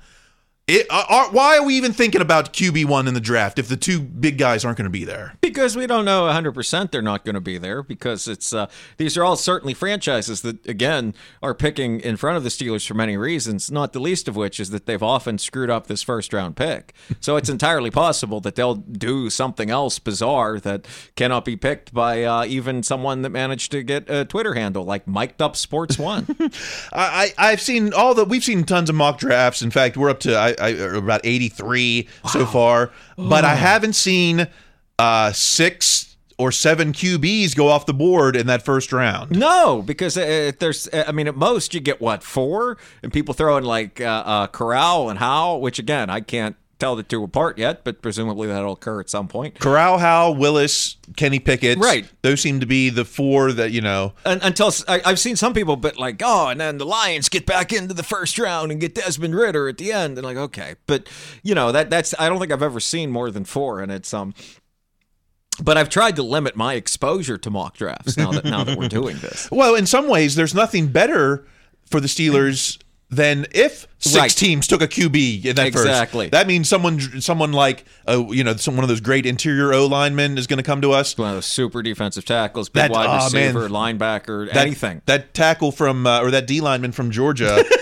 It, 0.65 0.87
uh, 0.89 1.03
are, 1.09 1.31
why 1.31 1.57
are 1.57 1.63
we 1.63 1.75
even 1.75 1.91
thinking 1.91 2.21
about 2.21 2.53
QB 2.53 2.85
one 2.85 3.07
in 3.07 3.13
the 3.13 3.19
draft 3.19 3.59
if 3.59 3.67
the 3.67 3.75
two 3.75 3.99
big 3.99 4.37
guys 4.37 4.63
aren't 4.63 4.77
going 4.77 4.85
to 4.85 4.89
be 4.89 5.03
there? 5.03 5.35
because 5.41 5.75
we 5.75 5.85
don't 5.85 6.03
know 6.03 6.23
100% 6.23 6.89
they're 6.89 7.01
not 7.01 7.23
going 7.23 7.35
to 7.35 7.41
be 7.41 7.57
there 7.57 7.83
because 7.83 8.27
it's 8.27 8.53
uh, 8.53 8.67
these 8.97 9.15
are 9.15 9.23
all 9.23 9.35
certainly 9.35 9.73
franchises 9.73 10.41
that 10.41 10.65
again 10.67 11.13
are 11.43 11.53
picking 11.53 11.99
in 11.99 12.17
front 12.17 12.37
of 12.37 12.43
the 12.43 12.49
Steelers 12.49 12.87
for 12.87 12.95
many 12.95 13.15
reasons 13.17 13.69
not 13.69 13.93
the 13.93 13.99
least 13.99 14.27
of 14.27 14.35
which 14.35 14.59
is 14.59 14.71
that 14.71 14.87
they've 14.87 15.03
often 15.03 15.37
screwed 15.37 15.69
up 15.69 15.87
this 15.87 16.01
first 16.01 16.33
round 16.33 16.55
pick 16.55 16.93
so 17.19 17.35
it's 17.35 17.49
entirely 17.49 17.91
possible 17.91 18.39
that 18.39 18.55
they'll 18.55 18.75
do 18.75 19.29
something 19.29 19.69
else 19.69 19.99
bizarre 19.99 20.59
that 20.59 20.87
cannot 21.15 21.45
be 21.45 21.55
picked 21.55 21.93
by 21.93 22.23
uh, 22.23 22.45
even 22.45 22.81
someone 22.81 23.21
that 23.21 23.29
managed 23.29 23.71
to 23.71 23.83
get 23.83 24.09
a 24.09 24.25
Twitter 24.25 24.55
handle 24.55 24.83
like 24.83 25.07
mic'd 25.07 25.41
up 25.41 25.55
sports 25.55 25.99
one 25.99 26.25
I, 26.91 27.33
I 27.37 27.51
I've 27.51 27.61
seen 27.61 27.93
all 27.93 28.15
the 28.15 28.25
we've 28.25 28.43
seen 28.43 28.63
tons 28.63 28.89
of 28.89 28.95
mock 28.95 29.19
drafts. 29.19 29.61
In 29.61 29.69
fact, 29.69 29.97
we're 29.97 30.09
up 30.09 30.19
to 30.21 30.35
I, 30.35 30.52
I 30.59 30.69
about 30.69 31.21
eighty 31.23 31.49
three 31.49 32.07
so 32.31 32.45
far, 32.45 32.91
but 33.17 33.45
I 33.45 33.55
haven't 33.55 33.93
seen 33.93 34.47
uh, 34.99 35.31
six 35.31 36.15
or 36.37 36.51
seven 36.51 36.93
QBs 36.93 37.55
go 37.55 37.67
off 37.67 37.85
the 37.85 37.93
board 37.93 38.35
in 38.35 38.47
that 38.47 38.63
first 38.63 38.91
round. 38.91 39.31
No, 39.31 39.81
because 39.81 40.17
uh, 40.17 40.21
if 40.21 40.59
there's, 40.59 40.87
uh, 40.87 41.05
I 41.07 41.11
mean, 41.11 41.27
at 41.27 41.35
most 41.35 41.73
you 41.73 41.79
get 41.79 42.01
what 42.01 42.23
four, 42.23 42.77
and 43.01 43.13
people 43.13 43.33
throw 43.33 43.57
in 43.57 43.63
like 43.63 44.01
uh, 44.01 44.23
uh, 44.25 44.47
Corral 44.47 45.09
and 45.09 45.19
Howe, 45.19 45.57
which 45.57 45.79
again 45.79 46.09
I 46.09 46.21
can't 46.21 46.55
tell 46.83 46.95
the 46.97 47.03
two 47.03 47.23
apart 47.23 47.57
yet, 47.57 47.85
but 47.85 48.01
presumably 48.01 48.49
that'll 48.49 48.73
occur 48.73 48.99
at 48.99 49.09
some 49.09 49.29
point. 49.29 49.57
Corral, 49.57 49.99
Howe, 49.99 50.31
Willis, 50.31 50.97
Kenny 51.15 51.39
Pickett, 51.39 51.77
Right. 51.77 52.05
Those 52.23 52.41
seem 52.41 52.59
to 52.59 52.65
be 52.65 52.89
the 52.89 53.05
four 53.05 53.53
that 53.53 53.71
you 53.71 53.79
know. 53.79 54.13
And, 54.25 54.43
until 54.43 54.71
I, 54.87 55.01
have 55.05 55.19
seen 55.19 55.37
some 55.37 55.53
people, 55.53 55.77
but 55.77 55.97
like, 55.97 56.21
oh, 56.23 56.49
and 56.49 56.59
then 56.59 56.77
the 56.77 56.85
Lions 56.85 57.29
get 57.29 57.45
back 57.45 57.71
into 57.71 57.93
the 57.93 58.03
first 58.03 58.37
round 58.37 58.71
and 58.71 58.81
get 58.81 58.95
Desmond 58.95 59.33
Ridder 59.33 59.69
at 59.69 59.77
the 59.77 59.93
end, 59.93 60.17
and 60.17 60.25
like, 60.25 60.35
okay, 60.35 60.75
but 60.85 61.07
you 61.41 61.55
know 61.55 61.71
that 61.71 61.89
that's 61.89 62.13
I 62.19 62.27
don't 62.27 62.39
think 62.39 62.51
I've 62.51 62.61
ever 62.61 62.81
seen 62.81 63.11
more 63.11 63.31
than 63.31 63.45
four, 63.45 63.79
and 63.79 63.91
it's 63.91 64.13
um. 64.13 64.33
But 65.61 65.77
I've 65.77 65.89
tried 65.89 66.15
to 66.15 66.23
limit 66.23 66.55
my 66.55 66.73
exposure 66.73 67.37
to 67.37 67.49
mock 67.51 67.77
drafts 67.77 68.17
now 68.17 68.31
that 68.31 68.43
now 68.43 68.63
that 68.63 68.77
we're 68.77 68.89
doing 68.89 69.17
this. 69.19 69.47
Well, 69.51 69.75
in 69.75 69.85
some 69.85 70.09
ways, 70.09 70.35
there's 70.35 70.55
nothing 70.55 70.87
better 70.87 71.45
for 71.85 71.99
the 71.99 72.07
Steelers 72.07 72.79
than 73.15 73.47
if 73.51 73.87
six 73.99 74.15
Right. 74.17 74.29
teams 74.31 74.67
took 74.67 74.81
a 74.81 74.87
QB 74.87 75.45
in 75.45 75.55
that 75.55 75.71
first. 75.73 75.85
Exactly. 75.85 76.29
That 76.29 76.47
means 76.47 76.67
someone, 76.67 77.21
someone 77.21 77.51
like, 77.53 77.85
uh, 78.07 78.25
you 78.29 78.43
know, 78.43 78.55
some, 78.55 78.75
one 78.75 78.83
of 78.83 78.89
those 78.89 79.01
great 79.01 79.25
interior 79.25 79.73
O 79.73 79.85
linemen 79.85 80.37
is 80.37 80.47
going 80.47 80.57
to 80.57 80.63
come 80.63 80.81
to 80.81 80.91
us. 80.91 81.17
One 81.17 81.29
of 81.29 81.35
those 81.35 81.45
super 81.45 81.81
defensive 81.81 82.25
tackles, 82.25 82.69
big 82.69 82.83
That- 82.83 82.91
wide 82.91 83.05
oh, 83.07 83.29
man. 83.33 83.55
receiver, 83.55 83.69
linebacker, 83.69 84.47
That, 84.47 84.57
anything. 84.65 85.01
That 85.05 85.33
tackle 85.33 85.71
from 85.71 86.05
uh, 86.05 86.21
or 86.21 86.31
that 86.31 86.47
D 86.47 86.59
lineman 86.61 86.91
from 86.91 87.11
Georgia. 87.11 87.63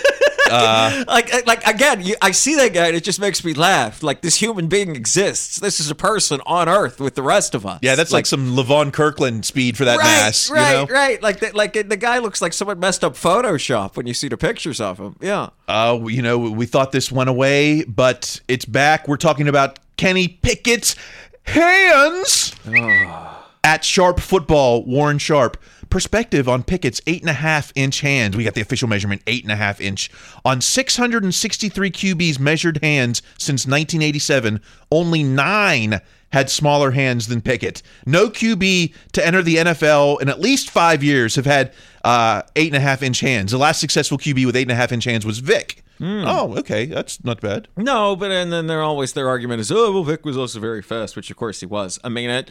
uh, 0.51 1.03
like 1.07 1.47
like 1.47 1.65
again 1.65 2.01
you, 2.01 2.15
i 2.21 2.31
see 2.31 2.55
that 2.55 2.73
guy 2.73 2.87
and 2.87 2.95
it 2.95 3.03
just 3.03 3.19
makes 3.19 3.43
me 3.43 3.53
laugh 3.53 4.03
like 4.03 4.21
this 4.21 4.35
human 4.35 4.67
being 4.67 4.95
exists 4.95 5.59
this 5.59 5.79
is 5.79 5.89
a 5.89 5.95
person 5.95 6.39
on 6.45 6.67
earth 6.69 6.99
with 6.99 7.15
the 7.15 7.23
rest 7.23 7.55
of 7.55 7.65
us 7.65 7.79
yeah, 7.81 7.95
that's 7.95 8.11
like, 8.11 8.25
some 8.25 8.55
Levon 8.55 8.91
Kirkland 8.93 9.45
speed 9.45 9.77
for 9.77 9.85
that 9.85 9.97
right, 9.97 10.03
mass. 10.03 10.49
right 10.49 10.71
you 10.71 10.77
know? 10.77 10.93
right 10.93 11.21
like 11.21 11.39
the, 11.39 11.51
like 11.55 11.73
the 11.73 11.97
guy 11.97 12.19
looks 12.19 12.41
like 12.41 12.53
someone 12.53 12.79
messed 12.79 13.03
up 13.03 13.13
photoshop 13.13 13.95
when 13.95 14.07
you 14.07 14.13
see 14.13 14.27
the 14.27 14.37
pictures 14.37 14.79
of 14.81 14.99
him 14.99 15.15
yeah 15.21 15.49
Uh, 15.67 15.99
you 16.07 16.21
know, 16.21 16.37
we 16.37 16.65
thought 16.65 16.91
this 16.91 17.11
went 17.11 17.29
away, 17.29 17.83
but 17.85 18.41
it's 18.49 18.65
back. 18.65 19.07
We're 19.07 19.15
talking 19.15 19.47
about 19.47 19.79
Kenny 19.95 20.27
Pickett's 20.27 20.95
hands 21.43 22.53
at 23.63 23.85
Sharp 23.85 24.19
Football. 24.19 24.83
Warren 24.85 25.17
Sharp. 25.17 25.55
Perspective 25.91 26.47
on 26.47 26.63
Pickett's 26.63 27.01
eight 27.05 27.19
and 27.21 27.29
a 27.29 27.33
half 27.33 27.71
inch 27.75 27.99
hands. 27.99 28.35
We 28.35 28.45
got 28.45 28.55
the 28.55 28.61
official 28.61 28.87
measurement, 28.87 29.21
eight 29.27 29.43
and 29.43 29.51
a 29.51 29.57
half 29.57 29.81
inch. 29.81 30.09
On 30.45 30.61
663 30.61 31.91
QBs 31.91 32.39
measured 32.39 32.79
hands 32.81 33.21
since 33.37 33.67
1987, 33.67 34.61
only 34.89 35.21
nine 35.21 35.99
had 36.31 36.49
smaller 36.49 36.91
hands 36.91 37.27
than 37.27 37.41
Pickett. 37.41 37.83
No 38.05 38.29
QB 38.29 38.93
to 39.11 39.25
enter 39.25 39.41
the 39.41 39.57
NFL 39.57 40.21
in 40.21 40.29
at 40.29 40.39
least 40.39 40.69
five 40.69 41.03
years 41.03 41.35
have 41.35 41.45
had 41.45 41.73
uh, 42.05 42.43
eight 42.55 42.67
and 42.67 42.77
a 42.77 42.79
half 42.79 43.03
inch 43.03 43.19
hands. 43.19 43.51
The 43.51 43.57
last 43.57 43.81
successful 43.81 44.17
QB 44.17 44.45
with 44.45 44.55
eight 44.55 44.63
and 44.63 44.71
a 44.71 44.75
half 44.75 44.93
inch 44.93 45.03
hands 45.03 45.25
was 45.25 45.39
Vic. 45.39 45.83
Oh, 46.03 46.57
okay, 46.57 46.85
that's 46.85 47.23
not 47.23 47.41
bad. 47.41 47.67
No, 47.77 48.15
but 48.15 48.31
and 48.31 48.51
then 48.51 48.67
they're 48.67 48.81
always 48.81 49.13
their 49.13 49.29
argument 49.29 49.61
is, 49.61 49.71
oh, 49.71 49.91
well, 49.91 50.03
Vick 50.03 50.25
was 50.25 50.35
also 50.35 50.59
very 50.59 50.81
fast, 50.81 51.15
which 51.15 51.29
of 51.29 51.37
course 51.37 51.59
he 51.59 51.65
was. 51.67 51.99
I 52.03 52.09
mean, 52.09 52.29
it, 52.29 52.49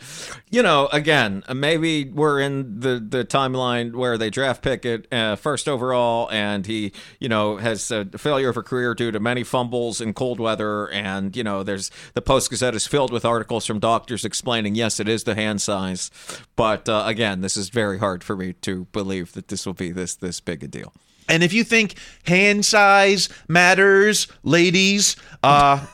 you 0.50 0.62
know, 0.62 0.88
again, 0.92 1.42
maybe 1.52 2.04
we're 2.04 2.38
in 2.40 2.78
the 2.80 3.04
the 3.06 3.24
timeline 3.24 3.94
where 3.94 4.16
they 4.16 4.30
draft 4.30 4.62
Pickett 4.62 5.12
uh, 5.12 5.34
first 5.36 5.68
overall, 5.68 6.30
and 6.30 6.64
he, 6.66 6.92
you 7.18 7.28
know, 7.28 7.56
has 7.56 7.90
a 7.90 8.04
failure 8.16 8.50
of 8.50 8.56
a 8.56 8.62
career 8.62 8.94
due 8.94 9.10
to 9.10 9.18
many 9.18 9.42
fumbles 9.42 10.00
in 10.00 10.14
cold 10.14 10.38
weather, 10.38 10.88
and 10.90 11.34
you 11.36 11.42
know, 11.42 11.62
there's 11.62 11.90
the 12.14 12.22
Post 12.22 12.50
Gazette 12.50 12.74
is 12.76 12.86
filled 12.86 13.12
with 13.12 13.24
articles 13.24 13.66
from 13.66 13.80
doctors 13.80 14.24
explaining, 14.24 14.76
yes, 14.76 15.00
it 15.00 15.08
is 15.08 15.24
the 15.24 15.34
hand 15.34 15.60
size, 15.60 16.10
but 16.54 16.88
uh, 16.88 17.02
again, 17.06 17.40
this 17.40 17.56
is 17.56 17.68
very 17.70 17.98
hard 17.98 18.22
for 18.22 18.36
me 18.36 18.52
to 18.52 18.84
believe 18.92 19.32
that 19.32 19.48
this 19.48 19.66
will 19.66 19.74
be 19.74 19.90
this 19.90 20.14
this 20.14 20.40
big 20.40 20.62
a 20.62 20.68
deal. 20.68 20.92
And 21.30 21.42
if 21.42 21.52
you 21.52 21.64
think 21.64 21.94
hand 22.24 22.64
size 22.64 23.28
matters, 23.48 24.26
ladies, 24.42 25.16
uh, 25.42 25.84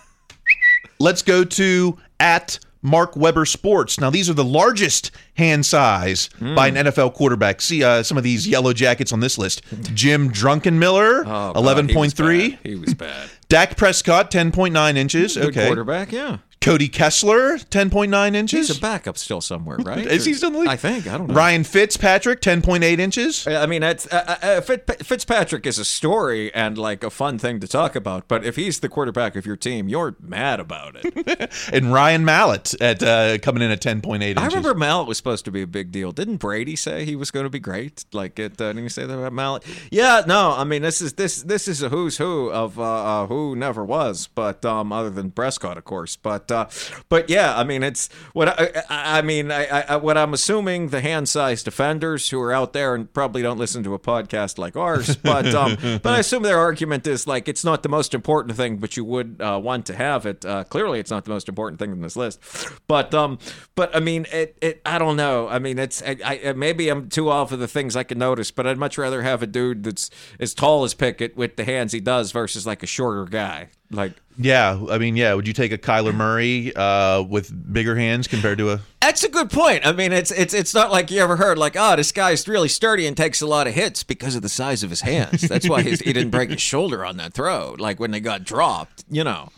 let's 0.98 1.22
go 1.22 1.44
to 1.44 1.98
at 2.18 2.58
Mark 2.82 3.16
Weber 3.16 3.44
Sports. 3.44 4.00
Now, 4.00 4.10
these 4.10 4.30
are 4.30 4.34
the 4.34 4.44
largest 4.44 5.10
hand 5.34 5.66
size 5.66 6.30
by 6.40 6.68
an 6.68 6.76
NFL 6.76 7.14
quarterback. 7.14 7.60
See 7.60 7.82
uh, 7.82 8.02
some 8.02 8.16
of 8.16 8.24
these 8.24 8.46
yellow 8.46 8.72
jackets 8.72 9.12
on 9.12 9.20
this 9.20 9.38
list. 9.38 9.62
Jim 9.94 10.30
Druckenmiller, 10.30 11.20
Oh, 11.20 11.24
God, 11.24 11.56
eleven 11.56 11.88
he 11.88 11.94
was 11.96 12.14
point 12.14 12.16
bad. 12.16 12.58
He 12.62 12.76
was 12.76 12.94
bad. 12.94 13.28
Dak 13.48 13.76
Prescott, 13.76 14.30
ten 14.30 14.52
point 14.52 14.72
nine 14.72 14.96
inches. 14.96 15.36
Good 15.36 15.46
okay. 15.48 15.66
quarterback, 15.66 16.12
yeah. 16.12 16.38
Cody 16.66 16.88
Kessler, 16.88 17.58
ten 17.58 17.90
point 17.90 18.10
nine 18.10 18.34
inches. 18.34 18.66
He's 18.66 18.76
a 18.76 18.80
backup 18.80 19.16
still 19.16 19.40
somewhere, 19.40 19.76
right? 19.78 20.04
Is 20.04 20.24
he 20.24 20.34
still 20.34 20.48
in 20.48 20.52
the 20.54 20.58
league? 20.60 20.68
I 20.68 20.74
think. 20.74 21.06
I 21.06 21.16
don't 21.16 21.28
know. 21.28 21.34
Ryan 21.34 21.62
Fitzpatrick, 21.62 22.40
ten 22.40 22.60
point 22.60 22.82
eight 22.82 22.98
inches. 22.98 23.46
I 23.46 23.66
mean, 23.66 23.82
that's 23.82 24.12
uh, 24.12 24.36
uh, 24.42 24.60
Fit- 24.62 25.06
Fitzpatrick 25.06 25.64
is 25.64 25.78
a 25.78 25.84
story 25.84 26.52
and 26.52 26.76
like 26.76 27.04
a 27.04 27.10
fun 27.10 27.38
thing 27.38 27.60
to 27.60 27.68
talk 27.68 27.94
about. 27.94 28.26
But 28.26 28.44
if 28.44 28.56
he's 28.56 28.80
the 28.80 28.88
quarterback 28.88 29.36
of 29.36 29.46
your 29.46 29.54
team, 29.54 29.88
you're 29.88 30.16
mad 30.20 30.58
about 30.58 30.96
it. 31.00 31.52
and 31.72 31.92
Ryan 31.92 32.24
Mallett 32.24 32.74
at 32.80 33.00
uh, 33.00 33.38
coming 33.38 33.62
in 33.62 33.70
at 33.70 33.80
ten 33.80 34.00
point 34.00 34.24
eight 34.24 34.36
I 34.36 34.46
remember 34.46 34.74
Mallett 34.74 35.06
was 35.06 35.18
supposed 35.18 35.44
to 35.44 35.52
be 35.52 35.62
a 35.62 35.68
big 35.68 35.92
deal. 35.92 36.10
Didn't 36.10 36.38
Brady 36.38 36.74
say 36.74 37.04
he 37.04 37.14
was 37.14 37.30
going 37.30 37.44
to 37.44 37.50
be 37.50 37.60
great? 37.60 38.04
Like, 38.12 38.40
it, 38.40 38.60
uh, 38.60 38.70
didn't 38.70 38.82
you 38.82 38.88
say 38.88 39.06
that 39.06 39.16
about 39.16 39.32
Mallett? 39.32 39.62
Yeah, 39.92 40.24
no. 40.26 40.50
I 40.50 40.64
mean, 40.64 40.82
this 40.82 41.00
is 41.00 41.12
this 41.12 41.42
this 41.42 41.68
is 41.68 41.80
a 41.80 41.90
who's 41.90 42.18
who 42.18 42.50
of 42.50 42.80
uh, 42.80 43.22
uh, 43.22 43.26
who 43.28 43.54
never 43.54 43.84
was, 43.84 44.28
but 44.34 44.64
um, 44.64 44.92
other 44.92 45.10
than 45.10 45.30
Prescott, 45.30 45.78
of 45.78 45.84
course. 45.84 46.16
But 46.16 46.50
uh, 46.56 46.70
but 47.08 47.28
yeah, 47.30 47.56
I 47.56 47.64
mean, 47.64 47.82
it's 47.82 48.08
what 48.32 48.48
I, 48.48 48.82
I, 48.88 49.22
mean. 49.22 49.50
I, 49.50 49.66
I 49.66 49.96
what 49.96 50.16
I'm 50.16 50.32
assuming 50.32 50.88
the 50.88 51.00
hand-sized 51.00 51.64
defenders 51.64 52.30
who 52.30 52.40
are 52.40 52.52
out 52.52 52.72
there 52.72 52.94
and 52.94 53.12
probably 53.12 53.42
don't 53.42 53.58
listen 53.58 53.82
to 53.84 53.94
a 53.94 53.98
podcast 53.98 54.58
like 54.58 54.76
ours, 54.76 55.16
but 55.32 55.46
um, 55.54 55.76
but 56.02 56.06
I 56.06 56.18
assume 56.18 56.42
their 56.42 56.58
argument 56.58 57.06
is 57.06 57.26
like 57.26 57.48
it's 57.48 57.64
not 57.64 57.82
the 57.82 57.88
most 57.88 58.14
important 58.14 58.56
thing, 58.56 58.78
but 58.78 58.96
you 58.96 59.04
would 59.04 59.40
uh, 59.40 59.60
want 59.62 59.86
to 59.86 59.94
have 59.94 60.26
it. 60.26 60.44
Uh, 60.44 60.64
clearly, 60.64 60.98
it's 60.98 61.10
not 61.10 61.24
the 61.24 61.30
most 61.30 61.48
important 61.48 61.78
thing 61.78 61.92
in 61.92 62.00
this 62.00 62.16
list, 62.16 62.40
but 62.86 63.14
um, 63.14 63.38
but 63.74 63.94
I 63.94 64.00
mean, 64.00 64.26
it, 64.32 64.56
it 64.60 64.80
I 64.86 64.98
don't 64.98 65.16
know. 65.16 65.48
I 65.48 65.58
mean, 65.58 65.78
it's 65.78 66.02
I, 66.02 66.16
I 66.24 66.52
maybe 66.54 66.88
I'm 66.88 67.08
too 67.08 67.30
off 67.30 67.52
of 67.52 67.58
the 67.58 67.68
things 67.68 67.96
I 67.96 68.02
can 68.02 68.18
notice, 68.18 68.50
but 68.50 68.66
I'd 68.66 68.78
much 68.78 68.98
rather 68.98 69.22
have 69.22 69.42
a 69.42 69.46
dude 69.46 69.84
that's 69.84 70.10
as 70.40 70.54
tall 70.54 70.84
as 70.84 70.94
Pickett 70.94 71.36
with 71.36 71.56
the 71.56 71.64
hands 71.64 71.92
he 71.92 72.00
does 72.00 72.32
versus 72.32 72.66
like 72.66 72.82
a 72.82 72.86
shorter 72.86 73.24
guy. 73.24 73.68
Like 73.90 74.14
Yeah, 74.38 74.80
I 74.90 74.98
mean, 74.98 75.16
yeah. 75.16 75.34
Would 75.34 75.46
you 75.46 75.52
take 75.52 75.72
a 75.72 75.78
Kyler 75.78 76.14
Murray 76.14 76.74
uh, 76.74 77.22
with 77.22 77.52
bigger 77.72 77.96
hands 77.96 78.26
compared 78.26 78.58
to 78.58 78.72
a? 78.72 78.80
That's 79.00 79.22
a 79.24 79.28
good 79.28 79.50
point. 79.50 79.86
I 79.86 79.92
mean, 79.92 80.12
it's 80.12 80.30
it's 80.30 80.52
it's 80.52 80.74
not 80.74 80.90
like 80.90 81.10
you 81.10 81.20
ever 81.20 81.36
heard 81.36 81.58
like, 81.58 81.76
oh, 81.78 81.96
this 81.96 82.12
guy's 82.12 82.46
really 82.48 82.68
sturdy 82.68 83.06
and 83.06 83.16
takes 83.16 83.40
a 83.40 83.46
lot 83.46 83.66
of 83.66 83.74
hits 83.74 84.02
because 84.02 84.34
of 84.34 84.42
the 84.42 84.48
size 84.48 84.82
of 84.82 84.90
his 84.90 85.02
hands. 85.02 85.42
That's 85.42 85.68
why 85.68 85.82
he's, 85.82 86.00
he 86.00 86.12
didn't 86.12 86.30
break 86.30 86.50
his 86.50 86.60
shoulder 86.60 87.04
on 87.04 87.16
that 87.18 87.32
throw, 87.32 87.76
like 87.78 88.00
when 88.00 88.10
they 88.10 88.20
got 88.20 88.44
dropped. 88.44 89.04
You 89.08 89.24
know. 89.24 89.50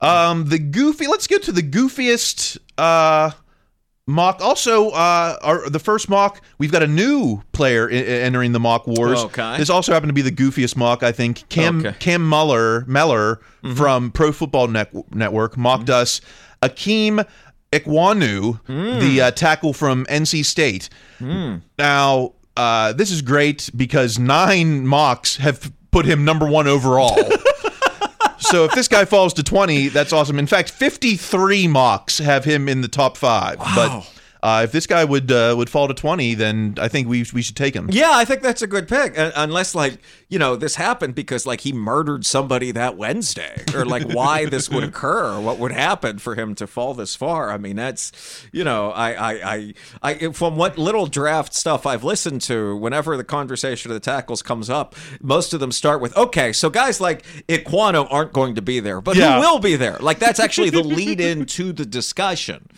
Um, 0.00 0.46
the 0.48 0.58
goofy. 0.58 1.06
Let's 1.06 1.26
get 1.26 1.42
to 1.44 1.52
the 1.52 1.62
goofiest 1.62 2.58
uh, 2.76 3.30
mock. 4.08 4.40
Also, 4.40 4.88
uh, 4.90 5.36
our, 5.42 5.70
the 5.70 5.78
first 5.78 6.08
mock. 6.08 6.40
We've 6.58 6.72
got 6.72 6.82
a 6.82 6.86
new 6.88 7.42
player 7.52 7.88
I- 7.88 7.94
entering 7.94 8.50
the 8.50 8.58
mock 8.58 8.88
wars. 8.88 9.20
Okay. 9.20 9.56
This 9.58 9.70
also 9.70 9.92
happened 9.92 10.08
to 10.10 10.14
be 10.14 10.22
the 10.22 10.32
goofiest 10.32 10.74
mock. 10.76 11.04
I 11.04 11.12
think 11.12 11.48
Cam 11.48 11.78
Okay. 11.86 11.94
Cam 12.00 12.26
Muller 12.26 12.84
Meller 12.86 13.40
from 13.76 14.10
Pro 14.10 14.32
Football 14.32 14.66
Net- 14.68 14.92
Network 15.14 15.56
mocked 15.56 15.90
us. 15.90 16.20
Ikem 16.62 17.24
Ekwonu, 17.72 18.58
the 19.00 19.20
uh, 19.20 19.30
tackle 19.30 19.72
from 19.72 20.04
NC 20.06 20.44
State. 20.44 20.88
Now, 21.78 22.32
uh, 22.56 22.92
this 22.94 23.10
is 23.10 23.22
great 23.22 23.70
because 23.76 24.18
nine 24.18 24.86
mocks 24.86 25.36
have 25.36 25.70
put 25.90 26.06
him 26.06 26.24
number 26.24 26.46
one 26.46 26.66
overall. 26.66 27.16
so 28.38 28.64
if 28.64 28.72
this 28.72 28.88
guy 28.88 29.04
falls 29.04 29.34
to 29.34 29.42
20, 29.42 29.88
that's 29.88 30.12
awesome. 30.12 30.38
In 30.38 30.46
fact, 30.46 30.70
53 30.70 31.68
mocks 31.68 32.18
have 32.18 32.44
him 32.44 32.68
in 32.68 32.80
the 32.80 32.88
top 32.88 33.16
five. 33.16 33.58
But 33.58 34.04
uh, 34.42 34.62
if 34.64 34.72
this 34.72 34.86
guy 34.86 35.04
would 35.04 35.30
uh, 35.32 35.54
would 35.56 35.68
fall 35.70 35.88
to 35.88 35.94
20, 35.94 36.34
then 36.34 36.74
I 36.80 36.88
think 36.88 37.08
we, 37.08 37.24
we 37.32 37.42
should 37.42 37.56
take 37.56 37.74
him. 37.74 37.88
Yeah, 37.90 38.10
I 38.12 38.24
think 38.24 38.42
that's 38.42 38.62
a 38.62 38.66
good 38.66 38.86
pick. 38.88 39.18
Un- 39.18 39.32
Unless, 39.34 39.74
like, 39.74 39.98
you 40.28 40.38
know, 40.38 40.56
this 40.56 40.74
happened 40.76 41.14
because, 41.14 41.46
like, 41.46 41.62
he 41.62 41.72
murdered 41.72 42.24
somebody 42.26 42.70
that 42.72 42.96
Wednesday, 42.96 43.64
or 43.74 43.84
like 43.84 44.04
why 44.12 44.44
this 44.46 44.68
would 44.70 44.84
occur, 44.90 45.34
or 45.36 45.40
what 45.40 45.58
would 45.58 45.72
happen 45.72 46.18
for 46.18 46.34
him 46.34 46.54
to 46.56 46.66
fall 46.66 46.94
this 46.94 47.16
far. 47.16 47.50
I 47.50 47.58
mean, 47.58 47.76
that's, 47.76 48.12
you 48.52 48.64
know, 48.64 48.90
I, 48.92 49.12
I, 49.32 49.54
I, 49.54 49.74
I, 50.02 50.32
from 50.32 50.56
what 50.56 50.78
little 50.78 51.06
draft 51.06 51.54
stuff 51.54 51.86
I've 51.86 52.04
listened 52.04 52.42
to, 52.42 52.76
whenever 52.76 53.16
the 53.16 53.24
conversation 53.24 53.90
of 53.90 53.94
the 53.94 54.00
tackles 54.00 54.42
comes 54.42 54.68
up, 54.70 54.94
most 55.20 55.52
of 55.54 55.60
them 55.60 55.72
start 55.72 56.00
with, 56.00 56.16
okay, 56.16 56.52
so 56.52 56.70
guys 56.70 57.00
like 57.00 57.24
Ekwonu 57.48 58.06
aren't 58.10 58.32
going 58.32 58.54
to 58.54 58.62
be 58.62 58.80
there, 58.80 59.00
but 59.00 59.16
Yeah. 59.16 59.34
who 59.36 59.40
will 59.40 59.58
be 59.58 59.76
there? 59.76 59.96
Like, 59.98 60.18
that's 60.18 60.38
actually 60.40 60.70
the 60.70 60.82
lead 60.82 61.20
in 61.20 61.46
to 61.58 61.72
the 61.72 61.86
discussion. 61.86 62.68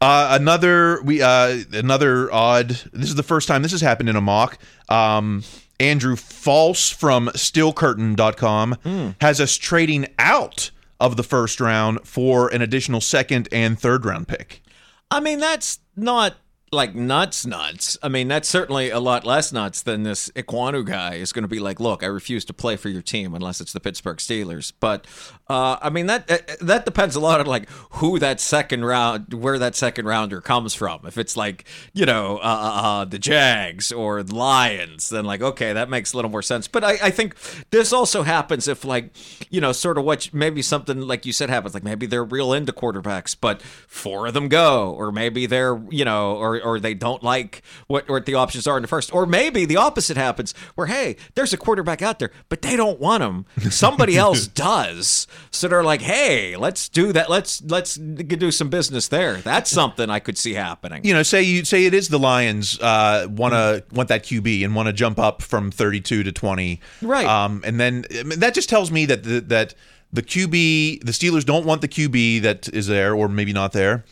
Uh, 0.00 0.36
another 0.38 1.02
we 1.02 1.22
uh, 1.22 1.58
another 1.72 2.32
odd. 2.32 2.68
This 2.92 3.08
is 3.08 3.14
the 3.14 3.22
first 3.22 3.48
time 3.48 3.62
this 3.62 3.72
has 3.72 3.80
happened 3.80 4.08
in 4.08 4.16
a 4.16 4.20
mock. 4.20 4.58
Um, 4.88 5.42
Andrew 5.80 6.16
False 6.16 6.90
from 6.90 7.28
StillCurtain.com 7.28 9.14
has 9.20 9.40
us 9.40 9.56
trading 9.56 10.06
out 10.18 10.70
of 10.98 11.16
the 11.16 11.22
first 11.22 11.60
round 11.60 12.00
for 12.06 12.48
an 12.48 12.62
additional 12.62 13.00
second 13.00 13.48
and 13.52 13.78
third 13.78 14.04
round 14.04 14.28
pick. 14.28 14.62
I 15.10 15.20
mean, 15.20 15.38
that's 15.38 15.78
not 15.94 16.34
like 16.72 16.96
nuts, 16.96 17.46
nuts. 17.46 17.96
I 18.02 18.08
mean, 18.08 18.26
that's 18.26 18.48
certainly 18.48 18.90
a 18.90 18.98
lot 18.98 19.24
less 19.24 19.52
nuts 19.52 19.82
than 19.82 20.02
this 20.02 20.30
Ekwonu 20.30 20.84
guy 20.84 21.14
is 21.14 21.32
going 21.32 21.44
to 21.44 21.48
be 21.48 21.60
like, 21.60 21.78
look, 21.78 22.02
I 22.02 22.06
refuse 22.06 22.44
to 22.46 22.52
play 22.52 22.74
for 22.74 22.88
your 22.88 23.02
team 23.02 23.34
unless 23.34 23.60
it's 23.60 23.72
the 23.72 23.78
Pittsburgh 23.78 24.16
Steelers. 24.18 24.72
But 24.80 25.06
uh, 25.48 25.76
I 25.80 25.90
mean, 25.90 26.06
that 26.06 26.28
uh, 26.28 26.38
that 26.60 26.84
depends 26.84 27.14
a 27.14 27.20
lot 27.20 27.38
on 27.38 27.46
like 27.46 27.68
who 27.70 28.18
that 28.18 28.40
second 28.40 28.84
round, 28.84 29.32
where 29.32 29.60
that 29.60 29.76
second 29.76 30.06
rounder 30.06 30.40
comes 30.40 30.74
from. 30.74 31.06
If 31.06 31.18
it's 31.18 31.36
like 31.36 31.66
you 31.92 32.04
know 32.04 32.38
uh, 32.38 32.40
uh, 32.40 32.82
uh, 32.82 33.04
the 33.04 33.20
Jags 33.20 33.92
or 33.92 34.24
Lions, 34.24 35.08
then 35.08 35.24
like 35.24 35.42
okay, 35.42 35.72
that 35.72 35.88
makes 35.88 36.12
a 36.14 36.16
little 36.16 36.32
more 36.32 36.42
sense. 36.42 36.66
But 36.66 36.82
I, 36.82 36.98
I 37.00 37.10
think 37.10 37.36
this 37.70 37.92
also 37.92 38.24
happens 38.24 38.66
if 38.66 38.84
like 38.84 39.16
you 39.50 39.60
know 39.60 39.70
sort 39.70 39.98
of 39.98 40.04
what 40.04 40.30
maybe 40.32 40.62
something 40.62 41.00
like 41.02 41.24
you 41.26 41.32
said 41.32 41.48
happens 41.48 41.74
like 41.74 41.84
maybe 41.84 42.06
they're 42.06 42.24
real 42.24 42.52
into 42.52 42.72
quarterbacks, 42.72 43.36
but 43.40 43.62
four 43.62 44.26
of 44.26 44.34
them 44.34 44.48
go, 44.48 44.90
or 44.90 45.12
maybe 45.12 45.46
they're 45.46 45.80
you 45.90 46.04
know 46.04 46.34
or 46.36 46.55
or 46.62 46.76
or 46.76 46.80
they 46.80 46.94
don't 46.94 47.22
like 47.22 47.62
what 47.86 48.08
what 48.08 48.26
the 48.26 48.34
options 48.34 48.66
are 48.66 48.76
in 48.76 48.82
the 48.82 48.88
first, 48.88 49.14
or 49.14 49.26
maybe 49.26 49.64
the 49.64 49.76
opposite 49.76 50.16
happens 50.16 50.54
where 50.74 50.86
hey, 50.86 51.16
there's 51.34 51.52
a 51.52 51.56
quarterback 51.56 52.02
out 52.02 52.18
there, 52.18 52.30
but 52.48 52.62
they 52.62 52.76
don't 52.76 53.00
want 53.00 53.22
him. 53.22 53.46
Somebody 53.70 54.16
else 54.26 54.46
does, 54.46 55.26
so 55.50 55.68
they're 55.68 55.84
like, 55.84 56.02
hey, 56.02 56.56
let's 56.56 56.88
do 56.88 57.12
that. 57.12 57.30
Let's 57.30 57.62
let's 57.62 57.94
do 57.94 58.50
some 58.50 58.68
business 58.68 59.08
there. 59.08 59.36
That's 59.36 59.70
something 59.70 60.10
I 60.10 60.18
could 60.20 60.38
see 60.38 60.54
happening. 60.54 61.04
you 61.04 61.12
know, 61.14 61.22
say 61.22 61.42
you 61.42 61.64
say 61.64 61.86
it 61.86 61.94
is 61.94 62.08
the 62.08 62.18
Lions 62.18 62.78
uh, 62.80 63.26
want 63.30 63.54
to 63.54 63.84
want 63.92 64.08
that 64.08 64.24
QB 64.24 64.64
and 64.64 64.74
want 64.74 64.86
to 64.86 64.92
jump 64.92 65.18
up 65.18 65.42
from 65.42 65.70
32 65.70 66.22
to 66.22 66.32
20, 66.32 66.80
Right. 67.02 67.26
Um, 67.26 67.62
and 67.64 67.78
then 67.80 68.04
I 68.18 68.22
mean, 68.22 68.40
that 68.40 68.54
just 68.54 68.68
tells 68.68 68.90
me 68.90 69.06
that 69.06 69.22
the, 69.22 69.40
that 69.40 69.74
the 70.12 70.22
QB, 70.22 71.04
the 71.04 71.12
Steelers 71.12 71.44
don't 71.44 71.66
want 71.66 71.80
the 71.80 71.88
QB 71.88 72.42
that 72.42 72.68
is 72.68 72.86
there, 72.86 73.14
or 73.14 73.28
maybe 73.28 73.52
not 73.52 73.72
there. 73.72 74.04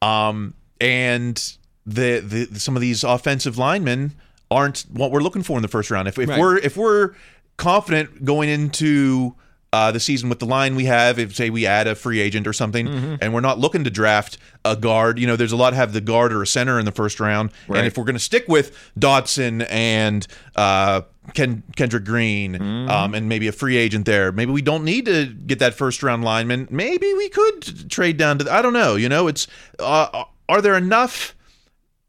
Um, 0.00 0.54
and 0.80 1.56
the, 1.86 2.20
the 2.20 2.60
some 2.60 2.76
of 2.76 2.80
these 2.80 3.02
offensive 3.04 3.58
linemen 3.58 4.12
aren't 4.50 4.80
what 4.92 5.10
we're 5.10 5.20
looking 5.22 5.42
for 5.42 5.56
in 5.56 5.62
the 5.62 5.68
first 5.68 5.90
round. 5.90 6.06
If, 6.08 6.18
if 6.18 6.28
Right. 6.28 6.38
we're 6.38 6.58
if 6.58 6.76
we're 6.76 7.12
confident 7.56 8.24
going 8.24 8.48
into 8.48 9.34
uh, 9.72 9.90
the 9.90 10.00
season 10.00 10.28
with 10.28 10.38
the 10.38 10.44
line 10.44 10.74
we 10.76 10.84
have, 10.84 11.18
if 11.18 11.34
say 11.34 11.48
we 11.48 11.64
add 11.66 11.86
a 11.86 11.94
free 11.94 12.20
agent 12.20 12.46
or 12.46 12.52
something, 12.52 12.86
Mm-hmm. 12.86 13.14
and 13.22 13.32
we're 13.32 13.40
not 13.40 13.58
looking 13.58 13.84
to 13.84 13.90
draft 13.90 14.36
a 14.66 14.76
guard, 14.76 15.18
you 15.18 15.26
know, 15.26 15.34
there's 15.34 15.52
a 15.52 15.56
lot 15.56 15.72
have 15.72 15.94
the 15.94 16.00
guard 16.02 16.30
or 16.32 16.42
a 16.42 16.46
center 16.46 16.78
in 16.78 16.84
the 16.84 16.92
first 16.92 17.18
round, 17.20 17.50
Right. 17.68 17.78
and 17.78 17.86
if 17.86 17.96
we're 17.96 18.04
going 18.04 18.14
to 18.16 18.20
stick 18.20 18.46
with 18.48 18.76
Dotson 18.98 19.66
and 19.70 20.26
uh, 20.56 21.00
Ken, 21.32 21.62
Kendrick 21.74 22.04
Green, 22.04 22.52
Mm-hmm. 22.52 22.90
um, 22.90 23.14
and 23.14 23.30
maybe 23.30 23.48
a 23.48 23.52
free 23.52 23.78
agent 23.78 24.04
there, 24.04 24.30
maybe 24.30 24.52
we 24.52 24.60
don't 24.60 24.84
need 24.84 25.06
to 25.06 25.24
get 25.26 25.58
that 25.60 25.72
first 25.72 26.02
round 26.02 26.22
lineman. 26.22 26.68
Maybe 26.70 27.14
we 27.14 27.30
could 27.30 27.90
trade 27.90 28.18
down 28.18 28.38
to. 28.40 28.52
I 28.52 28.60
don't 28.60 28.74
know. 28.74 28.96
You 28.96 29.08
know, 29.08 29.26
it's 29.26 29.46
uh, 29.78 30.24
are 30.50 30.60
there 30.60 30.76
enough? 30.76 31.34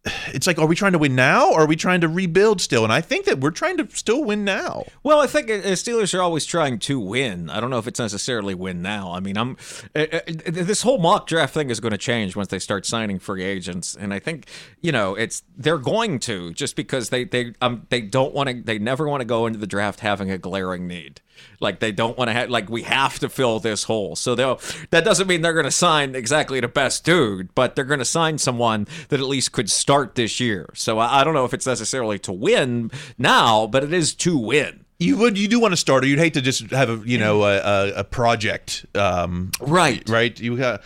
It's 0.05 0.47
like, 0.47 0.59
are 0.59 0.65
we 0.65 0.75
trying 0.75 0.91
to 0.91 0.97
win 0.97 1.15
now, 1.15 1.49
or 1.51 1.61
are 1.61 1.67
we 1.67 1.77
trying 1.77 2.01
to 2.01 2.09
rebuild 2.09 2.59
still? 2.59 2.83
And 2.83 2.91
I 2.91 2.99
think 2.99 3.25
that 3.25 3.39
we're 3.39 3.51
trying 3.51 3.77
to 3.77 3.87
still 3.95 4.23
win 4.23 4.43
now. 4.43 4.85
Well, 5.01 5.21
I 5.21 5.27
think 5.27 5.49
uh, 5.49 5.53
Steelers 5.73 6.17
are 6.17 6.21
always 6.21 6.45
trying 6.45 6.79
to 6.79 6.99
win. 6.99 7.49
I 7.49 7.61
don't 7.61 7.69
know 7.69 7.77
if 7.77 7.87
it's 7.87 7.99
necessarily 7.99 8.53
win 8.53 8.81
now. 8.81 9.13
I 9.13 9.21
mean, 9.21 9.37
I'm 9.37 9.55
uh, 9.95 10.05
uh, 10.11 10.19
this 10.45 10.81
whole 10.81 10.97
mock 10.97 11.27
draft 11.27 11.53
thing 11.53 11.69
is 11.69 11.79
going 11.79 11.91
to 11.91 11.97
change 11.97 12.35
once 12.35 12.49
they 12.49 12.59
start 12.59 12.85
signing 12.85 13.17
free 13.17 13.43
agents, 13.43 13.95
and 13.95 14.13
I 14.13 14.19
think 14.19 14.47
you 14.81 14.91
know 14.91 15.15
it's 15.15 15.43
they're 15.55 15.77
going 15.77 16.19
to 16.19 16.51
just 16.53 16.75
because 16.75 17.09
they 17.09 17.23
they 17.23 17.53
um 17.61 17.87
they 17.89 18.01
don't 18.01 18.33
want 18.33 18.49
to 18.49 18.61
they 18.61 18.79
never 18.79 19.07
want 19.07 19.21
to 19.21 19.25
go 19.25 19.45
into 19.45 19.59
the 19.59 19.67
draft 19.67 20.01
having 20.01 20.29
a 20.29 20.37
glaring 20.37 20.85
need. 20.85 21.21
Like 21.59 21.79
they 21.79 21.91
don't 21.91 22.17
want 22.17 22.29
to 22.29 22.33
have 22.33 22.49
like 22.49 22.69
we 22.69 22.83
have 22.83 23.19
to 23.19 23.29
fill 23.29 23.59
this 23.59 23.83
hole. 23.83 24.15
So 24.15 24.35
they'll 24.35 24.59
that 24.89 25.03
doesn't 25.03 25.27
mean 25.27 25.41
they're 25.41 25.53
going 25.53 25.65
to 25.65 25.71
sign 25.71 26.15
exactly 26.15 26.59
the 26.59 26.67
best 26.67 27.03
dude, 27.05 27.53
but 27.55 27.75
they're 27.75 27.85
going 27.85 27.99
to 27.99 28.05
sign 28.05 28.37
someone 28.37 28.87
that 29.09 29.19
at 29.19 29.25
least 29.25 29.51
could 29.51 29.69
start 29.69 30.15
this 30.15 30.39
year. 30.39 30.69
So 30.73 30.99
I, 30.99 31.21
I 31.21 31.23
don't 31.23 31.33
know 31.33 31.45
if 31.45 31.53
it's 31.53 31.67
necessarily 31.67 32.19
to 32.19 32.31
win 32.31 32.91
now, 33.17 33.67
but 33.67 33.83
it 33.83 33.93
is 33.93 34.13
to 34.15 34.37
win. 34.37 34.85
You 34.99 35.17
would, 35.17 35.37
you 35.37 35.47
do 35.47 35.59
want 35.59 35.73
to 35.73 35.77
start, 35.77 36.03
or 36.03 36.07
you'd 36.07 36.19
hate 36.19 36.35
to 36.35 36.41
just 36.41 36.69
have 36.71 36.89
a, 36.89 37.01
you 37.05 37.17
know, 37.17 37.43
a, 37.43 37.57
a, 37.57 37.93
a 37.97 38.03
project, 38.03 38.85
um, 38.95 39.51
Right. 39.59 40.07
Right. 40.07 40.39
You 40.39 40.55
got. 40.57 40.81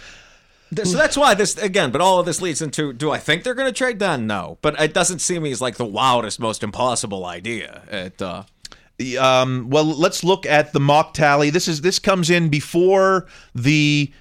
So 0.83 0.97
that's 0.97 1.15
why 1.15 1.33
this 1.33 1.57
again, 1.57 1.91
but 1.91 2.01
all 2.01 2.19
of 2.19 2.25
this 2.25 2.41
leads 2.41 2.61
into: 2.61 2.91
Do 2.91 3.09
I 3.09 3.19
think 3.19 3.43
they're 3.43 3.53
going 3.53 3.69
to 3.69 3.77
trade 3.77 3.99
down? 3.99 4.27
No, 4.27 4.57
but 4.61 4.77
it 4.81 4.93
doesn't 4.93 5.19
seem 5.19 5.43
me 5.43 5.51
as 5.51 5.61
like 5.61 5.77
the 5.77 5.85
wildest, 5.85 6.41
most 6.41 6.61
impossible 6.61 7.25
idea. 7.25 7.83
It, 7.89 8.21
uh, 8.21 8.43
Um, 9.19 9.69
well, 9.69 9.85
let's 9.85 10.23
look 10.23 10.45
at 10.45 10.73
the 10.73 10.79
mock 10.79 11.13
tally. 11.13 11.49
This 11.49 11.67
is 11.67 11.81
this 11.81 11.99
comes 11.99 12.29
in 12.29 12.49
before 12.49 13.27
the 13.53 14.11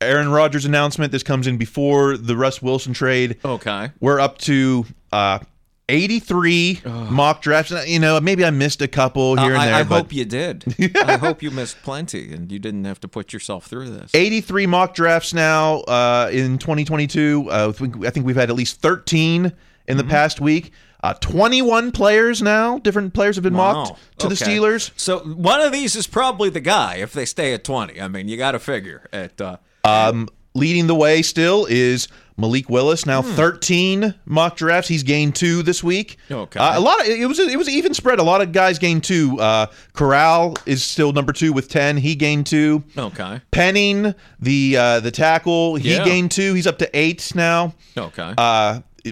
Aaron 0.00 0.28
Rodgers 0.30 0.64
announcement. 0.64 1.12
This 1.12 1.22
comes 1.22 1.46
in 1.46 1.56
before 1.56 2.16
the 2.16 2.36
Russ 2.36 2.60
Wilson 2.60 2.92
trade. 2.92 3.36
Okay. 3.44 3.90
We're 4.00 4.18
up 4.20 4.38
to 4.38 4.86
uh, 5.12 5.38
83 5.88 6.80
mock 6.84 7.42
drafts. 7.42 7.72
You 7.86 7.98
know, 8.00 8.20
maybe 8.20 8.44
I 8.44 8.50
missed 8.50 8.82
a 8.82 8.88
couple 8.88 9.36
here 9.36 9.52
and 9.52 9.62
I, 9.62 9.66
there. 9.66 9.74
I 9.76 9.82
but 9.84 9.96
hope 10.02 10.12
you 10.12 10.24
did. 10.24 10.64
I 10.96 11.16
hope 11.16 11.42
you 11.42 11.50
missed 11.50 11.80
plenty, 11.82 12.32
and 12.32 12.50
you 12.50 12.58
didn't 12.58 12.84
have 12.86 13.00
to 13.00 13.08
put 13.08 13.32
yourself 13.32 13.66
through 13.66 13.90
this. 13.90 14.10
83 14.14 14.66
mock 14.66 14.94
drafts 14.94 15.32
now 15.32 15.80
uh, 15.82 16.28
in 16.32 16.58
2022. 16.58 17.48
Uh, 17.50 17.68
I 17.68 17.72
think- 17.72 18.04
I 18.04 18.10
think 18.10 18.26
we've 18.26 18.34
had 18.36 18.50
at 18.50 18.56
least 18.56 18.80
13 18.80 19.52
in 19.86 19.96
the 19.96 20.02
Mm-hmm. 20.02 20.10
past 20.10 20.40
week. 20.40 20.72
Uh, 21.04 21.12
21 21.20 21.92
players 21.92 22.40
now, 22.40 22.78
different 22.78 23.12
players 23.14 23.36
have 23.36 23.42
been 23.42 23.52
mocked 23.52 23.90
Wow. 23.90 23.96
to 24.18 24.28
the 24.28 24.34
Steelers. 24.34 24.90
So 24.96 25.18
one 25.20 25.60
of 25.60 25.70
these 25.72 25.94
is 25.96 26.06
probably 26.06 26.48
the 26.48 26.60
guy 26.60 26.94
if 26.96 27.12
they 27.12 27.26
stay 27.26 27.52
at 27.52 27.62
twenty. 27.64 28.00
I 28.00 28.08
mean, 28.08 28.26
you 28.28 28.36
got 28.36 28.52
to 28.52 28.58
figure 28.58 29.06
at. 29.12 29.40
Uh, 29.40 29.56
Um, 29.84 30.28
leading 30.54 30.86
the 30.86 30.94
way 30.94 31.20
still 31.20 31.66
is 31.68 32.08
Malik 32.38 32.70
Willis. 32.70 33.04
Now 33.06 33.20
Hmm. 33.22 33.32
13 33.34 34.14
mock 34.24 34.56
drafts. 34.56 34.88
He's 34.88 35.02
gained 35.02 35.34
two 35.34 35.62
this 35.62 35.84
week. 35.84 36.16
Okay. 36.30 36.58
Uh, 36.58 36.78
a 36.78 36.80
lot 36.80 37.00
of 37.02 37.06
it 37.08 37.26
was 37.26 37.38
it 37.38 37.58
was 37.58 37.68
even 37.68 37.92
spread. 37.92 38.18
A 38.18 38.22
lot 38.22 38.40
of 38.40 38.52
guys 38.52 38.78
gained 38.78 39.04
two. 39.04 39.38
Uh, 39.38 39.66
Corral 39.92 40.56
is 40.64 40.82
still 40.82 41.12
number 41.12 41.32
two 41.32 41.52
with 41.52 41.68
10. 41.68 41.98
He 41.98 42.14
gained 42.14 42.46
two. 42.46 42.82
okay. 42.96 43.40
Penning, 43.50 44.14
the 44.40 44.76
uh, 44.78 45.00
the 45.00 45.10
tackle, 45.10 45.74
he 45.76 45.92
Yeah. 45.96 46.04
gained 46.04 46.30
two. 46.30 46.54
He's 46.54 46.66
up 46.66 46.78
to 46.78 46.88
eight 46.98 47.32
now. 47.34 47.74
Okay. 47.98 48.32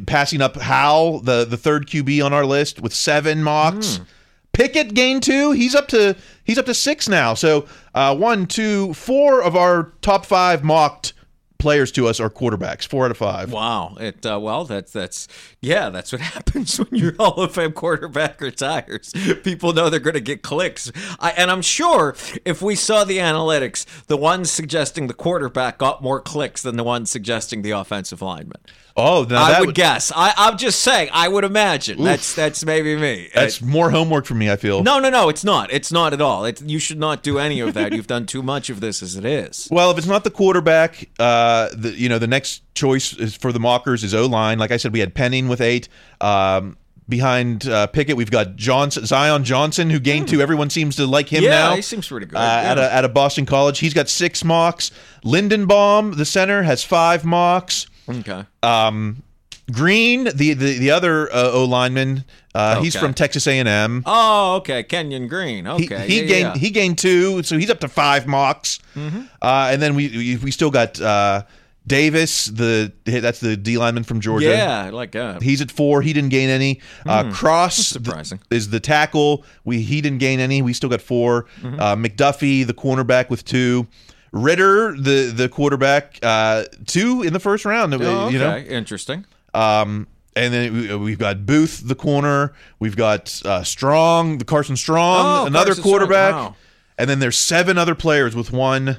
Passing 0.07 0.41
up 0.41 0.57
Howell, 0.57 1.21
the 1.21 1.45
the 1.45 1.57
third 1.57 1.87
QB 1.87 2.25
on 2.25 2.33
our 2.33 2.47
list 2.47 2.81
with 2.81 2.95
seven 2.95 3.43
mocks. 3.43 3.97
Hmm. 3.97 4.05
Pickett 4.53 4.95
gained 4.95 5.23
two. 5.23 5.53
He's 5.53 5.75
up 5.75 5.89
to 5.89 6.17
he's 6.45 6.59
up 6.59 6.67
to 6.67 6.75
six 6.75 7.09
now. 7.09 7.35
So 7.35 7.67
uh, 7.95 8.15
one, 8.17 8.47
two, 8.47 8.93
four 8.95 9.43
of 9.43 9.57
our 9.57 9.93
top 10.03 10.27
five 10.27 10.63
mocked 10.63 11.15
players 11.63 11.93
to 11.93 12.09
us 12.09 12.21
are 12.21 12.29
quarterbacks. 12.29 12.87
Four 12.87 13.07
out 13.07 13.13
of 13.13 13.17
five. 13.17 13.53
Wow. 13.53 13.97
It 13.99 14.27
uh, 14.27 14.39
well, 14.41 14.65
that's 14.65 14.93
that's 14.93 15.29
yeah, 15.61 15.89
that's 15.89 16.13
what 16.13 16.21
happens 16.37 16.77
when 16.79 17.01
your 17.01 17.15
Hall 17.15 17.41
of 17.41 17.55
Fame 17.55 17.73
quarterback 17.73 18.41
retires. 18.41 19.15
People 19.43 19.73
know 19.73 19.89
they're 19.89 20.01
going 20.01 20.15
to 20.15 20.21
get 20.21 20.43
clicks. 20.43 20.93
I, 21.19 21.31
and 21.31 21.51
I'm 21.51 21.63
sure 21.63 22.15
if 22.45 22.61
we 22.61 22.75
saw 22.75 23.05
the 23.05 23.19
analytics, 23.19 23.87
the 24.07 24.17
ones 24.19 24.51
suggesting 24.51 25.07
the 25.07 25.15
quarterback 25.15 25.79
got 25.79 26.03
more 26.03 26.21
clicks 26.21 26.63
than 26.63 26.77
the 26.77 26.85
ones 26.85 27.11
suggesting 27.11 27.63
the 27.63 27.71
offensive 27.71 28.21
lineman. 28.21 28.61
Oh, 28.97 29.27
I 29.35 29.61
would, 29.61 29.75
guess. 29.75 30.13
I, 30.15 30.35
I'm 30.37 30.59
just 30.59 30.81
saying. 30.81 31.09
I 31.13 31.27
would 31.29 31.45
imagine. 31.45 32.03
That's 32.03 32.35
that's 32.35 32.65
maybe 32.65 32.95
me. 32.97 33.31
That's 33.35 33.63
more 33.63 33.91
homework 33.91 34.27
for 34.27 34.35
me. 34.35 34.51
I 34.51 34.57
feel. 34.57 34.83
no, 34.83 34.99
no, 34.99 35.09
no. 35.11 35.29
It's 35.29 35.45
not. 35.45 35.73
It's 35.73 35.91
not 35.91 36.13
at 36.13 36.21
all. 36.21 36.45
It's, 36.45 36.61
you 36.63 36.79
should 36.79 36.99
not 36.99 37.23
do 37.23 37.39
any 37.39 37.61
of 37.61 37.75
that. 37.75 37.93
You've 37.93 38.07
done 38.07 38.27
too 38.27 38.43
much 38.43 38.69
of 38.71 38.81
this 38.81 39.03
as 39.03 39.17
it 39.17 39.25
is. 39.25 39.69
Well, 39.83 39.91
if 39.91 39.99
it's 39.99 40.07
not 40.07 40.25
the 40.25 40.31
quarterback, 40.31 41.09
uh, 41.19 41.69
the 41.75 41.91
you 41.91 42.09
know 42.09 42.19
the 42.19 42.27
next 42.27 42.63
choice 42.75 43.13
is 43.15 43.35
for 43.35 43.53
the 43.53 43.61
mockers 43.61 44.05
is 44.05 44.15
O 44.15 44.27
line. 44.27 44.59
Like 44.59 44.71
I 44.71 44.77
said, 44.77 44.93
we 44.93 45.01
had 45.01 45.15
Penning 45.15 45.49
with 45.49 45.61
eight. 45.61 45.89
Um, 46.21 46.77
behind 47.09 47.67
uh, 47.69 47.87
Pickett, 47.89 48.17
we've 48.17 48.31
got 48.31 48.57
Johnson, 48.57 49.05
Zion 49.05 49.45
Johnson, 49.45 49.91
who 49.91 49.99
gained 49.99 50.29
two. 50.29 50.41
Everyone 50.41 50.71
seems 50.71 50.97
to 50.97 51.07
like 51.07 51.29
him 51.29 51.41
Hmm. 51.41 51.45
Yeah, 51.45 51.51
now. 51.71 51.75
he 51.77 51.83
seems 51.83 52.07
pretty 52.09 52.27
good, 52.27 52.37
Uh, 52.37 52.41
At 52.41 52.79
a 52.79 52.93
at 52.95 53.05
a 53.05 53.09
Boston 53.09 53.45
college, 53.47 53.79
he's 53.81 53.93
got 53.95 54.09
six 54.09 54.45
mocks. 54.45 54.91
Linderbaum, 55.25 56.17
the 56.17 56.25
center, 56.25 56.63
has 56.63 56.85
five 56.85 57.25
mocks. 57.25 57.87
Okay. 58.21 58.45
Um, 58.63 59.23
Green, 59.71 60.25
the 60.25 60.55
the, 60.55 60.79
the 60.79 60.91
other 60.91 61.33
uh, 61.33 61.51
O 61.53 61.65
lineman, 61.65 62.25
uh, 62.55 62.81
he's 62.83 62.97
from 62.97 63.15
Texas 63.15 63.47
A 63.47 63.59
and 63.59 63.69
M. 63.69 64.03
Oh, 64.07 64.57
okay. 64.57 64.83
Kenyon 64.83 65.29
Green. 65.29 65.67
Okay. 65.67 66.07
he 66.07 66.21
yeah, 66.23 66.27
gained 66.27 66.55
yeah. 66.55 66.57
he 66.57 66.71
gained 66.71 66.99
two, 66.99 67.43
so 67.45 67.57
he's 67.57 67.71
up 67.71 67.81
to 67.81 67.89
five 67.89 68.27
mocks. 68.27 68.81
Mm-hmm. 68.95 69.23
Uh, 69.41 69.69
and 69.73 69.81
then 69.81 69.95
we 69.95 70.09
we, 70.09 70.37
we 70.39 70.51
still 70.51 70.71
got 70.71 71.01
uh, 71.01 71.45
Davis, 71.87 72.47
the 72.47 72.93
that's 73.05 73.39
the 73.41 73.57
D 73.57 73.79
lineman 73.79 74.03
from 74.05 74.21
Georgia. 74.21 74.49
Yeah, 74.49 74.83
I 74.85 74.91
like 74.91 75.13
that. 75.13 75.43
He's 75.43 75.61
at 75.63 75.71
four. 75.71 76.03
He 76.03 76.13
didn't 76.13 76.31
gain 76.31 76.51
any. 76.51 76.81
Uh, 77.07 77.25
Hmm. 77.25 77.31
Cross 77.33 77.77
surprising. 77.87 78.39
th- 78.51 78.59
is 78.59 78.71
the 78.71 78.81
tackle. 78.81 79.45
We 79.65 79.81
he 79.81 80.01
didn't 80.01 80.19
gain 80.19 80.41
any. 80.41 80.61
We 80.61 80.73
still 80.73 80.91
got 80.91 81.01
4 81.01 81.45
Mm-hmm. 81.63 81.81
Uh, 81.81 81.97
McDuffie, 81.97 82.67
the 82.67 82.75
cornerback, 82.75 83.31
with 83.31 83.45
two. 83.45 83.87
Ridder, 84.33 84.97
the 84.97 85.33
the 85.35 85.49
quarterback, 85.49 86.19
uh, 86.23 86.65
two 86.87 87.23
in 87.23 87.33
the 87.33 87.41
first 87.41 87.65
round. 87.65 87.93
Oh, 87.95 88.29
You 88.29 88.39
know, 88.39 88.55
okay. 88.57 88.69
Interesting. 88.69 89.25
um, 89.55 90.07
and 90.35 90.55
then 90.55 90.73
we, 90.73 90.95
we've 90.97 91.19
got 91.19 91.45
Booth, 91.45 91.83
the 91.87 91.95
corner. 91.95 92.55
We've 92.79 92.97
got 92.97 93.43
uh, 93.45 93.63
Strong, 93.65 94.39
the 94.39 94.47
Carson 94.47 94.77
Strong, 94.77 95.27
Oh, 95.27 95.47
another 95.47 95.67
Carson 95.67 95.83
Strong, 95.83 95.93
quarterback. 95.93 96.33
wow. 96.35 96.57
And 96.97 97.11
then 97.11 97.19
there's 97.19 97.37
seven 97.37 97.77
other 97.77 97.95
players 97.95 98.35
with 98.35 98.51
one 98.53 98.99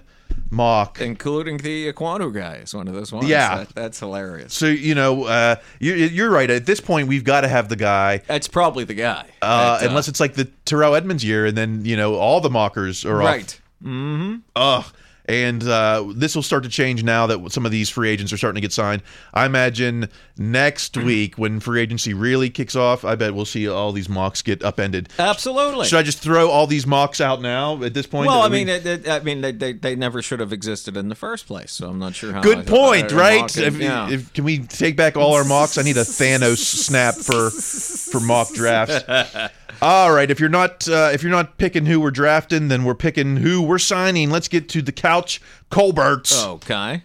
mock. 0.52 1.02
Including 1.02 1.58
the 1.58 1.92
Ekwonu 1.92 2.32
guy 2.32 2.58
is 2.58 2.76
one 2.76 2.88
of 2.88 2.94
those 2.94 3.12
ones. 3.12 3.28
Yeah. 3.28 3.58
That, 3.64 3.70
that's 3.74 4.00
hilarious. 4.00 4.54
So 4.54 4.68
you 4.68 4.94
know, 4.94 5.24
uh, 5.24 5.56
you, 5.80 5.94
you're 5.96 6.30
right. 6.30 6.52
At 6.52 6.68
this 6.68 6.80
point, 6.80 7.08
we've 7.08 7.24
got 7.24 7.42
to 7.42 7.48
have 7.48 7.68
the 7.70 7.76
guy, 7.78 8.20
That's 8.28 8.48
probably 8.48 8.84
the 8.84 8.94
guy. 8.94 9.26
uh, 9.42 9.80
That, 9.80 9.86
uh, 9.86 9.90
unless 9.90 10.08
it's 10.08 10.20
like 10.20 10.36
the 10.36 10.46
Terrell 10.66 10.94
Edmunds 10.94 11.24
year, 11.24 11.48
and 11.48 11.58
then 11.58 11.84
you 11.86 11.98
know 11.98 12.14
all 12.16 12.42
the 12.42 12.50
mockers 12.52 13.04
are 13.06 13.22
off. 13.24 13.28
Right. 13.28 13.60
Mm-hmm. 13.84 14.36
Ugh. 14.56 14.86
And 15.26 15.64
uh, 15.64 16.06
this 16.14 16.36
will 16.36 16.44
start 16.44 16.64
to 16.64 16.70
change 16.70 17.04
now 17.04 17.28
that 17.28 17.52
some 17.52 17.66
of 17.66 17.72
these 17.72 17.90
free 17.90 18.10
agents 18.10 18.34
are 18.34 18.38
starting 18.38 18.56
to 18.56 18.62
get 18.62 18.74
signed. 18.74 19.02
I 19.34 19.46
imagine 19.46 20.10
next 20.38 20.98
week 20.98 21.38
when 21.38 21.62
free 21.62 21.82
agency 21.82 22.14
really 22.14 22.50
kicks 22.50 22.76
off, 22.76 23.06
I 23.06 23.16
bet 23.16 23.34
we'll 23.34 23.46
see 23.46 23.70
all 23.70 23.94
these 23.94 24.10
mocks 24.10 24.42
get 24.42 24.62
upended. 24.64 25.10
Absolutely. 25.18 25.88
Should 25.88 26.00
I 26.00 26.04
just 26.04 26.20
throw 26.20 26.50
all 26.50 26.68
these 26.68 26.86
mocks 26.86 27.22
out 27.22 27.42
now 27.42 27.82
at 27.84 27.94
this 27.94 28.06
point? 28.06 28.28
Well, 28.28 28.42
I 28.42 28.50
mean, 28.50 28.68
it, 28.68 28.86
it, 28.86 29.08
I 29.08 29.22
mean, 29.22 29.40
they, 29.40 29.54
they, 29.54 29.72
they 29.72 29.96
never 29.96 30.22
should 30.22 30.42
have 30.42 30.52
existed 30.52 30.98
in 30.98 31.08
the 31.08 31.16
first 31.16 31.48
place. 31.48 31.72
So 31.72 31.90
I'm 31.90 32.00
not 32.00 32.16
sure 32.16 32.34
how. 32.34 32.42
Good 32.42 32.60
I- 32.60 32.64
point, 32.64 33.14
I- 33.14 33.16
right? 33.16 33.58
If, 33.58 33.78
yeah. 33.78 34.10
if- 34.10 34.34
can 34.34 34.44
we 34.44 34.60
take 34.60 34.98
back 34.98 35.16
all 35.16 35.36
our 35.36 35.46
mocks? 35.46 35.78
I 35.78 35.84
need 35.84 35.98
a 35.98 36.02
Thanos 36.02 36.58
snap 36.58 37.16
for 37.16 37.50
for 37.50 38.20
mock 38.20 38.54
drafts. 38.54 39.04
All 39.82 40.12
right, 40.12 40.30
if 40.30 40.40
you're 40.40 40.50
not 40.50 40.88
uh, 40.88 41.12
if 41.14 41.24
you're 41.24 41.32
not 41.32 41.58
picking 41.58 41.86
who 41.86 42.00
we're 42.00 42.12
drafting, 42.12 42.68
then 42.68 42.84
we're 42.86 42.96
picking 42.96 43.38
who 43.38 43.62
we're 43.62 43.80
signing. 43.80 44.30
Let's 44.30 44.48
get 44.48 44.70
to 44.70 44.82
the 44.82 44.92
couch 44.92 45.42
Colberts. 45.72 46.46
okay. 46.46 47.04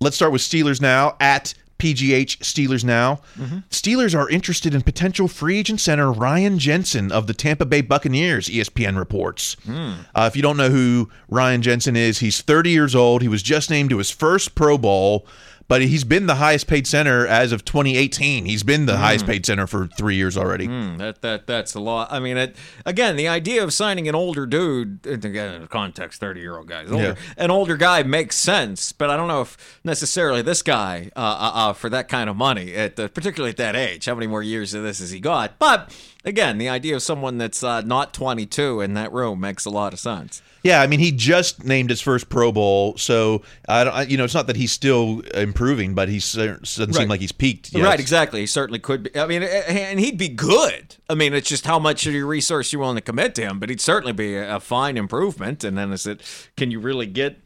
Let's 0.00 0.16
start 0.16 0.32
with 0.32 0.42
Steelers 0.42 0.80
now 0.80 1.16
at 1.20 1.54
PGH 1.78 2.38
Steelers 2.38 2.84
now. 2.84 3.20
Steelers 3.70 4.18
are 4.18 4.28
interested 4.28 4.74
in 4.74 4.82
potential 4.82 5.28
free 5.28 5.58
agent 5.58 5.80
center 5.80 6.10
Ryan 6.12 6.58
Jensen 6.58 7.10
of 7.12 7.26
the 7.28 7.34
Tampa 7.34 7.64
Bay 7.64 7.80
Buccaneers, 7.82 8.48
ESPN 8.48 8.98
reports. 8.98 9.56
Uh, 9.68 9.94
if 10.30 10.34
you 10.36 10.42
don't 10.42 10.56
know 10.56 10.70
who 10.70 11.08
Ryan 11.28 11.62
Jensen 11.62 11.94
is, 11.96 12.18
he's 12.18 12.40
30 12.40 12.70
years 12.70 12.94
old. 12.96 13.22
He 13.22 13.28
was 13.28 13.42
just 13.42 13.70
named 13.70 13.90
to 13.90 13.98
his 13.98 14.10
first 14.10 14.54
Pro 14.56 14.76
Bowl, 14.76 15.26
but 15.72 15.80
he's 15.80 16.04
been 16.04 16.26
the 16.26 16.34
highest 16.34 16.66
paid 16.66 16.86
center 16.86 17.26
as 17.26 17.50
of 17.50 17.64
2018. 17.64 18.44
He's 18.44 18.62
been 18.62 18.84
the 18.84 18.98
highest 18.98 19.24
paid 19.24 19.46
center 19.46 19.66
for 19.66 19.86
three 19.86 20.16
years 20.16 20.36
already. 20.36 20.66
Hmm, 20.66 20.98
that 20.98 21.22
that 21.22 21.46
that's 21.46 21.72
a 21.72 21.80
lot. 21.80 22.12
I 22.12 22.20
mean, 22.20 22.36
it, 22.36 22.56
again, 22.84 23.16
the 23.16 23.26
idea 23.26 23.64
of 23.64 23.72
signing 23.72 24.06
an 24.06 24.14
older 24.14 24.44
dude 24.44 24.98
again 25.06 25.54
in 25.54 25.62
the 25.62 25.68
context, 25.68 26.20
thirty 26.20 26.40
year 26.42 26.58
old 26.58 26.68
guys, 26.68 26.92
older, 26.92 27.02
Yeah. 27.04 27.14
an 27.38 27.50
older 27.50 27.78
guy 27.78 28.02
makes 28.02 28.36
sense, 28.36 28.92
but 28.92 29.08
I 29.08 29.16
don't 29.16 29.28
know 29.28 29.40
if 29.40 29.80
necessarily 29.82 30.42
this 30.42 30.60
guy 30.60 31.10
uh, 31.16 31.20
uh, 31.20 31.52
uh, 31.54 31.72
for 31.72 31.88
that 31.88 32.06
kind 32.06 32.28
of 32.28 32.36
money, 32.36 32.74
at 32.74 32.96
the, 32.96 33.08
particularly 33.08 33.52
at 33.52 33.56
that 33.56 33.74
age. 33.74 34.04
How 34.04 34.14
many 34.14 34.26
more 34.26 34.42
years 34.42 34.74
of 34.74 34.82
this 34.82 34.98
has 34.98 35.10
he 35.10 35.20
got? 35.20 35.58
But 35.58 35.90
again, 36.24 36.58
the 36.58 36.68
idea 36.68 36.96
of 36.96 37.02
someone 37.02 37.38
that's 37.38 37.62
uh, 37.62 37.80
not 37.82 38.12
twenty 38.14 38.46
two 38.46 38.80
in 38.80 38.94
that 38.94 39.12
room 39.12 39.40
makes 39.40 39.64
a 39.64 39.70
lot 39.70 39.92
of 39.92 39.98
sense. 39.98 40.42
Yeah, 40.64 40.80
I 40.80 40.86
mean, 40.86 41.00
he 41.00 41.10
just 41.10 41.64
named 41.64 41.90
his 41.90 42.00
first 42.00 42.28
Pro 42.28 42.52
Bowl, 42.52 42.96
so 42.96 43.42
I 43.68 43.82
don't. 43.82 43.92
I- 43.94 44.02
You 44.04 44.16
know, 44.16 44.22
it's 44.24 44.34
not 44.34 44.46
that 44.46 44.54
he's 44.54 44.70
still 44.70 45.20
improving, 45.34 45.94
but 45.94 46.08
he 46.08 46.18
doesn't 46.18 46.66
seem 46.66 47.08
like 47.08 47.20
he's 47.20 47.32
peaked. 47.32 47.72
Yet. 47.72 47.82
Right, 47.82 47.98
exactly. 47.98 48.40
He 48.40 48.46
certainly 48.46 48.78
could 48.78 49.02
be. 49.04 49.18
I 49.18 49.26
mean, 49.26 49.42
and 49.42 49.98
he'd 49.98 50.18
be 50.18 50.28
good. 50.28 50.94
I 51.10 51.14
mean, 51.14 51.34
it's 51.34 51.48
just 51.48 51.66
how 51.66 51.80
much 51.80 52.06
of 52.06 52.14
your 52.14 52.26
resource 52.28 52.72
you're 52.72 52.78
willing 52.80 52.94
to 52.96 53.02
commit 53.02 53.34
to 53.34 53.42
him, 53.42 53.58
but 53.58 53.70
he'd 53.70 53.80
certainly 53.80 54.12
be 54.12 54.36
a, 54.36 54.56
a 54.56 54.60
fine 54.60 54.96
improvement. 54.96 55.64
And 55.64 55.76
then 55.76 55.92
is 55.92 56.06
it, 56.06 56.20
can 56.56 56.70
you 56.70 56.78
really 56.78 57.06
get 57.06 57.38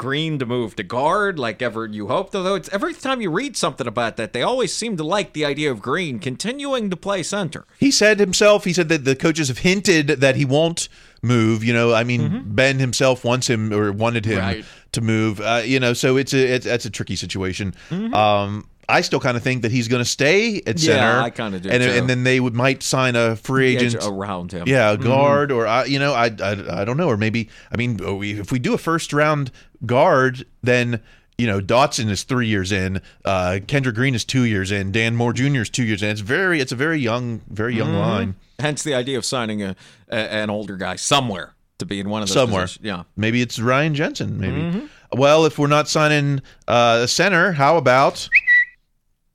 Green 0.00 0.38
to 0.38 0.46
move 0.46 0.76
to 0.76 0.82
guard 0.82 1.38
like 1.38 1.60
ever 1.60 1.84
you 1.84 2.08
hoped? 2.08 2.34
Although 2.34 2.54
it's 2.54 2.70
every 2.70 2.94
time 2.94 3.20
you 3.20 3.30
read 3.30 3.54
something 3.54 3.86
about 3.86 4.16
that, 4.16 4.32
they 4.32 4.40
always 4.40 4.74
seem 4.74 4.96
to 4.96 5.04
like 5.04 5.34
the 5.34 5.44
idea 5.44 5.70
of 5.70 5.82
Green 5.82 6.18
continuing 6.18 6.88
to 6.88 6.96
play 6.96 7.22
center. 7.22 7.66
He 7.78 7.90
said 7.90 8.18
himself. 8.18 8.64
He 8.64 8.72
said 8.72 8.88
that 8.88 9.04
the 9.04 9.14
coaches 9.14 9.48
have 9.48 9.58
hinted 9.58 10.06
that 10.08 10.36
he 10.36 10.46
won't 10.46 10.88
move. 11.22 11.62
You 11.62 11.74
know, 11.74 11.92
I 11.92 12.04
mean, 12.04 12.44
Ben 12.46 12.78
himself 12.78 13.26
wants 13.26 13.46
him 13.46 13.74
or 13.74 13.92
wanted 13.92 14.24
him 14.24 14.38
Mm-hmm. 14.38 14.46
Right. 14.46 14.64
to 14.92 15.00
move. 15.02 15.38
Uh, 15.42 15.60
you 15.66 15.78
know, 15.78 15.92
so 15.92 16.16
it's 16.16 16.32
a 16.32 16.54
it's, 16.54 16.64
it's 16.64 16.86
a 16.86 16.90
tricky 16.90 17.14
situation. 17.16 17.74
Mm-hmm. 17.90 18.14
Um, 18.14 18.66
I 18.88 19.02
still 19.02 19.20
kind 19.20 19.36
of 19.36 19.42
think 19.44 19.62
that 19.62 19.70
he's 19.70 19.86
going 19.86 20.02
to 20.02 20.08
stay 20.08 20.62
at 20.66 20.80
Yeah, 20.80 20.94
center. 20.96 21.20
I 21.20 21.30
kinda 21.30 21.60
do, 21.60 21.68
and 21.70 21.80
and 21.80 22.08
then 22.10 22.24
they 22.24 22.40
would 22.40 22.54
might 22.54 22.82
sign 22.82 23.14
a 23.14 23.36
free 23.36 23.76
agent 23.76 24.02
around 24.04 24.50
him. 24.50 24.64
Yeah, 24.66 24.90
a 24.92 24.96
Mhm. 24.98 25.02
guard 25.04 25.52
or 25.52 25.64
I, 25.64 25.84
you 25.84 26.00
know, 26.00 26.12
I, 26.12 26.24
I 26.42 26.80
I 26.80 26.84
don't 26.84 26.96
know, 26.96 27.06
or 27.06 27.16
maybe 27.16 27.50
I 27.72 27.76
mean, 27.76 28.00
oh, 28.02 28.16
we- 28.16 28.40
if 28.40 28.50
we 28.50 28.58
do 28.58 28.74
a 28.74 28.78
first 28.78 29.12
round 29.12 29.52
guard, 29.86 30.44
then. 30.62 31.00
You 31.38 31.46
know, 31.46 31.58
Dotson 31.58 32.10
is 32.10 32.22
three 32.24 32.48
years 32.48 32.70
in. 32.70 33.00
Uh, 33.24 33.60
Kendrick 33.66 33.94
Green 33.94 34.14
is 34.14 34.26
two 34.26 34.42
years 34.44 34.70
in. 34.70 34.92
Dan 34.92 35.16
Moore 35.16 35.32
Jr. 35.32 35.60
is 35.62 35.70
two 35.70 35.84
years 35.84 36.02
in. 36.02 36.10
It's 36.10 36.20
very, 36.20 36.60
it's 36.60 36.70
a 36.70 36.76
very 36.76 37.00
young, 37.00 37.40
very 37.48 37.74
young 37.74 37.92
Mhm. 37.94 37.98
line. 37.98 38.34
Hence 38.58 38.82
the 38.82 38.92
idea 38.94 39.16
of 39.16 39.24
signing 39.24 39.62
a, 39.62 39.74
a 40.10 40.14
an 40.16 40.50
older 40.50 40.76
guy 40.76 40.96
somewhere 40.96 41.54
to 41.78 41.86
be 41.86 41.98
in 41.98 42.10
one 42.10 42.20
of 42.20 42.28
those 42.28 42.34
somewhere. 42.34 42.64
positions. 42.64 42.84
Yeah. 42.84 43.02
Maybe 43.16 43.40
it's 43.40 43.58
Ryan 43.58 43.94
Jensen. 43.94 44.38
Maybe. 44.38 44.60
Mhm. 44.60 44.88
Well, 45.14 45.46
if 45.46 45.58
we're 45.58 45.66
not 45.66 45.88
signing 45.88 46.42
uh, 46.68 47.00
a 47.04 47.08
center, 47.08 47.52
how 47.52 47.78
about 47.78 48.28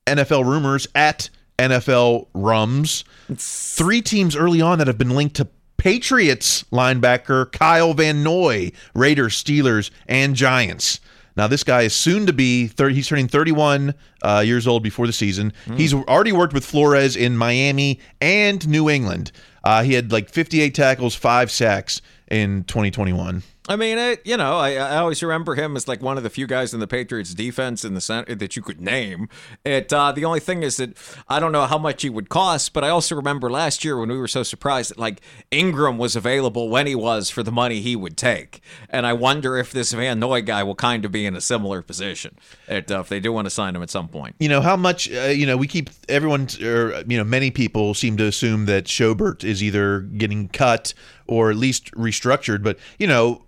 NFL 0.06 0.46
rumors 0.46 0.88
at 0.94 1.32
NFL 1.58 2.28
Rums? 2.36 3.04
Three 3.36 4.04
teams 4.04 4.36
early 4.36 4.62
on 4.62 4.78
that 4.78 4.86
have 4.86 5.00
been 5.00 5.10
linked 5.16 5.38
to 5.38 5.48
Patriots 5.86 6.64
linebacker 6.72 7.52
Kyle 7.52 7.94
Van 7.94 8.24
Noy, 8.24 8.72
Raiders, 8.96 9.36
Steelers, 9.36 9.92
and 10.08 10.36
Giants. 10.36 11.00
Now, 11.38 11.46
this 11.46 11.64
guy 11.64 11.84
is 11.84 11.94
soon 11.94 12.26
to 12.26 12.34
be 12.34 12.66
30, 12.66 12.96
he's 12.96 13.08
turning 13.08 13.28
31 13.28 13.94
uh, 14.24 14.42
years 14.44 14.66
old 14.66 14.82
before 14.82 15.06
the 15.06 15.14
season. 15.14 15.54
He's 15.76 15.94
already 15.94 16.32
worked 16.32 16.56
with 16.56 16.66
Flores 16.66 17.16
in 17.16 17.38
Miami 17.38 18.00
and 18.20 18.68
New 18.68 18.90
England. 18.90 19.32
Uh, 19.64 19.84
he 19.84 19.94
had 19.94 20.12
like 20.12 20.28
58 20.28 20.74
tackles, 20.74 21.14
five 21.14 21.52
sacks 21.52 22.02
in 22.32 22.64
2021. 22.64 23.44
I 23.68 23.76
mean, 23.76 23.98
it, 23.98 24.22
you 24.26 24.38
know, 24.38 24.58
I, 24.58 24.74
I 24.74 24.98
always 24.98 25.24
remember 25.24 25.56
him 25.56 25.76
as 25.76 25.88
like 25.88 26.02
one 26.02 26.18
of 26.18 26.24
the 26.24 26.30
few 26.30 26.46
guys 26.46 26.74
in 26.74 26.80
the 26.80 26.88
Patriots 26.88 27.34
defense 27.34 27.84
in 27.84 27.96
the 27.96 28.02
center 28.02 28.36
that 28.36 28.56
you 28.56 28.62
could 28.62 28.80
name. 28.80 29.28
It 29.64 29.92
uh, 29.92 30.12
the 30.12 30.24
only 30.24 30.40
thing 30.40 30.62
is 30.62 30.78
that 30.78 30.96
I 31.28 31.40
don't 31.40 31.52
know 31.52 31.66
how 31.66 31.80
much 31.80 32.04
he 32.04 32.10
would 32.10 32.30
cost, 32.30 32.74
but 32.74 32.84
I 32.84 32.90
also 32.90 33.16
remember 33.16 33.50
last 33.50 33.84
year 33.84 33.98
when 33.98 34.10
we 34.10 34.18
were 34.18 34.28
so 34.28 34.44
surprised 34.44 34.92
that 34.92 35.00
like 35.00 35.20
Ingram 35.50 35.98
was 35.98 36.16
available 36.16 36.70
when 36.70 36.86
he 36.86 36.94
was 36.94 37.32
for 37.32 37.42
the 37.42 37.52
money 37.52 37.82
he 37.82 37.96
would 37.96 38.18
take, 38.18 38.62
and 38.90 39.08
I 39.08 39.14
wonder 39.14 39.58
if 39.58 39.72
this 39.72 39.94
Van 39.94 40.20
Noy 40.20 40.42
guy 40.42 40.62
will 40.62 40.76
kind 40.76 41.04
of 41.04 41.12
be 41.12 41.26
in 41.26 41.36
a 41.36 41.42
similar 41.42 41.82
position 41.82 42.38
uh, 42.70 42.82
if 42.88 43.10
they 43.10 43.20
do 43.20 43.34
want 43.34 43.48
to 43.48 43.50
sign 43.52 43.76
him 43.76 43.82
at 43.82 43.90
some 43.90 44.08
point. 44.08 44.36
you 44.40 44.50
know 44.50 44.62
how 44.62 44.76
much 44.76 45.12
uh, 45.12 45.22
you 45.24 45.48
know 45.48 45.58
we 45.58 45.68
keep 45.68 45.90
everyone 46.08 46.48
or 46.62 47.04
you 47.08 47.18
know 47.18 47.24
many 47.24 47.50
people 47.50 47.96
seem 47.96 48.16
to 48.18 48.26
assume 48.26 48.66
that 48.68 48.86
Schobert 48.86 49.44
is 49.44 49.64
either 49.64 50.02
getting 50.02 50.50
cut 50.50 50.94
or 51.28 51.50
at 51.50 51.58
least 51.58 51.92
restructured 51.94 52.62
but 52.62 52.78
you 53.00 53.08
know 53.08 53.42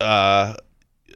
uh 0.00 0.54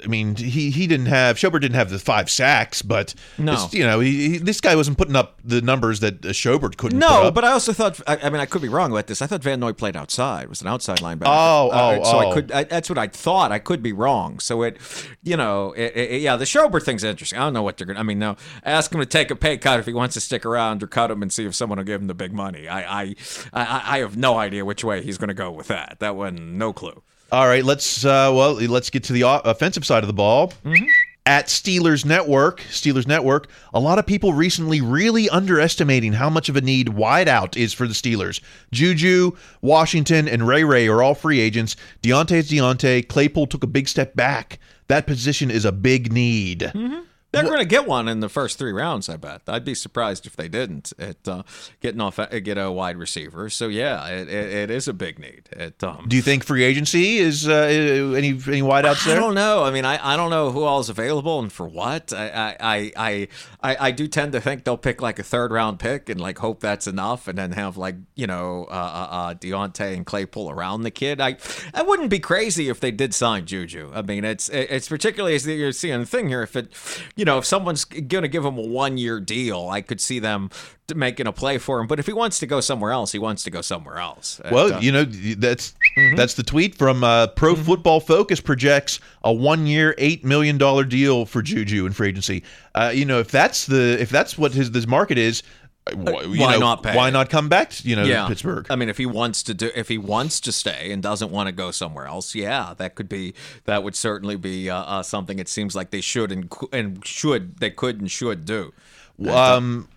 I 0.03 0.07
mean, 0.07 0.35
he, 0.35 0.71
he 0.71 0.87
didn't 0.87 1.07
have 1.09 1.37
Schobert 1.37 1.61
didn't 1.61 1.75
have 1.75 1.91
the 1.91 1.99
five 1.99 2.31
sacks, 2.31 2.81
but 2.81 3.15
No. 3.37 3.53
this- 3.53 3.75
you 3.75 3.85
know, 3.85 4.01
he, 4.01 4.31
he, 4.31 4.39
this 4.39 4.59
guy 4.59 4.75
wasn't 4.75 4.97
putting 4.97 5.15
up 5.15 5.39
the 5.45 5.61
numbers 5.61 6.01
that 6.01 6.25
uh, 6.25 6.29
Schobert 6.31 6.79
couldn't. 6.79 6.99
put 6.99 7.07
No, 7.07 7.31
but 7.31 7.45
I 7.45 7.53
also 7.53 7.75
thought. 7.75 8.01
I, 8.07 8.17
I 8.17 8.31
mean, 8.31 8.41
I 8.41 8.47
could 8.47 8.63
be 8.63 8.71
wrong 8.71 8.91
about 8.93 9.09
this. 9.09 9.21
I 9.21 9.27
thought 9.27 9.43
Van 9.43 9.61
Noy 9.61 9.75
played 9.75 9.97
outside. 9.99 10.49
Was 10.49 10.63
an 10.63 10.69
outside 10.69 11.01
linebacker. 11.01 11.25
Oh, 11.27 11.69
Uh, 11.71 11.99
oh, 12.01 12.05
so 12.11 12.19
I 12.19 12.25
oh. 12.27 12.33
could. 12.33 12.51
I, 12.51 12.65
that's 12.65 12.89
what 12.89 12.97
I 12.97 13.09
thought. 13.09 13.53
I 13.53 13.59
could 13.59 13.83
be 13.83 13.93
wrong. 13.93 14.39
So 14.39 14.63
it, 14.63 14.79
you 15.23 15.37
know, 15.37 15.73
it, 15.73 15.95
it- 15.95 16.21
yeah, 16.23 16.37
the 16.37 16.47
Schobert 16.47 16.83
thing's 16.83 17.05
interesting. 17.05 17.39
I 17.39 17.43
don't 17.43 17.53
know 17.53 17.63
what 17.63 17.77
they're 17.77 17.87
gonna. 17.87 18.01
I 18.01 18.03
mean, 18.03 18.19
no, 18.19 18.37
ask 18.65 18.91
him 18.95 19.01
to 19.01 19.07
take 19.07 19.31
a 19.31 19.37
pay 19.37 19.59
cut 19.59 19.81
if 19.81 19.85
he 19.85 19.93
wants 19.93 20.15
to 20.15 20.21
stick 20.23 20.47
around, 20.47 20.83
or 20.83 20.87
cut 20.87 21.11
him 21.11 21.21
and 21.21 21.31
see 21.31 21.45
if 21.45 21.55
someone 21.55 21.77
will 21.77 21.85
give 21.85 22.01
him 22.01 22.07
the 22.07 22.15
big 22.15 22.33
money. 22.33 22.69
I, 22.69 23.03
I, 23.03 23.15
I, 23.53 23.83
I 23.85 23.99
have 23.99 24.17
no 24.17 24.39
idea 24.39 24.65
which 24.65 24.83
way 24.83 25.03
he's 25.03 25.19
gonna 25.19 25.35
go 25.35 25.51
with 25.51 25.69
that. 25.69 25.97
That 26.01 26.17
one, 26.17 26.57
no 26.57 26.73
clue. 26.73 27.03
All 27.33 27.47
right, 27.47 27.65
let's 27.65 28.05
uh, 28.05 28.31
well, 28.35 28.55
let's 28.55 28.91
get 28.91 29.05
to 29.05 29.13
the 29.13 29.23
offensive 29.23 29.87
side 29.87 30.03
of 30.03 30.09
the 30.09 30.13
ball. 30.13 30.53
At 31.27 31.47
Steelers 31.47 32.05
Network, 32.05 32.61
Steelers 32.71 33.07
Network, 33.07 33.49
a 33.73 33.79
lot 33.79 33.99
of 34.01 34.07
people 34.07 34.33
recently 34.33 34.81
really 34.81 35.29
underestimating 35.29 36.15
how 36.15 36.29
much 36.31 36.49
of 36.49 36.57
a 36.57 36.61
need 36.61 36.89
wideout 36.89 37.57
is 37.57 37.73
for 37.73 37.87
the 37.87 37.93
Steelers. 37.95 38.41
Juju, 38.73 39.33
Washington, 39.61 40.27
and 40.27 40.49
Ray 40.49 40.65
Ray 40.65 40.89
are 40.89 41.03
all 41.03 41.15
free 41.15 41.39
agents. 41.39 41.77
Diontae's 42.03 42.51
Diontae. 42.51 43.07
Claypool 43.07 43.47
took 43.47 43.63
a 43.63 43.69
big 43.69 43.87
step 43.87 44.17
back. 44.17 44.59
That 44.89 45.07
position 45.07 45.51
is 45.53 45.65
a 45.65 45.71
big 45.73 46.13
need. 46.13 46.73
They're 47.33 47.45
going 47.45 47.59
to 47.59 47.65
get 47.65 47.87
one 47.87 48.09
in 48.09 48.21
the 48.21 48.29
first 48.29 48.59
three 48.59 48.73
rounds. 48.73 49.09
I 49.09 49.17
bet. 49.17 49.43
I'd 49.47 49.65
be 49.65 49.75
surprised 49.75 50.27
if 50.27 50.35
they 50.35 50.49
didn't 50.49 50.93
at 50.99 51.29
uh, 51.29 51.43
getting 51.81 52.01
off 52.01 52.19
get 52.43 52.59
a 52.59 52.71
wide 52.73 52.97
receiver. 52.97 53.49
So 53.51 53.69
yeah, 53.69 54.07
it, 54.09 54.29
it, 54.29 54.53
it 54.53 54.71
is 54.71 54.89
a 54.89 54.93
big 54.93 55.19
need. 55.19 55.49
It, 55.53 55.83
um, 55.85 56.07
Do 56.09 56.17
you 56.17 56.23
think 56.23 56.45
free 56.45 56.65
agency 56.65 57.19
is 57.19 57.47
uh, 57.49 57.53
any 57.53 58.31
any 58.31 58.63
wideouts 58.63 59.07
there? 59.07 59.17
I 59.17 59.21
don't 59.21 59.35
know. 59.35 59.63
I 59.63 59.71
mean, 59.71 59.85
I, 59.85 60.15
I 60.15 60.17
don't 60.17 60.31
know 60.31 60.51
who 60.51 60.65
all 60.65 60.81
is 60.81 60.89
available 60.89 61.39
and 61.39 61.53
for 61.53 61.67
what. 61.69 62.13
I 62.13 62.57
I, 62.61 62.93
I 62.97 63.29
I 63.63 63.77
I 63.89 63.91
do 63.93 64.09
tend 64.09 64.33
to 64.33 64.41
think 64.41 64.65
they'll 64.65 64.77
pick 64.77 65.01
like 65.01 65.19
a 65.19 65.23
third 65.23 65.53
round 65.53 65.79
pick 65.79 66.09
and 66.09 66.21
like 66.21 66.39
hope 66.39 66.61
that's 66.61 66.87
enough, 66.87 67.29
and 67.29 67.39
then 67.39 67.53
have 67.53 67.77
like 67.77 67.97
you 68.17 68.27
know 68.27 68.67
uh, 68.69 68.73
uh, 68.73 69.09
uh, 69.15 69.35
Diontae 69.35 69.95
and 69.95 70.05
Claypool 70.05 70.51
around 70.51 70.83
the 70.83 70.91
kid. 70.91 71.21
I 71.21 71.37
I 71.75 71.83
wouldn't 71.83 72.11
be 72.11 72.19
crazy 72.19 72.69
if 72.69 72.81
they 72.81 72.91
did 72.91 73.15
sign 73.15 73.47
Juju. 73.47 73.93
I 73.95 74.03
mean, 74.03 74.25
it's 74.25 74.49
it's 74.49 74.89
particularly 74.89 75.37
as 75.37 75.47
you're 75.47 75.73
seeing 75.73 76.01
the 76.01 76.07
thing 76.07 76.29
here. 76.29 76.43
If 76.43 76.57
it 76.57 76.75
you 77.21 77.27
know 77.27 77.37
if 77.37 77.45
someone's 77.45 77.85
going 77.85 78.23
to 78.23 78.29
give 78.29 78.47
him 78.47 78.57
a 78.57 78.63
one 78.63 78.97
year 78.97 79.21
deal, 79.21 79.69
I 79.69 79.83
could 79.83 80.01
see 80.01 80.21
them 80.21 80.49
making 80.97 81.27
a 81.27 81.33
play 81.33 81.59
for 81.59 81.79
him. 81.79 81.87
But 81.87 81.99
if 81.99 82.07
he 82.07 82.15
wants 82.15 82.39
to 82.39 82.47
go 82.47 82.63
somewhere 82.63 82.93
else, 82.93 83.13
he 83.13 83.19
wants 83.19 83.45
to 83.45 83.51
go 83.51 83.61
somewhere 83.61 83.99
else. 83.99 84.41
Well, 84.51 84.69
And, 84.69 84.77
uh, 84.77 84.79
you 84.79 84.91
know 84.91 85.05
that's 85.05 85.75
that's 86.17 86.33
the 86.33 86.43
tweet 86.43 86.75
from 86.75 87.05
uh, 87.05 87.27
Pro 87.29 87.55
Football 87.55 88.01
Focus 88.01 88.41
projects 88.41 89.01
a 89.23 89.33
one-year, 89.35 89.95
eight 89.99 90.25
million 90.25 90.57
dollar 90.57 90.85
deal 90.85 91.27
for 91.27 91.43
Juju 91.43 91.85
in 91.85 91.93
free 91.93 92.09
agency. 92.09 92.43
Uh, 92.75 92.91
you 92.95 93.05
know, 93.05 93.19
if 93.19 93.31
that's 93.31 93.67
the 93.67 94.01
if 94.01 94.09
that's 94.09 94.39
what 94.39 94.55
his 94.55 94.71
this 94.71 94.87
market 94.87 95.19
is, 95.19 95.43
wh- 95.93 96.35
you 96.35 96.41
why 96.41 96.53
know, 96.53 96.61
not 96.61 96.83
pay? 96.83 96.97
Why 96.97 97.11
not 97.11 97.31
come 97.31 97.49
back? 97.49 97.71
To, 97.71 97.89
you 97.89 97.97
know, 97.97 98.05
yeah. 98.05 98.27
Pittsburgh. 98.29 98.67
I 98.71 98.77
mean, 98.77 98.89
if 98.89 98.99
he 98.99 99.07
wants 99.07 99.43
to 99.45 99.55
do, 99.55 99.71
if 99.75 99.89
he 99.89 99.99
wants 99.99 100.41
to 100.41 100.53
stay 100.53 100.93
and 100.93 101.03
doesn't 101.03 101.31
want 101.31 101.49
to 101.49 101.53
go 101.53 101.71
somewhere 101.71 102.07
else, 102.07 102.35
yeah, 102.35 102.75
that 102.79 102.95
could 102.95 103.09
be, 103.09 103.35
that 103.65 103.83
would 103.83 103.97
certainly 103.97 104.37
be 104.37 104.71
uh, 104.71 104.77
uh, 104.83 105.03
something. 105.03 105.39
It 105.39 105.49
seems 105.49 105.75
like 105.75 105.91
they 105.91 106.01
should 106.01 106.33
and 106.33 106.53
and 106.73 107.05
should, 107.07 107.59
they 107.59 107.71
could 107.71 108.01
and 108.01 108.11
should 108.11 108.45
do. 108.45 108.73
Um, 109.29 109.89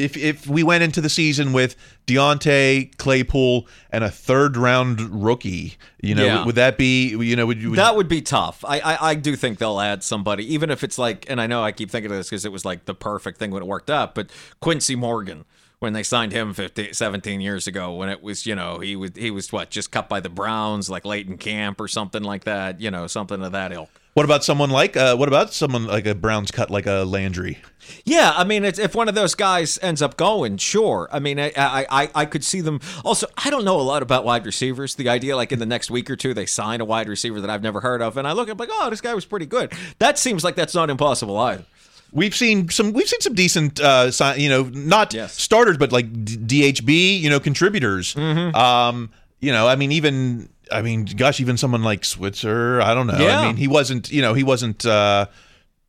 if 0.00 0.16
if 0.16 0.46
we 0.46 0.62
went 0.62 0.82
into 0.82 1.00
the 1.00 1.08
season 1.10 1.52
with 1.52 1.76
Diontae 2.06 2.96
Claypool 2.96 3.66
and 3.92 4.02
a 4.04 4.10
third 4.10 4.56
round 4.56 5.00
rookie, 5.24 5.76
you 6.02 6.14
know, 6.14 6.24
Yeah. 6.24 6.44
would 6.44 6.56
that 6.56 6.76
be 6.76 7.10
you 7.10 7.36
know 7.36 7.46
would 7.46 7.60
you 7.62 7.70
would, 7.70 7.78
that 7.78 7.94
would 7.96 8.08
be 8.08 8.20
tough. 8.22 8.64
I, 8.66 8.80
I 8.80 9.10
I 9.10 9.14
do 9.14 9.36
think 9.36 9.58
they'll 9.58 9.80
add 9.80 10.02
somebody, 10.02 10.52
even 10.52 10.70
if 10.70 10.82
it's 10.82 10.98
like, 10.98 11.26
and 11.30 11.40
I 11.40 11.46
know 11.46 11.62
I 11.62 11.72
keep 11.72 11.90
thinking 11.90 12.10
of 12.10 12.16
this 12.16 12.28
because 12.28 12.44
it 12.44 12.52
was 12.52 12.64
like 12.64 12.86
the 12.86 12.94
perfect 12.94 13.38
thing 13.38 13.50
when 13.50 13.62
it 13.62 13.66
worked 13.66 13.90
out. 13.90 14.14
But 14.14 14.30
Quincy 14.60 14.96
Morgan, 14.96 15.44
when 15.78 15.92
they 15.92 16.02
signed 16.02 16.32
him 16.32 16.52
15, 16.54 16.92
17 16.94 17.40
years 17.40 17.66
ago, 17.66 17.94
when 17.94 18.08
it 18.08 18.22
was 18.22 18.46
you 18.46 18.54
know 18.54 18.78
he 18.80 18.96
was 18.96 19.12
he 19.14 19.30
was 19.30 19.52
what 19.52 19.70
just 19.70 19.90
cut 19.90 20.08
by 20.08 20.20
the 20.20 20.28
Browns 20.30 20.90
like 20.90 21.04
late 21.04 21.26
in 21.28 21.38
camp 21.38 21.80
or 21.80 21.88
something 21.88 22.22
like 22.22 22.44
that, 22.44 22.80
you 22.80 22.90
know 22.90 23.06
something 23.06 23.42
of 23.42 23.52
that 23.52 23.72
ilk. 23.72 23.90
What 24.14 24.24
about 24.24 24.42
someone 24.42 24.70
like 24.70 24.96
uh, 24.96 25.16
what 25.16 25.28
about 25.28 25.52
someone 25.52 25.86
like 25.86 26.06
a 26.06 26.14
Browns 26.14 26.50
cut 26.50 26.70
like 26.70 26.86
a 26.86 27.04
Landry? 27.04 27.58
Yeah, 28.04 28.32
I 28.36 28.44
mean, 28.44 28.64
it's, 28.64 28.78
if 28.78 28.94
one 28.94 29.08
of 29.08 29.14
those 29.14 29.34
guys 29.34 29.78
ends 29.82 30.02
up 30.02 30.16
going, 30.16 30.56
sure. 30.56 31.08
I 31.12 31.18
mean, 31.18 31.38
I, 31.38 31.52
I 31.56 31.86
I 31.90 32.10
I 32.14 32.24
could 32.24 32.44
see 32.44 32.60
them. 32.60 32.80
Also, 33.04 33.26
I 33.36 33.50
don't 33.50 33.64
know 33.64 33.80
a 33.80 33.82
lot 33.82 34.02
about 34.02 34.24
wide 34.24 34.44
receivers. 34.46 34.96
The 34.96 35.08
idea, 35.08 35.36
like 35.36 35.52
in 35.52 35.58
the 35.58 35.66
next 35.66 35.90
week 35.90 36.10
or 36.10 36.16
two, 36.16 36.34
they 36.34 36.46
sign 36.46 36.80
a 36.80 36.84
wide 36.84 37.08
receiver 37.08 37.40
that 37.40 37.50
I've 37.50 37.62
never 37.62 37.80
heard 37.80 38.02
of, 38.02 38.16
and 38.16 38.26
I 38.26 38.32
look 38.32 38.48
at 38.48 38.58
like, 38.58 38.70
oh, 38.72 38.90
this 38.90 39.00
guy 39.00 39.14
was 39.14 39.24
pretty 39.24 39.46
good. 39.46 39.72
That 39.98 40.18
seems 40.18 40.42
like 40.42 40.56
that's 40.56 40.74
not 40.74 40.90
impossible 40.90 41.36
either. 41.38 41.64
We've 42.12 42.34
seen 42.34 42.68
some. 42.68 42.92
We've 42.92 43.08
seen 43.08 43.20
some 43.20 43.34
decent, 43.34 43.80
uh, 43.80 44.10
you 44.36 44.48
know, 44.48 44.64
not 44.64 45.12
starters, 45.30 45.78
but 45.78 45.92
like 45.92 46.12
DHB, 46.12 47.20
you 47.20 47.30
know, 47.30 47.38
contributors. 47.38 48.14
Mm-hmm. 48.14 48.56
Um, 48.56 49.10
you 49.38 49.52
know, 49.52 49.68
I 49.68 49.76
mean, 49.76 49.92
even, 49.92 50.48
I 50.72 50.82
mean, 50.82 51.04
gosh, 51.04 51.40
even 51.40 51.56
someone 51.56 51.82
like 51.82 52.04
Switzer. 52.04 52.80
I 52.80 52.94
don't 52.94 53.06
know. 53.06 53.18
Yeah. 53.18 53.40
I 53.40 53.46
mean, 53.46 53.56
he 53.56 53.68
wasn't, 53.68 54.10
you 54.10 54.22
know, 54.22 54.34
he 54.34 54.42
wasn't, 54.44 54.84
uh, 54.86 55.26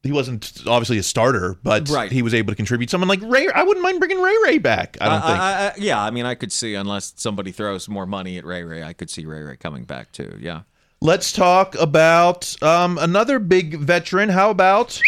he 0.03 0.11
wasn't 0.11 0.63
obviously 0.65 0.97
a 0.97 1.03
starter, 1.03 1.57
but 1.63 1.87
Right. 1.89 2.11
he 2.11 2.21
was 2.23 2.33
able 2.33 2.51
to 2.51 2.55
contribute. 2.55 2.89
Someone 2.89 3.07
like 3.07 3.21
Ray, 3.21 3.47
I 3.53 3.63
wouldn't 3.63 3.83
mind 3.83 3.99
bringing 3.99 4.19
Ray 4.19 4.35
Ray 4.43 4.57
back. 4.57 4.97
I 4.99 5.09
don't 5.09 5.21
think. 5.21 5.39
I, 5.39 5.67
I, 5.67 5.73
yeah, 5.77 6.01
I 6.01 6.09
mean, 6.09 6.25
I 6.25 6.33
could 6.35 6.51
see 6.51 6.73
unless 6.75 7.13
somebody 7.17 7.51
throws 7.51 7.87
more 7.87 8.05
money 8.07 8.37
at 8.37 8.45
Ray 8.45 8.63
Ray, 8.63 8.83
I 8.83 8.93
could 8.93 9.09
see 9.09 9.25
Ray 9.25 9.41
Ray 9.41 9.57
coming 9.57 9.83
back 9.83 10.11
too. 10.11 10.37
Yeah. 10.39 10.61
Let's 11.01 11.31
talk 11.31 11.75
about 11.79 12.55
um, 12.63 12.97
another 12.97 13.39
big 13.39 13.77
veteran. 13.77 14.29
How 14.29 14.49
about 14.49 14.99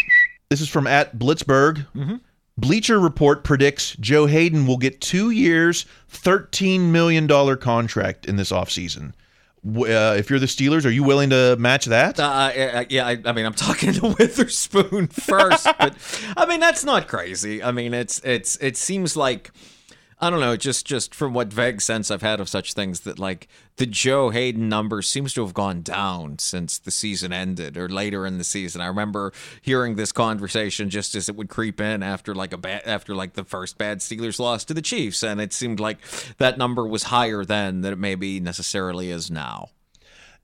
this 0.48 0.60
is 0.60 0.68
from 0.68 0.86
at 0.86 1.18
Blitzberg. 1.18 1.86
Mm-hmm. 1.96 2.16
Bleacher 2.56 3.00
Report 3.00 3.42
predicts 3.42 3.96
Joe 3.96 4.26
Haden 4.26 4.66
will 4.66 4.76
get 4.76 5.00
two 5.00 5.30
years, 5.30 5.86
$13 6.12 6.80
million 6.92 7.26
contract 7.56 8.26
in 8.26 8.36
this 8.36 8.52
offseason. 8.52 9.12
Uh, 9.66 10.14
if 10.18 10.28
you're 10.28 10.38
the 10.38 10.46
Steelers, 10.46 10.84
are 10.84 10.90
you 10.90 11.02
willing 11.02 11.30
to 11.30 11.56
match 11.58 11.86
that? 11.86 12.20
Uh, 12.20 12.84
yeah, 12.90 13.06
I, 13.06 13.18
I 13.24 13.32
mean, 13.32 13.46
I'm 13.46 13.54
talking 13.54 13.92
to 13.94 14.14
Witherspoon 14.18 15.06
first, 15.08 15.66
but 15.78 15.94
I 16.36 16.44
mean 16.46 16.60
that's 16.60 16.84
not 16.84 17.08
crazy. 17.08 17.62
I 17.62 17.72
mean, 17.72 17.94
it's 17.94 18.20
it's 18.24 18.56
it 18.56 18.76
seems 18.76 19.16
like 19.16 19.52
I 20.24 20.30
don't 20.30 20.40
know, 20.40 20.56
just 20.56 20.86
just 20.86 21.14
from 21.14 21.34
what 21.34 21.52
vague 21.52 21.82
sense 21.82 22.10
I've 22.10 22.22
had 22.22 22.40
of 22.40 22.48
such 22.48 22.72
things 22.72 23.00
that 23.00 23.18
like 23.18 23.46
the 23.76 23.84
Joe 23.84 24.30
Haden 24.30 24.70
number 24.70 25.02
seems 25.02 25.34
to 25.34 25.44
have 25.44 25.52
gone 25.52 25.82
down 25.82 26.38
since 26.38 26.78
the 26.78 26.90
season 26.90 27.30
ended 27.30 27.76
or 27.76 27.90
later 27.90 28.24
in 28.24 28.38
the 28.38 28.44
season. 28.44 28.80
I 28.80 28.86
remember 28.86 29.34
hearing 29.60 29.96
this 29.96 30.12
conversation 30.12 30.88
just 30.88 31.14
as 31.14 31.28
it 31.28 31.36
would 31.36 31.50
creep 31.50 31.78
in 31.78 32.02
after 32.02 32.34
like 32.34 32.54
a 32.54 32.56
bad 32.56 32.80
after 32.86 33.14
like 33.14 33.34
the 33.34 33.44
first 33.44 33.76
bad 33.76 33.98
Steelers 33.98 34.38
loss 34.38 34.64
to 34.64 34.72
the 34.72 34.80
Chiefs, 34.80 35.22
and 35.22 35.42
it 35.42 35.52
seemed 35.52 35.78
like 35.78 35.98
that 36.38 36.56
number 36.56 36.86
was 36.86 37.02
higher 37.04 37.44
then 37.44 37.82
than 37.82 37.92
it 37.92 37.98
maybe 37.98 38.40
necessarily 38.40 39.10
is 39.10 39.30
now. 39.30 39.68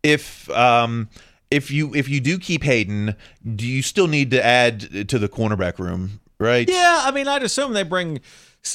If 0.03 0.51
um, 0.51 1.09
if 1.51 1.71
you 1.71 1.95
if 1.95 2.07
you 2.07 2.21
do 2.21 2.39
keep 2.39 2.65
Haden, 2.65 3.17
do 3.57 3.67
you 3.67 3.81
still 3.81 4.09
need 4.09 4.31
to 4.33 4.45
add 4.45 5.09
to 5.09 5.19
the 5.19 5.29
cornerback 5.29 5.79
room? 5.79 6.21
Right? 6.39 6.69
Yeah, 6.69 7.03
I 7.05 7.11
mean, 7.11 7.29
I'd 7.29 7.43
assume 7.43 7.75
they 7.75 7.83
bring, 7.83 8.21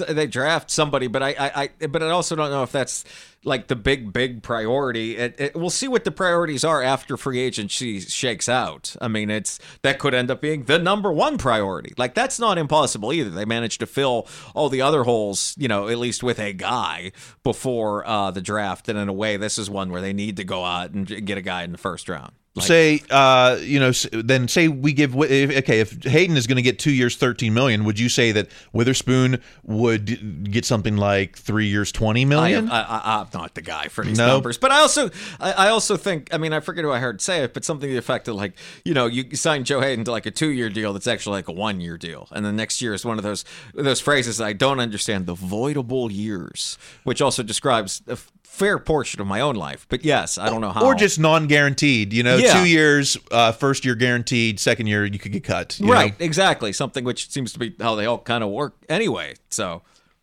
they 0.10 0.28
draft 0.28 0.72
somebody, 0.72 1.08
but 1.08 1.22
I, 1.22 1.30
I, 1.30 1.70
I 1.82 1.88
but 1.88 2.02
I 2.02 2.10
also 2.10 2.36
don't 2.36 2.50
know 2.50 2.64
if 2.64 2.72
that's 2.72 3.06
like 3.44 3.68
the 3.68 3.76
big, 3.76 4.12
big 4.12 4.42
priority. 4.42 5.18
It, 5.18 5.36
it, 5.38 5.56
we'll 5.56 5.70
see 5.70 5.88
what 5.88 6.04
the 6.04 6.12
priorities 6.12 6.64
are 6.64 6.82
after 6.82 7.16
free 7.18 7.40
agency 7.40 8.00
shakes 8.00 8.50
out. 8.50 8.96
I 9.00 9.08
mean, 9.08 9.30
it's 9.30 9.60
that 9.84 10.00
could 10.00 10.16
end 10.16 10.32
up 10.32 10.42
being 10.42 10.64
the 10.64 10.80
number 10.80 11.12
one 11.12 11.38
priority. 11.38 11.94
Like 11.98 12.16
that's 12.16 12.40
not 12.40 12.58
impossible 12.58 13.14
either. 13.14 13.30
They 13.30 13.46
managed 13.46 13.80
to 13.82 13.86
fill 13.86 14.28
all 14.56 14.70
the 14.70 14.82
other 14.82 15.04
holes, 15.04 15.54
you 15.58 15.68
know, 15.68 15.88
at 15.88 16.00
least 16.00 16.24
with 16.24 16.40
a 16.40 16.54
guy 16.54 17.12
before 17.44 18.06
uh, 18.08 18.32
the 18.32 18.42
draft, 18.42 18.90
and 18.90 18.98
in 18.98 19.08
a 19.08 19.14
way, 19.14 19.38
this 19.38 19.58
is 19.60 19.70
one 19.70 19.92
where 19.92 20.02
they 20.02 20.14
need 20.14 20.38
to 20.38 20.44
go 20.44 20.64
out 20.64 20.92
and 20.92 21.08
get 21.26 21.38
a 21.38 21.42
guy 21.42 21.64
in 21.64 21.72
the 21.72 21.78
first 21.78 22.10
round. 22.10 22.34
Like- 22.56 22.68
say 22.68 23.02
uh 23.10 23.58
you 23.62 23.80
know 23.82 23.92
then 24.14 24.48
say 24.48 24.70
we 24.70 24.94
give 24.94 25.14
okay 25.16 25.82
if 25.82 26.04
Haden 26.06 26.38
is 26.38 26.48
going 26.48 26.56
to 26.56 26.62
get 26.62 26.80
2 26.80 26.90
years 26.92 27.18
13 27.18 27.54
million 27.54 27.84
would 27.84 28.00
you 28.00 28.08
say 28.08 28.32
that 28.32 28.48
Witherspoon 28.72 29.42
would 29.64 30.52
get 30.52 30.64
something 30.64 30.96
like 30.96 31.38
3 31.38 31.66
years 31.68 31.92
20 31.92 32.22
I 32.22 32.26
million? 32.26 32.66
am, 32.68 32.72
I, 32.72 32.82
I, 32.84 33.20
I'm 33.22 33.28
not 33.34 33.56
the 33.56 33.62
guy 33.62 33.88
for 33.90 34.06
these 34.06 34.18
No. 34.18 34.28
numbers, 34.28 34.58
but 34.58 34.72
I 34.72 34.80
also, 34.80 35.10
I, 35.40 35.52
I 35.52 35.68
also 35.70 35.98
think, 35.98 36.34
I 36.34 36.38
mean, 36.38 36.54
I 36.54 36.60
forget 36.62 36.84
who 36.86 36.92
I 36.92 37.00
heard 37.00 37.20
say 37.22 37.44
it, 37.44 37.54
but 37.54 37.66
something 37.66 37.90
to 37.90 37.94
the 37.94 38.00
effect 38.00 38.28
of 38.28 38.36
like, 38.36 38.54
you 38.86 38.94
know, 38.94 39.06
you 39.06 39.36
sign 39.36 39.64
Joe 39.66 39.82
Haden 39.82 40.06
to 40.06 40.12
like 40.12 40.26
a 40.26 40.32
two-year 40.32 40.70
deal 40.70 40.94
that's 40.94 41.08
actually 41.08 41.34
like 41.38 41.48
a 41.50 41.52
one-year 41.52 41.98
deal, 41.98 42.28
and 42.32 42.46
the 42.46 42.52
next 42.54 42.82
year 42.82 42.94
is 42.94 43.04
one 43.06 43.18
of 43.18 43.24
those 43.24 43.44
those 43.74 44.00
phrases 44.00 44.40
I 44.40 44.54
don't 44.54 44.80
understand, 44.80 45.26
the 45.26 45.36
voidable 45.36 46.10
years, 46.12 46.78
which 47.04 47.22
also 47.22 47.44
describes 47.44 48.02
fair 48.56 48.80
portion 48.80 49.20
of 49.22 49.28
my 49.28 49.42
own 49.42 49.56
life. 49.56 49.86
But 49.90 50.06
yes, 50.06 50.38
I 50.38 50.50
don't 50.50 50.62
know 50.62 50.72
how. 50.72 50.86
or 50.86 50.96
just 50.96 51.20
non-guaranteed 51.20 52.14
you 52.14 52.24
know 52.24 52.38
Yeah. 52.38 52.64
2 52.64 52.70
years 52.70 53.18
uh 53.32 53.52
first 53.52 53.86
year 53.86 53.96
guaranteed 53.96 54.60
second 54.60 54.88
year 54.88 55.06
you 55.06 55.20
could 55.20 55.32
get 55.34 55.44
cut 55.44 55.80
you 55.80 55.92
right, 55.92 56.18
know? 56.20 56.26
exactly, 56.26 56.72
something 56.74 57.04
which 57.04 57.30
seems 57.30 57.54
to 57.54 57.60
be 57.60 57.76
how 57.80 57.96
they 57.96 58.06
all 58.06 58.20
kind 58.20 58.44
of 58.44 58.50
work 58.50 58.74
anyway. 58.90 59.34
So. 59.50 59.82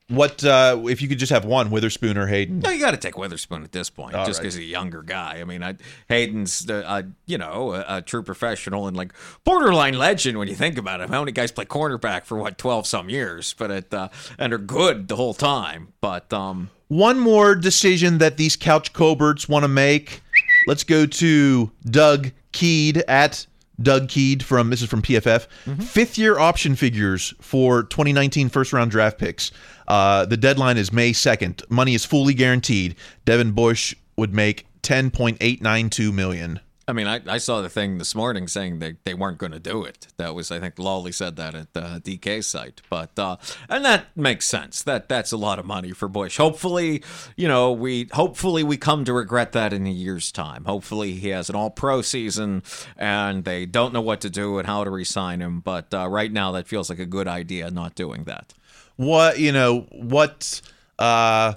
what 0.08 0.44
uh 0.44 0.78
if 0.88 1.00
you 1.00 1.08
could 1.08 1.18
just 1.18 1.32
have 1.32 1.44
one 1.46 1.70
Witherspoon 1.70 2.18
or 2.18 2.26
Haden 2.26 2.58
No, 2.60 2.70
you 2.70 2.80
got 2.80 2.90
to 2.90 2.96
take 2.98 3.16
Witherspoon 3.16 3.62
at 3.64 3.72
this 3.72 3.88
point, 3.88 4.14
All 4.14 4.26
just 4.26 4.38
right. 4.38 4.42
because 4.42 4.54
he's 4.56 4.66
a 4.66 4.70
younger 4.70 5.02
guy. 5.02 5.38
I 5.40 5.44
mean, 5.44 5.62
I, 5.62 5.76
Haden's, 6.08 6.68
uh, 6.68 6.82
uh, 6.86 7.02
you 7.26 7.38
know, 7.38 7.72
a, 7.72 7.84
a 7.98 8.02
true 8.02 8.22
professional 8.22 8.86
and 8.88 8.96
like 8.96 9.12
borderline 9.44 9.94
legend 9.94 10.36
when 10.38 10.48
you 10.48 10.54
think 10.54 10.76
about 10.76 11.00
him. 11.00 11.08
How 11.08 11.20
many 11.22 11.32
guys 11.32 11.50
play 11.52 11.64
cornerback 11.64 12.24
for 12.26 12.36
what 12.36 12.58
twelve 12.58 12.86
some 12.86 13.08
years, 13.08 13.54
but 13.56 13.70
at, 13.70 13.94
uh, 13.94 14.08
and 14.38 14.52
are 14.52 14.58
good 14.58 15.08
the 15.08 15.16
whole 15.16 15.34
time. 15.34 15.94
But 16.02 16.30
um, 16.32 16.68
One 16.92 17.18
more 17.18 17.54
decision 17.54 18.18
that 18.18 18.36
these 18.36 18.54
couch 18.54 18.92
Colberts 18.92 19.48
want 19.48 19.62
to 19.62 19.68
make. 19.68 20.20
Let's 20.66 20.84
go 20.84 21.06
to 21.06 21.70
Doug 21.86 22.32
Kyed 22.52 22.98
at 23.08 23.46
Doug 23.80 24.10
Kyed 24.10 24.42
from 24.42 24.68
this 24.68 24.82
is 24.82 24.90
from 24.90 25.00
PFF. 25.00 25.46
Fifth 25.82 26.18
year 26.18 26.38
option 26.38 26.76
figures 26.76 27.32
for 27.40 27.84
2019 27.84 28.50
first 28.50 28.74
round 28.74 28.90
draft 28.90 29.16
picks. 29.16 29.52
Uh, 29.88 30.26
the 30.26 30.36
deadline 30.36 30.76
is 30.76 30.92
May 30.92 31.12
2nd. 31.12 31.62
Money 31.70 31.94
is 31.94 32.04
fully 32.04 32.34
guaranteed. 32.34 32.94
Devin 33.24 33.52
Bush 33.52 33.94
would 34.18 34.34
make 34.34 34.66
10.892 34.82 36.12
million. 36.12 36.60
I 36.88 36.92
mean, 36.92 37.06
I, 37.06 37.20
I 37.28 37.38
saw 37.38 37.60
the 37.60 37.68
thing 37.68 37.98
this 37.98 38.14
morning 38.14 38.48
saying 38.48 38.80
they, 38.80 38.96
they 39.04 39.14
weren't 39.14 39.38
going 39.38 39.52
to 39.52 39.60
do 39.60 39.84
it. 39.84 40.08
That 40.16 40.34
was, 40.34 40.50
I 40.50 40.58
think, 40.58 40.76
Lolley 40.76 41.14
said 41.14 41.36
that 41.36 41.54
at 41.54 41.72
the 41.74 42.02
DK 42.04 42.42
site. 42.42 42.82
But 42.90 43.16
uh, 43.18 43.36
and 43.68 43.84
that 43.84 44.16
makes 44.16 44.46
sense. 44.46 44.82
That 44.82 45.08
that's 45.08 45.30
a 45.30 45.36
lot 45.36 45.60
of 45.60 45.64
money 45.64 45.92
for 45.92 46.08
Bush. 46.08 46.38
Hopefully, 46.38 47.02
you 47.36 47.46
know, 47.46 47.70
we 47.70 48.08
hopefully 48.12 48.64
we 48.64 48.76
come 48.76 49.04
to 49.04 49.12
regret 49.12 49.52
that 49.52 49.72
in 49.72 49.86
a 49.86 49.90
year's 49.90 50.32
time. 50.32 50.64
Hopefully, 50.64 51.12
he 51.12 51.28
has 51.28 51.48
an 51.48 51.54
All 51.54 51.70
Pro 51.70 52.02
season, 52.02 52.64
and 52.96 53.44
they 53.44 53.64
don't 53.64 53.92
know 53.92 54.00
what 54.00 54.20
to 54.22 54.30
do 54.30 54.58
and 54.58 54.66
how 54.66 54.82
to 54.82 54.90
resign 54.90 55.40
him. 55.40 55.60
But 55.60 55.94
uh, 55.94 56.08
right 56.08 56.32
now, 56.32 56.50
that 56.52 56.66
feels 56.66 56.90
like 56.90 56.98
a 56.98 57.06
good 57.06 57.28
idea. 57.28 57.70
Not 57.70 57.94
doing 57.94 58.24
that. 58.24 58.54
What 58.96 59.38
you 59.38 59.52
know? 59.52 59.86
What 59.92 60.60
uh, 60.98 61.54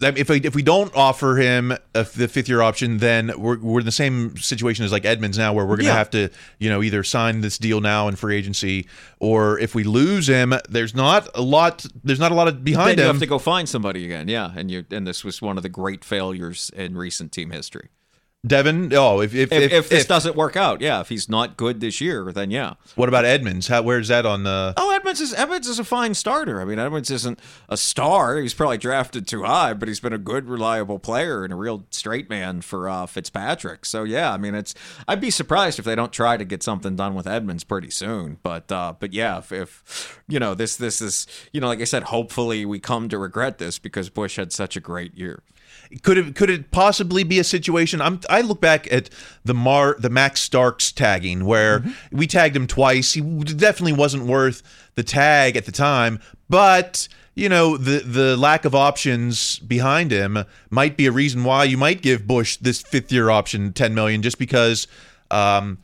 if 0.00 0.28
we, 0.28 0.40
if 0.40 0.54
we 0.54 0.62
don't 0.62 0.94
offer 0.96 1.36
him 1.36 1.72
a, 1.94 2.04
the 2.16 2.28
fifth 2.28 2.48
year 2.48 2.60
option, 2.62 2.98
then 2.98 3.32
we're 3.38 3.58
we're 3.58 3.80
in 3.80 3.86
the 3.86 3.92
same 3.92 4.36
situation 4.36 4.84
as 4.84 4.92
like 4.92 5.04
Edmunds 5.04 5.38
now, 5.38 5.52
where 5.52 5.64
we're 5.64 5.76
going 5.76 5.84
to 5.86 5.92
Yeah. 5.92 5.94
have 5.98 6.10
to 6.10 6.28
you 6.58 6.68
know 6.68 6.82
either 6.82 7.02
sign 7.04 7.40
this 7.40 7.58
deal 7.58 7.80
now 7.80 8.08
in 8.08 8.16
free 8.16 8.36
agency, 8.36 8.86
or 9.20 9.58
if 9.58 9.74
we 9.74 9.84
lose 9.84 10.28
him, 10.28 10.52
there's 10.68 10.94
not 10.94 11.28
a 11.34 11.42
lot. 11.42 11.86
There's 12.02 12.20
not 12.20 12.32
a 12.32 12.34
lot 12.34 12.48
of 12.48 12.64
behind 12.64 12.98
then 12.98 13.06
you 13.06 13.12
have 13.12 13.20
to 13.20 13.26
go 13.26 13.38
find 13.38 13.68
somebody 13.68 14.04
again. 14.04 14.28
Yeah, 14.28 14.52
and 14.56 14.70
you 14.70 14.84
and 14.90 15.06
this 15.06 15.24
was 15.24 15.40
one 15.40 15.56
of 15.56 15.62
the 15.62 15.68
great 15.68 16.04
failures 16.04 16.70
in 16.74 16.96
recent 16.96 17.30
team 17.32 17.50
history. 17.50 17.88
Devin. 18.46 18.92
Oh, 18.94 19.20
if 19.20 19.34
if, 19.34 19.50
If, 19.52 19.72
if, 19.72 19.88
this 19.88 20.04
doesn't 20.04 20.36
work 20.36 20.56
out, 20.56 20.80
yeah. 20.80 21.00
If 21.00 21.08
he's 21.08 21.28
not 21.28 21.56
good 21.56 21.80
this 21.80 22.00
year, 22.00 22.30
then 22.30 22.50
yeah. 22.50 22.74
what 22.94 23.08
about 23.08 23.24
Edmunds? 23.24 23.68
How 23.68 23.82
where's 23.82 24.08
that 24.08 24.26
on 24.26 24.44
the? 24.44 24.74
Oh, 24.76 24.94
Edmunds 24.94 25.20
is 25.20 25.32
Edmunds 25.32 25.66
is 25.66 25.78
a 25.78 25.84
fine 25.84 26.14
starter. 26.14 26.60
I 26.60 26.64
mean, 26.64 26.78
Edmunds 26.78 27.10
isn't 27.10 27.40
a 27.68 27.76
star. 27.76 28.38
He's 28.38 28.52
probably 28.52 28.78
drafted 28.78 29.26
too 29.26 29.44
high, 29.44 29.72
but 29.72 29.88
he's 29.88 30.00
been 30.00 30.12
a 30.12 30.18
good, 30.18 30.48
reliable 30.48 30.98
player 30.98 31.42
and 31.44 31.52
a 31.52 31.56
real 31.56 31.84
straight 31.90 32.28
man 32.28 32.60
for 32.60 32.88
uh, 32.88 33.06
Fitzpatrick. 33.06 33.86
So 33.86 34.04
yeah, 34.04 34.32
I 34.32 34.36
mean, 34.36 34.54
it's 34.54 34.74
I'd 35.08 35.20
be 35.20 35.30
surprised 35.30 35.78
if 35.78 35.84
they 35.84 35.94
don't 35.94 36.12
try 36.12 36.36
to 36.36 36.44
get 36.44 36.62
something 36.62 36.96
done 36.96 37.14
with 37.14 37.26
Edmunds 37.26 37.64
pretty 37.64 37.90
soon. 37.90 38.38
But 38.42 38.70
uh, 38.70 38.94
but 38.98 39.14
yeah, 39.14 39.38
if, 39.38 39.52
if 39.52 40.20
you 40.28 40.38
know 40.38 40.54
this 40.54 40.76
this 40.76 41.00
is 41.00 41.26
you 41.52 41.60
know 41.60 41.68
like 41.68 41.80
I 41.80 41.84
said, 41.84 42.04
hopefully 42.04 42.66
we 42.66 42.78
come 42.78 43.08
to 43.08 43.18
regret 43.18 43.58
this 43.58 43.78
because 43.78 44.10
Bush 44.10 44.36
had 44.36 44.52
such 44.52 44.76
a 44.76 44.80
great 44.80 45.16
year. 45.16 45.42
Could 46.02 46.18
it 46.18 46.34
could 46.34 46.50
it 46.50 46.70
possibly 46.70 47.24
be 47.24 47.38
a 47.38 47.44
situation? 47.44 48.00
I'm 48.00 48.20
I 48.28 48.40
look 48.40 48.60
back 48.60 48.90
at 48.92 49.10
the 49.44 49.54
Mar 49.54 49.96
the 49.98 50.10
Max 50.10 50.40
Starks 50.40 50.92
tagging 50.92 51.44
where 51.44 51.80
Mm-hmm. 51.80 52.16
we 52.16 52.26
tagged 52.26 52.56
him 52.56 52.66
twice. 52.66 53.12
He 53.14 53.20
definitely 53.20 53.92
wasn't 53.92 54.24
worth 54.26 54.62
the 54.94 55.02
tag 55.02 55.56
at 55.56 55.64
the 55.66 55.72
time, 55.72 56.20
but 56.48 57.08
you 57.34 57.48
know 57.48 57.76
the 57.76 58.00
the 58.00 58.36
lack 58.36 58.64
of 58.64 58.74
options 58.74 59.58
behind 59.60 60.10
him 60.10 60.44
might 60.70 60.96
be 60.96 61.06
a 61.06 61.12
reason 61.12 61.44
why 61.44 61.64
you 61.64 61.76
might 61.76 62.02
give 62.02 62.26
Bush 62.26 62.56
this 62.58 62.82
fifth 62.82 63.10
year 63.12 63.30
option, 63.30 63.72
ten 63.72 63.94
million, 63.94 64.22
just 64.22 64.38
because. 64.38 64.86
Um, 65.30 65.78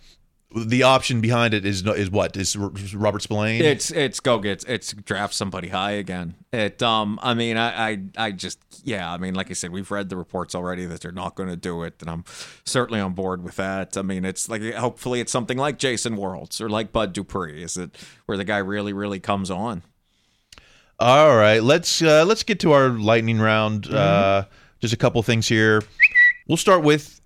the 0.55 0.83
option 0.83 1.21
behind 1.21 1.55
it 1.55 1.65
is 1.65 1.87
is 1.87 2.11
what 2.11 2.37
is 2.37 2.57
Robert 2.57 3.23
Spillane. 3.23 3.63
It's 3.63 3.91
it's 3.91 4.19
go 4.19 4.39
get 4.39 4.65
it's 4.69 4.93
draft 4.93 5.33
somebody 5.33 5.69
high 5.69 5.93
again. 5.93 6.35
It 6.53 6.83
um 6.83 7.21
I 7.23 7.35
mean 7.35 7.57
I 7.57 7.91
I, 7.91 7.99
I 8.17 8.33
just 8.33 8.59
yeah 8.83 9.13
I 9.13 9.17
mean 9.17 9.35
like 9.35 9.51
I 9.51 9.55
said 9.55 9.71
we've 9.71 9.91
read 9.91 10.09
the 10.09 10.17
reports 10.17 10.55
already 10.55 10.87
that 10.87 11.03
they're 11.03 11.13
not 11.13 11.37
going 11.37 11.49
to 11.49 11.57
do 11.57 11.85
it 11.85 11.95
and 12.01 12.11
I'm 12.11 12.25
certainly 12.65 13.01
on 13.01 13.13
board 13.13 13.45
with 13.45 13.57
that. 13.57 13.97
I 13.97 14.03
mean 14.03 14.25
it's 14.25 14.49
like 14.49 14.63
hopefully 14.75 15.21
it's 15.21 15.31
something 15.31 15.57
like 15.57 15.79
Jason 15.79 16.17
Worilds 16.17 16.61
or 16.61 16.69
like 16.69 16.91
Bud 16.91 17.13
Dupree. 17.13 17.63
Is 17.63 17.77
it 17.77 17.97
where 18.27 18.37
the 18.37 18.45
guy 18.45 18.59
really 18.59 18.93
really 18.93 19.21
comes 19.21 19.51
on? 19.51 19.85
All 20.99 21.35
right, 21.35 21.63
let's 21.63 22.03
uh, 22.03 22.25
let's 22.27 22.43
get 22.43 22.61
to 22.61 22.73
our 22.73 22.91
lightning 22.91 23.39
round. 23.39 23.85
Mm-hmm. 23.85 23.97
Uh, 23.97 24.43
just 24.81 24.93
a 24.93 24.99
couple 24.99 25.23
things 25.23 25.49
here. 25.49 25.83
We'll 26.47 26.59
start 26.59 26.83
with 26.83 27.07
th- 27.07 27.20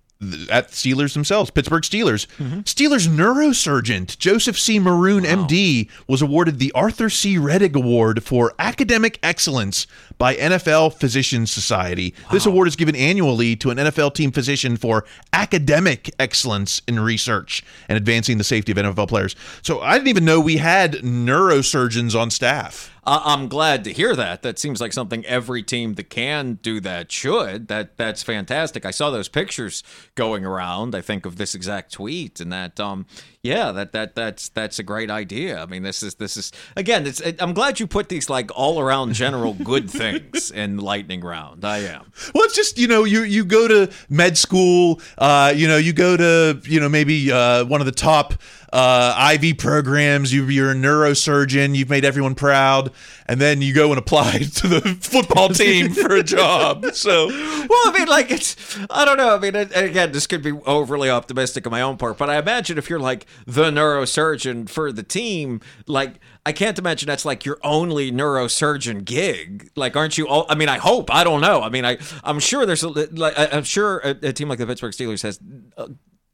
at 0.49 0.71
Steelers 0.71 1.13
themselves, 1.13 1.51
Pittsburgh 1.51 1.83
Steelers. 1.83 2.25
Mm-hmm. 2.37 2.59
Steelers 2.61 3.07
neurosurgeon 3.07 4.17
Joseph 4.17 4.57
C. 4.57 4.79
Maroon, 4.79 5.23
MD, 5.23 5.89
was 6.07 6.21
awarded 6.21 6.57
the 6.59 6.71
Arthur 6.71 7.09
C. 7.09 7.37
Rettig 7.37 7.75
Award 7.75 8.23
for 8.23 8.53
academic 8.57 9.19
excellence 9.21 9.87
by 10.17 10.35
NFL 10.35 10.93
Physicians 10.93 11.51
Society. 11.51 12.13
This 12.31 12.45
award 12.45 12.67
is 12.67 12.75
given 12.75 12.95
annually 12.95 13.55
to 13.57 13.69
an 13.71 13.77
NFL 13.77 14.15
team 14.15 14.31
physician 14.31 14.77
for 14.77 15.05
academic 15.33 16.09
excellence 16.17 16.81
in 16.87 16.99
research 16.99 17.63
and 17.89 17.97
advancing 17.97 18.37
the 18.37 18.43
safety 18.43 18.71
of 18.71 18.77
NFL 18.77 19.09
players. 19.09 19.35
So 19.61 19.81
I 19.81 19.95
didn't 19.95 20.07
even 20.07 20.25
know 20.25 20.39
we 20.39 20.57
had 20.57 20.93
neurosurgeons 20.93 22.19
on 22.19 22.31
staff. 22.31 22.91
I- 23.05 23.21
I'm 23.33 23.47
glad 23.47 23.83
to 23.83 23.93
hear 23.93 24.15
that. 24.15 24.41
That 24.41 24.57
seems 24.57 24.81
like 24.81 24.91
something 24.93 25.25
every 25.25 25.61
team 25.63 25.93
that 25.93 26.09
can 26.09 26.59
do 26.61 26.79
that 26.81 27.11
should. 27.11 27.67
That 27.67 27.97
that's 27.97 28.23
fantastic. 28.23 28.85
I 28.85 28.91
saw 28.91 29.11
those 29.11 29.27
pictures 29.27 29.83
going 30.15 30.45
around. 30.45 30.95
I 30.95 31.01
think 31.01 31.25
of 31.25 31.35
this 31.37 31.53
exact 31.55 31.93
tweet, 31.93 32.39
and 32.39 32.51
that 32.51 32.79
um 32.79 33.05
yeah 33.45 33.71
that 33.71 33.91
that 33.93 34.15
that's 34.15 34.49
that's 34.49 34.79
a 34.79 34.83
great 34.83 35.11
idea. 35.11 35.61
I 35.61 35.65
mean 35.65 35.83
this 35.83 36.01
is 36.01 36.15
this 36.15 36.35
is 36.37 36.51
again. 36.75 37.05
It's 37.05 37.21
I'm 37.39 37.53
glad 37.53 37.79
you 37.79 37.87
put 37.87 38.09
these 38.09 38.29
like 38.29 38.49
all 38.55 38.79
around 38.79 39.13
general 39.13 39.53
good 39.53 39.89
things 40.01 40.51
in 40.51 40.77
lightning 40.77 41.21
round. 41.21 41.63
I 41.63 41.79
am. 41.79 42.11
Well, 42.33 42.43
it's 42.45 42.55
just 42.55 42.77
you 42.77 42.87
know 42.87 43.03
you 43.03 43.21
you 43.21 43.45
go 43.45 43.67
to 43.67 43.91
med 44.09 44.37
school, 44.37 44.99
uh, 45.17 45.53
you 45.55 45.67
know 45.67 45.77
you 45.77 45.93
go 45.93 46.17
to 46.17 46.59
you 46.63 46.79
know 46.79 46.89
maybe 46.89 47.31
uh, 47.31 47.65
one 47.65 47.81
of 47.81 47.85
the 47.85 47.91
top 47.91 48.33
uh, 48.75 49.37
IV 49.41 49.57
programs. 49.57 50.33
You, 50.33 50.45
you're 50.45 50.71
a 50.71 50.75
neurosurgeon. 50.75 51.75
You've 51.75 51.89
made 51.89 52.03
everyone 52.03 52.35
proud, 52.35 52.91
and 53.25 53.39
then 53.39 53.61
you 53.61 53.73
go 53.73 53.89
and 53.91 53.97
apply 53.97 54.31
to 54.55 54.67
the 54.67 54.97
football 54.99 55.49
team 55.49 55.93
for 55.93 56.13
a 56.13 56.23
job. 56.23 56.85
So 56.93 57.27
well, 57.27 57.81
I 57.85 57.95
mean, 57.97 58.07
like 58.07 58.31
it's 58.31 58.77
I 58.89 59.05
don't 59.05 59.17
know. 59.17 59.35
I 59.35 59.39
mean, 59.39 59.55
and 59.55 59.71
again, 59.71 60.11
this 60.11 60.27
could 60.27 60.43
be 60.43 60.51
overly 60.65 61.09
optimistic 61.09 61.65
on 61.65 61.71
my 61.71 61.81
own 61.81 61.97
part, 61.97 62.17
but 62.17 62.29
I 62.29 62.37
imagine 62.37 62.77
if 62.77 62.89
you're 62.89 62.99
like 62.99 63.25
the 63.45 63.71
neurosurgeon 63.71 64.69
for 64.69 64.91
the 64.91 65.03
team, 65.03 65.61
like 65.87 66.19
I 66.45 66.51
can't 66.51 66.77
imagine 66.77 67.07
that's 67.07 67.25
like 67.25 67.45
your 67.45 67.57
only 67.63 68.11
neurosurgeon 68.11 69.05
gig. 69.05 69.71
Like, 69.75 69.95
aren't 69.95 70.17
you? 70.17 70.27
All, 70.27 70.45
I 70.49 70.55
mean, 70.55 70.69
I 70.69 70.77
hope. 70.77 71.13
I 71.13 71.23
don't 71.23 71.41
know. 71.41 71.61
I 71.61 71.69
mean, 71.69 71.85
I 71.85 71.97
I'm 72.23 72.39
sure 72.39 72.65
there's 72.65 72.83
a, 72.83 72.89
like 72.89 73.33
I'm 73.37 73.63
sure 73.63 73.99
a, 73.99 74.09
a 74.23 74.33
team 74.33 74.49
like 74.49 74.59
the 74.59 74.67
Pittsburgh 74.67 74.93
Steelers 74.93 75.23
has. 75.23 75.39
Uh, 75.77 75.87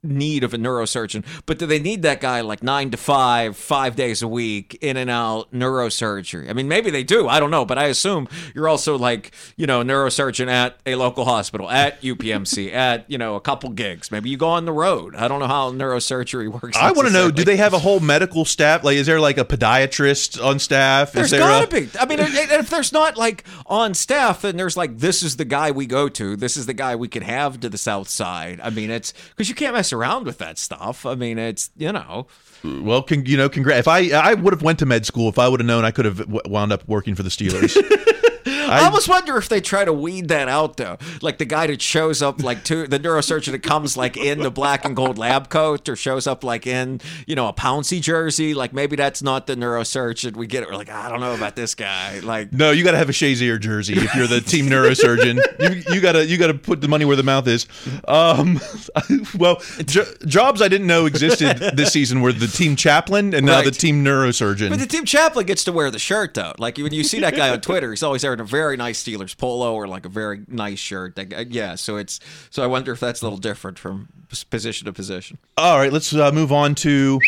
need 0.03 0.43
of 0.43 0.53
a 0.53 0.57
neurosurgeon, 0.57 1.23
but 1.45 1.59
do 1.59 1.65
they 1.65 1.79
need 1.79 2.01
that 2.01 2.21
guy 2.21 2.41
like 2.41 2.63
nine 2.63 2.89
to 2.91 2.97
five, 2.97 3.55
five 3.55 3.95
days 3.95 4.21
a 4.21 4.27
week, 4.27 4.77
in 4.81 4.97
and 4.97 5.09
out 5.09 5.51
neurosurgery? 5.53 6.49
I 6.49 6.53
mean, 6.53 6.67
maybe 6.67 6.89
they 6.89 7.03
do. 7.03 7.27
I 7.27 7.39
don't 7.39 7.51
know, 7.51 7.65
but 7.65 7.77
I 7.77 7.85
assume 7.85 8.27
you're 8.55 8.67
also 8.67 8.97
like 8.97 9.31
you 9.57 9.67
know 9.67 9.83
neurosurgeon 9.83 10.47
at 10.47 10.79
a 10.85 10.95
local 10.95 11.25
hospital, 11.25 11.69
at 11.69 12.01
UPMC, 12.01 12.73
at 12.73 13.09
you 13.09 13.17
know 13.17 13.35
a 13.35 13.41
couple 13.41 13.69
gigs. 13.69 14.11
Maybe 14.11 14.29
you 14.29 14.37
go 14.37 14.49
on 14.49 14.65
the 14.65 14.71
road. 14.71 15.15
I 15.15 15.27
don't 15.27 15.39
know 15.39 15.47
how 15.47 15.71
neurosurgery 15.71 16.49
works. 16.61 16.77
I 16.77 16.91
want 16.91 17.07
to 17.07 17.13
know: 17.13 17.29
Do 17.31 17.43
they 17.43 17.57
have 17.57 17.73
a 17.73 17.79
whole 17.79 17.99
medical 17.99 18.45
staff? 18.45 18.83
Like, 18.83 18.97
is 18.97 19.05
there 19.05 19.19
like 19.19 19.37
a 19.37 19.45
podiatrist 19.45 20.43
on 20.43 20.59
staff? 20.59 21.11
There's 21.11 21.31
there 21.31 21.39
gotta 21.39 21.67
a- 21.77 21.81
be. 21.81 21.89
I 21.99 22.05
mean, 22.05 22.19
if 22.19 22.69
there's 22.69 22.91
not 22.91 23.17
like 23.17 23.43
on 23.65 23.93
staff, 23.93 24.41
then 24.41 24.57
there's 24.57 24.77
like 24.77 24.97
this 24.97 25.21
is 25.23 25.37
the 25.37 25.45
guy 25.45 25.71
we 25.71 25.85
go 25.85 26.09
to. 26.09 26.35
This 26.35 26.57
is 26.57 26.65
the 26.65 26.73
guy 26.73 26.95
we 26.95 27.07
can 27.07 27.23
have 27.23 27.59
to 27.59 27.69
the 27.69 27.77
south 27.77 28.09
side. 28.09 28.59
I 28.63 28.69
mean, 28.69 28.89
it's 28.89 29.13
because 29.29 29.47
you 29.49 29.55
can't 29.55 29.75
mess 29.75 29.90
around 29.93 30.25
with 30.25 30.37
that 30.39 30.57
stuff. 30.57 31.05
I 31.05 31.15
mean, 31.15 31.37
it's 31.37 31.69
you 31.77 31.91
know. 31.91 32.27
Well, 32.63 33.01
con- 33.03 33.25
you 33.25 33.37
know, 33.37 33.49
congrats. 33.49 33.79
If 33.81 33.87
I 33.87 34.09
I 34.11 34.33
would 34.33 34.53
have 34.53 34.61
went 34.61 34.79
to 34.79 34.85
med 34.85 35.05
school 35.05 35.29
if 35.29 35.39
I 35.39 35.47
would 35.47 35.59
have 35.59 35.67
known 35.67 35.85
I 35.85 35.91
could 35.91 36.05
have 36.05 36.17
w- 36.17 36.41
wound 36.47 36.71
up 36.71 36.87
working 36.87 37.15
for 37.15 37.23
the 37.23 37.29
Steelers. 37.29 37.75
I, 38.45 38.85
almost 38.85 39.07
wonder 39.09 39.37
if 39.37 39.49
they 39.49 39.61
try 39.61 39.85
to 39.85 39.93
weed 39.93 40.27
that 40.29 40.47
out 40.47 40.77
though. 40.77 40.97
Like 41.21 41.37
the 41.37 41.45
guy 41.45 41.67
that 41.67 41.81
shows 41.81 42.21
up 42.21 42.41
like 42.43 42.63
to 42.65 42.87
the 42.87 42.99
neurosurgeon 42.99 43.51
that 43.51 43.63
comes 43.63 43.97
like 43.97 44.17
in 44.17 44.39
the 44.39 44.51
black 44.51 44.85
and 44.85 44.95
gold 44.95 45.17
lab 45.17 45.49
coat 45.49 45.87
or 45.89 45.95
shows 45.95 46.27
up 46.27 46.43
like 46.43 46.65
in, 46.67 47.01
you 47.27 47.35
know, 47.35 47.47
a 47.47 47.53
Pouncey 47.53 48.01
jersey. 48.01 48.53
Like 48.53 48.73
maybe 48.73 48.95
that's 48.95 49.21
not 49.21 49.47
the 49.47 49.55
neurosurgeon. 49.55 50.35
We 50.35 50.47
get 50.47 50.63
it. 50.63 50.69
We're 50.69 50.75
like, 50.75 50.89
I 50.89 51.09
don't 51.09 51.19
know 51.19 51.33
about 51.35 51.55
this 51.55 51.75
guy. 51.75 52.19
Like 52.19 52.51
No, 52.53 52.71
you 52.71 52.83
got 52.83 52.91
to 52.91 52.97
have 52.97 53.09
a 53.09 53.13
Shazier 53.13 53.59
jersey 53.59 53.93
if 53.97 54.13
you're 54.15 54.27
the 54.27 54.41
team 54.45 54.67
neurosurgeon. 54.67 55.39
you, 55.87 55.93
you 55.95 56.01
gotta 56.01 56.25
you 56.25 56.37
gotta 56.37 56.53
put 56.53 56.81
the 56.81 56.87
money 56.87 57.05
where 57.05 57.15
the 57.15 57.23
mouth 57.23 57.47
is. 57.47 57.67
Um, 58.07 58.59
well, 59.37 59.61
jo- 59.85 60.05
jobs 60.25 60.61
I 60.61 60.67
didn't 60.67 60.87
know 60.87 61.05
existed 61.05 61.57
this 61.75 61.91
season 61.93 62.21
were 62.21 62.33
the 62.33 62.47
team 62.47 62.75
chaplain 62.75 63.33
and 63.33 63.45
now 63.45 63.57
Right. 63.57 63.65
the 63.65 63.71
team 63.71 64.03
neurosurgeon. 64.03 64.69
But 64.69 64.79
the 64.79 64.85
team 64.87 65.05
chaplain 65.05 65.45
gets 65.45 65.63
to 65.65 65.71
wear 65.71 65.91
the 65.91 65.99
shirt 65.99 66.33
though. 66.33 66.53
Like 66.57 66.77
when 66.77 66.93
you 66.93 67.03
see 67.03 67.19
that 67.19 67.35
guy 67.35 67.49
on 67.49 67.61
Twitter, 67.61 67.89
he's 67.91 68.03
always 68.03 68.23
wearing 68.31 68.39
a 68.39 68.45
very 68.45 68.77
nice 68.77 69.03
Steelers 69.03 69.35
polo 69.37 69.73
or 69.73 69.87
like 69.87 70.05
a 70.05 70.09
very 70.09 70.41
nice 70.47 70.79
shirt. 70.79 71.15
That 71.17 71.51
yeah, 71.51 71.75
so 71.75 71.97
it's 71.97 72.19
so 72.49 72.63
I 72.63 72.67
wonder 72.67 72.91
if 72.93 72.99
that's 72.99 73.21
a 73.21 73.25
little 73.25 73.37
different 73.37 73.77
from 73.77 74.07
position 74.49 74.85
to 74.85 74.93
position. 74.93 75.37
All 75.57 75.77
right, 75.77 75.91
let's 75.91 76.13
uh, 76.13 76.31
move 76.31 76.51
on 76.51 76.75
to 76.75 77.19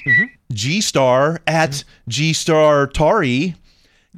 G 0.54 0.80
Star 0.80 1.42
at 1.46 1.84
G 2.08 2.34
Star 2.34 2.88
Tari. 2.88 3.56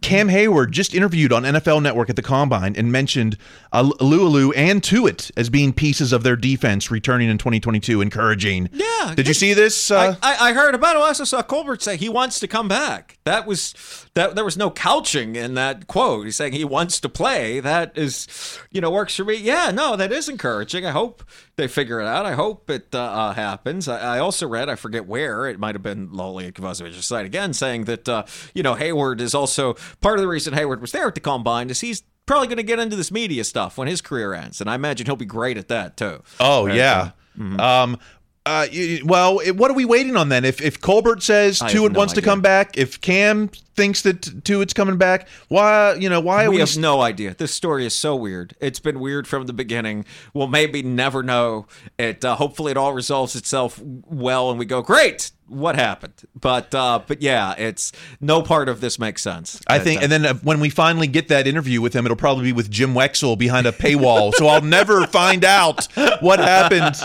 Cam 0.02 0.28
Heyward 0.28 0.72
just 0.72 0.94
interviewed 0.94 1.32
on 1.32 1.44
NFL 1.44 1.82
Network 1.82 2.10
at 2.10 2.18
the 2.18 2.22
Combine 2.22 2.76
and 2.76 2.92
mentioned 2.92 3.38
uh, 3.72 3.90
and 4.02 4.84
Tuitt 4.84 5.32
as 5.38 5.50
being 5.50 5.72
pieces 5.72 6.12
of 6.12 6.22
their 6.22 6.36
defense 6.36 6.92
returning 6.92 7.30
in 7.30 7.38
2022, 7.38 8.02
encouraging. 8.02 8.70
Yeah. 8.74 8.95
Did 9.14 9.28
you 9.28 9.34
see 9.34 9.54
this? 9.54 9.92
Uh, 9.92 10.16
I, 10.24 10.34
I, 10.34 10.50
I 10.50 10.54
heard 10.54 10.74
about 10.74 10.96
it. 10.96 11.00
I 11.00 11.08
also 11.08 11.24
saw 11.26 11.44
Colbert 11.44 11.82
say 11.82 11.98
he 11.98 12.10
wants 12.10 12.40
to 12.40 12.48
come 12.48 12.68
back. 12.68 13.20
That 13.26 13.46
was 13.46 14.08
that. 14.16 14.36
There 14.36 14.46
was 14.46 14.58
no 14.58 14.72
couching 14.72 15.36
in 15.36 15.54
that 15.56 15.88
quote. 15.88 16.26
He's 16.26 16.36
saying 16.36 16.54
he 16.54 16.66
wants 16.66 17.00
to 17.02 17.10
play. 17.10 17.60
That 17.60 17.98
is, 17.98 18.28
you 18.72 18.82
know, 18.82 18.90
works 18.90 19.16
for 19.16 19.26
me. 19.26 19.36
Yeah, 19.36 19.72
no, 19.72 19.96
that 19.96 20.12
is 20.12 20.28
encouraging. 20.30 20.86
I 20.86 20.92
hope 20.92 21.24
they 21.58 21.68
figure 21.68 22.00
it 22.02 22.08
out. 22.08 22.26
I 22.26 22.34
hope 22.34 22.70
it 22.70 22.88
uh, 22.96 23.00
uh, 23.02 23.34
happens. 23.34 23.88
I, 23.88 24.18
I 24.18 24.20
also 24.20 24.48
read, 24.48 24.70
I 24.70 24.76
forget 24.76 25.06
where, 25.06 25.48
it 25.48 25.60
might 25.60 25.76
have 25.76 25.84
been 25.84 26.10
Lolley 26.10 26.52
Kovacevic's 26.52 27.06
site 27.06 27.26
again, 27.26 27.54
saying 27.54 27.86
that 27.86 28.08
uh, 28.10 28.24
you 28.54 28.64
know 28.64 28.76
Heyward 28.76 29.22
is 29.22 29.36
also 29.36 29.76
part 30.02 30.18
of 30.18 30.22
the 30.22 30.28
reason 30.28 30.54
Heyward 30.54 30.82
was 30.82 30.92
there 30.92 31.08
at 31.08 31.16
the 31.16 31.22
combine 31.22 31.70
is 31.70 31.82
he's 31.82 32.04
probably 32.26 32.48
going 32.48 32.58
to 32.58 32.64
get 32.64 32.80
into 32.80 32.96
this 32.96 33.12
media 33.12 33.44
stuff 33.44 33.78
when 33.78 33.88
his 33.88 34.02
career 34.02 34.34
ends, 34.34 34.60
and 34.62 34.70
I 34.70 34.76
imagine 34.76 35.06
he'll 35.06 35.16
be 35.16 35.26
great 35.26 35.58
at 35.58 35.68
that 35.68 35.96
too. 35.98 36.24
Oh 36.40 36.66
Right, 36.66 36.76
yeah. 36.76 37.12
uh, 37.40 37.62
Um. 37.62 38.00
Uh. 38.46 38.68
Well, 39.04 39.40
what 39.54 39.72
are 39.72 39.74
we 39.74 39.86
waiting 39.86 40.16
on 40.16 40.30
then? 40.30 40.46
If 40.46 40.62
if 40.62 40.80
Colbert 40.80 41.24
says 41.24 41.62
I 41.62 41.72
have 41.72 41.92
no 41.92 42.00
wants 42.00 42.14
to 42.14 42.22
come 42.22 42.42
back, 42.42 42.78
if 42.78 43.02
Cam 43.02 43.50
thinks 43.76 44.02
that 44.04 44.44
Tuitt's 44.44 44.74
coming 44.74 44.98
back. 44.98 45.28
Why, 45.48 45.94
you 45.96 46.10
know, 46.10 46.20
why 46.20 46.46
are 46.46 46.50
we 46.50 46.56
we? 46.56 46.60
have 46.62 46.78
no 46.78 47.02
idea. 47.02 47.36
This 47.36 47.54
story 47.54 47.86
is 47.86 47.94
so 47.94 48.16
weird. 48.16 48.56
It's 48.60 48.80
been 48.80 49.00
weird 49.00 49.28
from 49.28 49.46
the 49.46 49.54
beginning. 49.54 50.06
We'll 50.34 50.48
maybe 50.48 50.82
never 50.84 51.22
know. 51.24 51.68
It 51.98 52.24
uh, 52.26 52.36
hopefully 52.36 52.72
it 52.72 52.78
all 52.78 52.94
resolves 52.94 53.36
itself 53.36 53.80
well, 53.84 54.50
and 54.50 54.58
we 54.60 54.66
go 54.66 54.82
great. 54.82 55.32
What 55.48 55.76
happened? 55.76 56.14
But 56.40 56.74
uh, 56.74 57.02
but 57.06 57.22
yeah, 57.22 57.54
it's 57.56 57.92
no 58.20 58.42
part 58.42 58.68
of 58.68 58.82
this 58.82 58.98
makes 58.98 59.22
sense. 59.22 59.62
I 59.68 59.78
think, 59.78 60.02
and 60.02 60.12
then 60.12 60.26
uh, 60.26 60.34
when 60.36 60.60
we 60.60 60.72
finally 60.72 61.06
get 61.06 61.28
that 61.28 61.46
interview 61.46 61.82
with 61.82 61.94
him, 61.94 62.04
it'll 62.06 62.18
probably 62.18 62.46
be 62.46 62.52
with 62.52 62.72
Jim 62.72 62.96
Wexell 62.96 63.38
behind 63.38 63.68
a 63.68 63.72
paywall. 63.72 64.34
so 64.34 64.48
I'll 64.48 64.64
never 64.64 65.06
find 65.22 65.46
out 65.46 65.88
what 66.20 66.40
happened. 66.40 66.96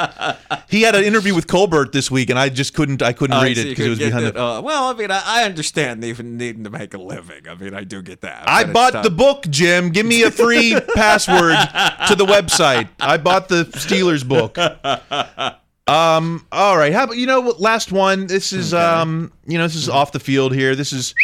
He 0.71 0.81
had 0.81 0.95
an 0.95 1.05
interview 1.05 1.35
with 1.35 1.49
Colbert 1.49 1.93
this 1.93 2.11
week, 2.11 2.31
and 2.31 2.39
I 2.39 2.49
just 2.49 2.73
couldn't. 2.73 3.03
I 3.03 3.13
couldn't 3.13 3.37
Uh, 3.37 3.43
read 3.43 3.57
so 3.57 3.63
it 3.63 3.69
because 3.71 3.87
it 3.87 3.89
was 3.91 3.99
behind 3.99 4.25
it, 4.25 4.33
the. 4.35 4.43
uh, 4.43 4.61
well, 4.63 4.85
I 4.89 4.95
mean, 4.95 5.11
I, 5.11 5.23
I 5.23 5.45
understand 5.45 6.03
even 6.03 6.39
to 6.65 6.71
make 6.71 6.95
a 6.95 6.99
living. 6.99 7.49
I 7.49 7.55
mean, 7.55 7.75
I 7.75 7.85
do 7.85 8.03
get 8.03 8.21
that. 8.23 8.49
I 8.49 8.65
bought 8.65 9.03
the 9.03 9.11
book, 9.11 9.47
Jim. 9.49 9.91
Give 9.91 10.07
me 10.07 10.23
a 10.23 10.31
free 10.31 10.79
password 10.95 11.57
to 12.09 12.15
the 12.15 12.27
website. 12.27 12.89
I 13.01 13.17
bought 13.17 13.49
the 13.49 13.65
Steelers 13.65 14.27
book. 14.27 14.57
Um. 15.87 16.47
All 16.53 16.77
right. 16.77 16.93
How 16.93 17.05
about 17.05 17.17
you 17.17 17.27
know? 17.27 17.41
what, 17.41 17.61
Last 17.61 17.91
one. 17.91 18.27
This 18.27 18.53
is 18.53 18.73
um. 18.73 19.33
You 19.47 19.59
know, 19.59 19.65
this 19.65 19.77
is 19.77 19.89
off 19.89 20.13
the 20.13 20.21
field 20.21 20.55
here. 20.55 20.77
This 20.77 20.93
is 20.93 21.15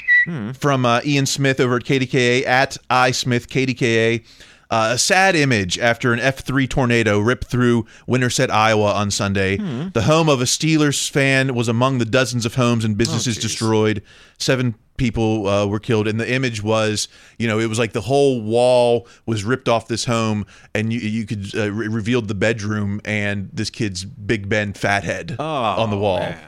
from 0.55 0.85
uh, 0.85 1.01
Ian 1.05 1.27
Smith 1.27 1.61
over 1.61 1.77
at 1.77 1.85
KDKA 1.85 2.47
at 2.47 2.77
I 2.91 3.13
Smith 3.13 3.49
KDKA. 3.49 4.25
Uh, 4.71 4.91
a 4.95 4.99
sad 4.99 5.37
image 5.37 5.79
after 5.79 6.13
an 6.13 6.19
F3 6.19 6.69
tornado 6.69 7.19
ripped 7.21 7.47
through 7.47 7.87
Winterset, 8.07 8.51
Iowa 8.51 8.93
on 8.93 9.11
Sunday. 9.11 9.57
The 9.59 10.03
home 10.03 10.29
of 10.29 10.41
a 10.41 10.45
Steelers 10.45 11.09
fan 11.11 11.55
was 11.55 11.69
among 11.69 11.99
the 11.99 12.05
dozens 12.05 12.45
of 12.45 12.55
homes 12.57 12.85
and 12.85 12.97
businesses 12.97 13.37
destroyed. 13.39 14.03
Seven 14.39 14.75
people 14.97 15.47
uh, 15.47 15.67
were 15.67 15.79
killed, 15.79 16.09
and 16.09 16.19
the 16.19 16.29
image 16.31 16.63
was, 16.63 17.07
you 17.39 17.47
know, 17.47 17.59
it 17.61 17.67
was 17.69 17.79
like 17.79 17.93
the 17.93 18.01
whole 18.01 18.41
wall 18.43 19.07
was 19.27 19.45
ripped 19.45 19.69
off 19.69 19.87
this 19.89 20.07
home, 20.07 20.47
and 20.75 20.93
you 20.93 20.99
you 21.01 21.27
could 21.27 21.55
uh, 21.55 21.71
re- 21.71 21.89
revealed 21.89 22.27
the 22.29 22.35
bedroom 22.35 23.01
and 23.05 23.51
this 23.53 23.71
kid's 23.71 24.05
Big 24.05 24.49
Ben 24.49 24.73
fathead 24.73 25.37
on 25.39 25.91
the 25.91 25.99
wall. 25.99 26.21
man. 26.21 26.39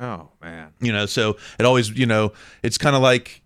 Oh 0.00 0.28
man. 0.40 0.72
You 0.80 0.92
know, 0.92 1.06
so 1.06 1.36
it 1.58 1.64
always, 1.64 1.90
you 1.90 2.06
know, 2.06 2.32
it's 2.62 2.78
kind 2.78 2.96
of 2.96 3.02
like, 3.02 3.42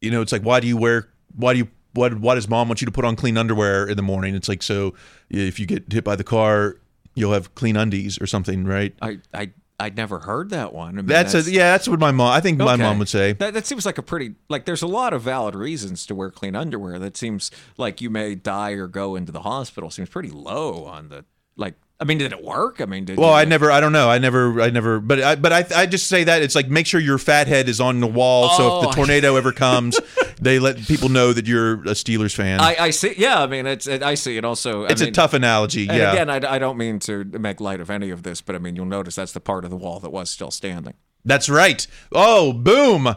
you 0.00 0.10
know, 0.10 0.20
it's 0.20 0.32
like 0.32 0.42
why 0.42 0.60
do 0.60 0.66
you 0.66 0.76
wear 0.76 1.08
why 1.34 1.52
do 1.52 1.58
you 1.60 1.68
what 1.96 2.18
why 2.18 2.34
does 2.34 2.48
mom 2.48 2.68
want 2.68 2.80
you 2.80 2.86
to 2.86 2.92
put 2.92 3.04
on 3.04 3.16
clean 3.16 3.36
underwear 3.36 3.86
in 3.86 3.96
the 3.96 4.02
morning? 4.02 4.34
It's 4.34 4.48
like 4.48 4.62
so 4.62 4.94
if 5.30 5.58
you 5.58 5.66
get 5.66 5.92
hit 5.92 6.04
by 6.04 6.16
the 6.16 6.24
car, 6.24 6.76
you'll 7.14 7.32
have 7.32 7.54
clean 7.54 7.76
undies 7.76 8.20
or 8.20 8.26
something, 8.26 8.64
right? 8.64 8.94
I 9.02 9.18
I 9.32 9.50
I'd 9.78 9.96
never 9.96 10.20
heard 10.20 10.50
that 10.50 10.72
one. 10.72 10.94
I 10.94 11.02
mean, 11.02 11.06
That's, 11.06 11.34
a 11.34 11.42
yeah, 11.42 11.72
that's 11.72 11.86
what 11.86 12.00
my 12.00 12.10
mom. 12.10 12.32
I 12.32 12.40
think 12.40 12.58
my 12.58 12.76
mom 12.76 12.98
would 12.98 13.08
say. 13.08 13.34
That, 13.34 13.52
that 13.52 13.66
seems 13.66 13.84
like 13.84 13.98
a 13.98 14.02
pretty 14.02 14.34
like. 14.48 14.64
There's 14.64 14.82
a 14.82 14.86
lot 14.86 15.12
of 15.12 15.22
valid 15.22 15.54
reasons 15.54 16.06
to 16.06 16.14
wear 16.14 16.30
clean 16.30 16.56
underwear. 16.56 16.98
That 16.98 17.16
seems 17.16 17.50
like 17.76 18.00
you 18.00 18.08
may 18.08 18.34
die 18.34 18.70
or 18.70 18.86
go 18.86 19.16
into 19.16 19.32
the 19.32 19.42
hospital. 19.42 19.90
Seems 19.90 20.08
pretty 20.08 20.30
low 20.30 20.84
on 20.84 21.10
the 21.10 21.24
like. 21.56 21.74
I 21.98 22.04
mean, 22.04 22.18
did 22.18 22.30
it 22.32 22.44
work? 22.44 22.80
I 22.82 22.84
mean, 22.84 23.06
did 23.06 23.16
Well, 23.18 23.32
I 23.32 23.46
never, 23.46 23.70
I 23.72 23.80
don't 23.80 23.92
know, 23.92 24.10
I 24.10 24.18
never, 24.18 24.60
I 24.60 24.68
never, 24.68 25.00
but 25.00 25.22
I, 25.22 25.34
but 25.36 25.50
I, 25.52 25.64
I 25.74 25.86
just 25.86 26.08
say 26.08 26.24
that 26.24 26.42
it's 26.42 26.54
like 26.54 26.68
make 26.68 26.86
sure 26.86 27.00
your 27.00 27.16
fat 27.16 27.46
head 27.48 27.70
is 27.70 27.80
on 27.80 28.00
the 28.00 28.06
wall, 28.06 28.50
so 28.50 28.66
if 28.66 28.72
Oh. 28.72 28.80
the 28.82 28.94
tornado 28.94 29.36
ever 29.36 29.50
comes, 29.66 29.98
they 30.38 30.58
let 30.58 30.76
people 30.86 31.08
know 31.08 31.32
that 31.32 31.46
you're 31.46 31.74
a 31.84 31.94
Steelers 31.94 32.34
fan. 32.34 32.60
I, 32.60 32.76
I 32.78 32.90
see. 32.90 33.14
Yeah, 33.16 33.42
I 33.42 33.46
mean, 33.46 33.66
it's 33.66 33.86
it, 33.86 34.02
I 34.02 34.14
see. 34.14 34.36
it 34.36 34.44
also, 34.44 34.84
I 34.84 34.88
it's 34.88 35.00
a 35.00 35.10
tough 35.10 35.32
analogy, 35.32 35.84
yeah. 35.84 36.12
again, 36.12 36.28
I, 36.28 36.56
I 36.56 36.58
don't 36.58 36.76
mean 36.76 36.98
to 37.00 37.24
make 37.24 37.60
light 37.62 37.80
of 37.80 37.88
any 37.88 38.10
of 38.10 38.24
this, 38.24 38.42
but 38.42 38.54
I 38.54 38.58
mean, 38.58 38.76
you'll 38.76 38.84
notice 38.84 39.14
that's 39.14 39.32
the 39.32 39.40
part 39.40 39.64
of 39.64 39.70
the 39.70 39.76
wall 39.76 39.98
that 40.00 40.10
was 40.10 40.28
still 40.28 40.50
standing. 40.50 40.94
That's 41.24 41.48
right. 41.48 41.86
Oh, 42.12 42.52
boom. 42.52 43.14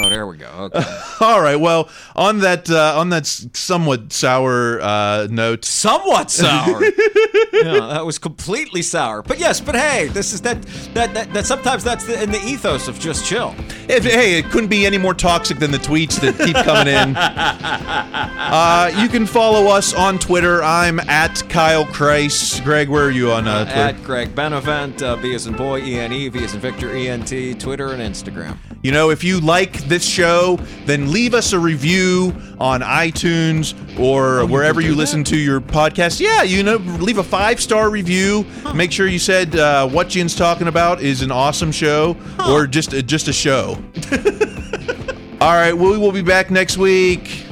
Oh, 0.00 0.08
there 0.08 0.26
we 0.26 0.36
go. 0.36 0.46
Okay. 0.58 0.84
All 1.20 1.40
right. 1.40 1.56
Well, 1.56 1.88
on 2.16 2.40
that 2.40 2.68
uh, 2.68 2.98
on 2.98 3.10
that 3.10 3.26
somewhat 3.26 4.12
sour 4.12 4.80
uh, 4.80 5.28
note, 5.30 5.64
somewhat 5.64 6.30
sour. 6.30 6.84
yeah, 7.52 7.78
that 7.80 8.04
was 8.04 8.18
completely 8.18 8.82
sour. 8.82 9.22
But 9.22 9.38
yes, 9.38 9.60
but 9.60 9.76
hey, 9.76 10.08
this 10.08 10.32
is 10.32 10.40
that 10.42 10.60
that 10.94 11.14
that, 11.14 11.32
that 11.32 11.46
sometimes 11.46 11.84
that's 11.84 12.06
the, 12.06 12.20
in 12.22 12.32
the 12.32 12.42
ethos 12.44 12.88
of 12.88 12.98
just 12.98 13.24
chill. 13.24 13.54
If, 13.88 14.04
hey, 14.04 14.38
it 14.38 14.46
couldn't 14.50 14.68
be 14.68 14.84
any 14.84 14.98
more 14.98 15.14
toxic 15.14 15.58
than 15.58 15.70
the 15.70 15.78
tweets 15.78 16.20
that 16.20 16.36
keep 16.44 16.56
coming 16.56 16.92
in. 16.92 17.16
Uh, 18.48 18.90
you 18.98 19.08
can 19.08 19.26
follow 19.26 19.66
us 19.66 19.92
on 19.92 20.18
Twitter. 20.18 20.62
I'm 20.62 21.00
at 21.00 21.46
Kyle 21.50 21.84
Kreis. 21.84 22.62
Greg, 22.64 22.88
where 22.88 23.04
are 23.04 23.10
you 23.10 23.30
on 23.30 23.46
uh, 23.46 23.64
Twitter? 23.64 23.80
At 23.80 24.02
Greg 24.02 24.34
Benevent, 24.34 25.02
uh, 25.02 25.16
B 25.16 25.34
as 25.34 25.46
in 25.46 25.54
boy, 25.54 25.80
E 25.80 25.98
N 25.98 26.12
E, 26.12 26.28
V 26.28 26.44
as 26.44 26.54
in 26.54 26.60
Victor, 26.60 26.94
E 26.96 27.08
N 27.08 27.22
T, 27.24 27.52
Twitter 27.54 27.92
and 27.92 28.00
Instagram. 28.00 28.56
You 28.82 28.92
know, 28.92 29.10
if 29.10 29.22
you 29.22 29.40
like 29.40 29.87
this 29.88 30.06
show, 30.06 30.58
then 30.86 31.10
leave 31.12 31.34
us 31.34 31.52
a 31.52 31.58
review 31.58 32.34
on 32.58 32.80
iTunes 32.80 33.74
or 33.98 34.46
wherever 34.46 34.80
you 34.80 34.94
listen 34.94 35.24
to 35.24 35.36
your 35.36 35.60
podcast. 35.60 36.20
Yeah, 36.20 36.42
you 36.42 36.62
know, 36.62 36.76
leave 36.76 37.18
a 37.18 37.24
five 37.24 37.60
star 37.60 37.90
review. 37.90 38.44
Make 38.74 38.92
sure 38.92 39.06
you 39.06 39.18
said 39.18 39.56
uh, 39.56 39.88
what 39.88 40.08
Jin's 40.08 40.34
talking 40.34 40.68
about 40.68 41.00
is 41.00 41.22
an 41.22 41.30
awesome 41.30 41.72
show 41.72 42.16
or 42.48 42.66
just 42.66 42.94
uh, 42.94 43.02
just 43.02 43.28
a 43.28 43.32
show. 43.32 43.78
All 45.40 45.52
right, 45.54 45.72
we 45.72 45.96
will 45.96 46.12
be 46.12 46.22
back 46.22 46.50
next 46.50 46.78
week. 46.78 47.47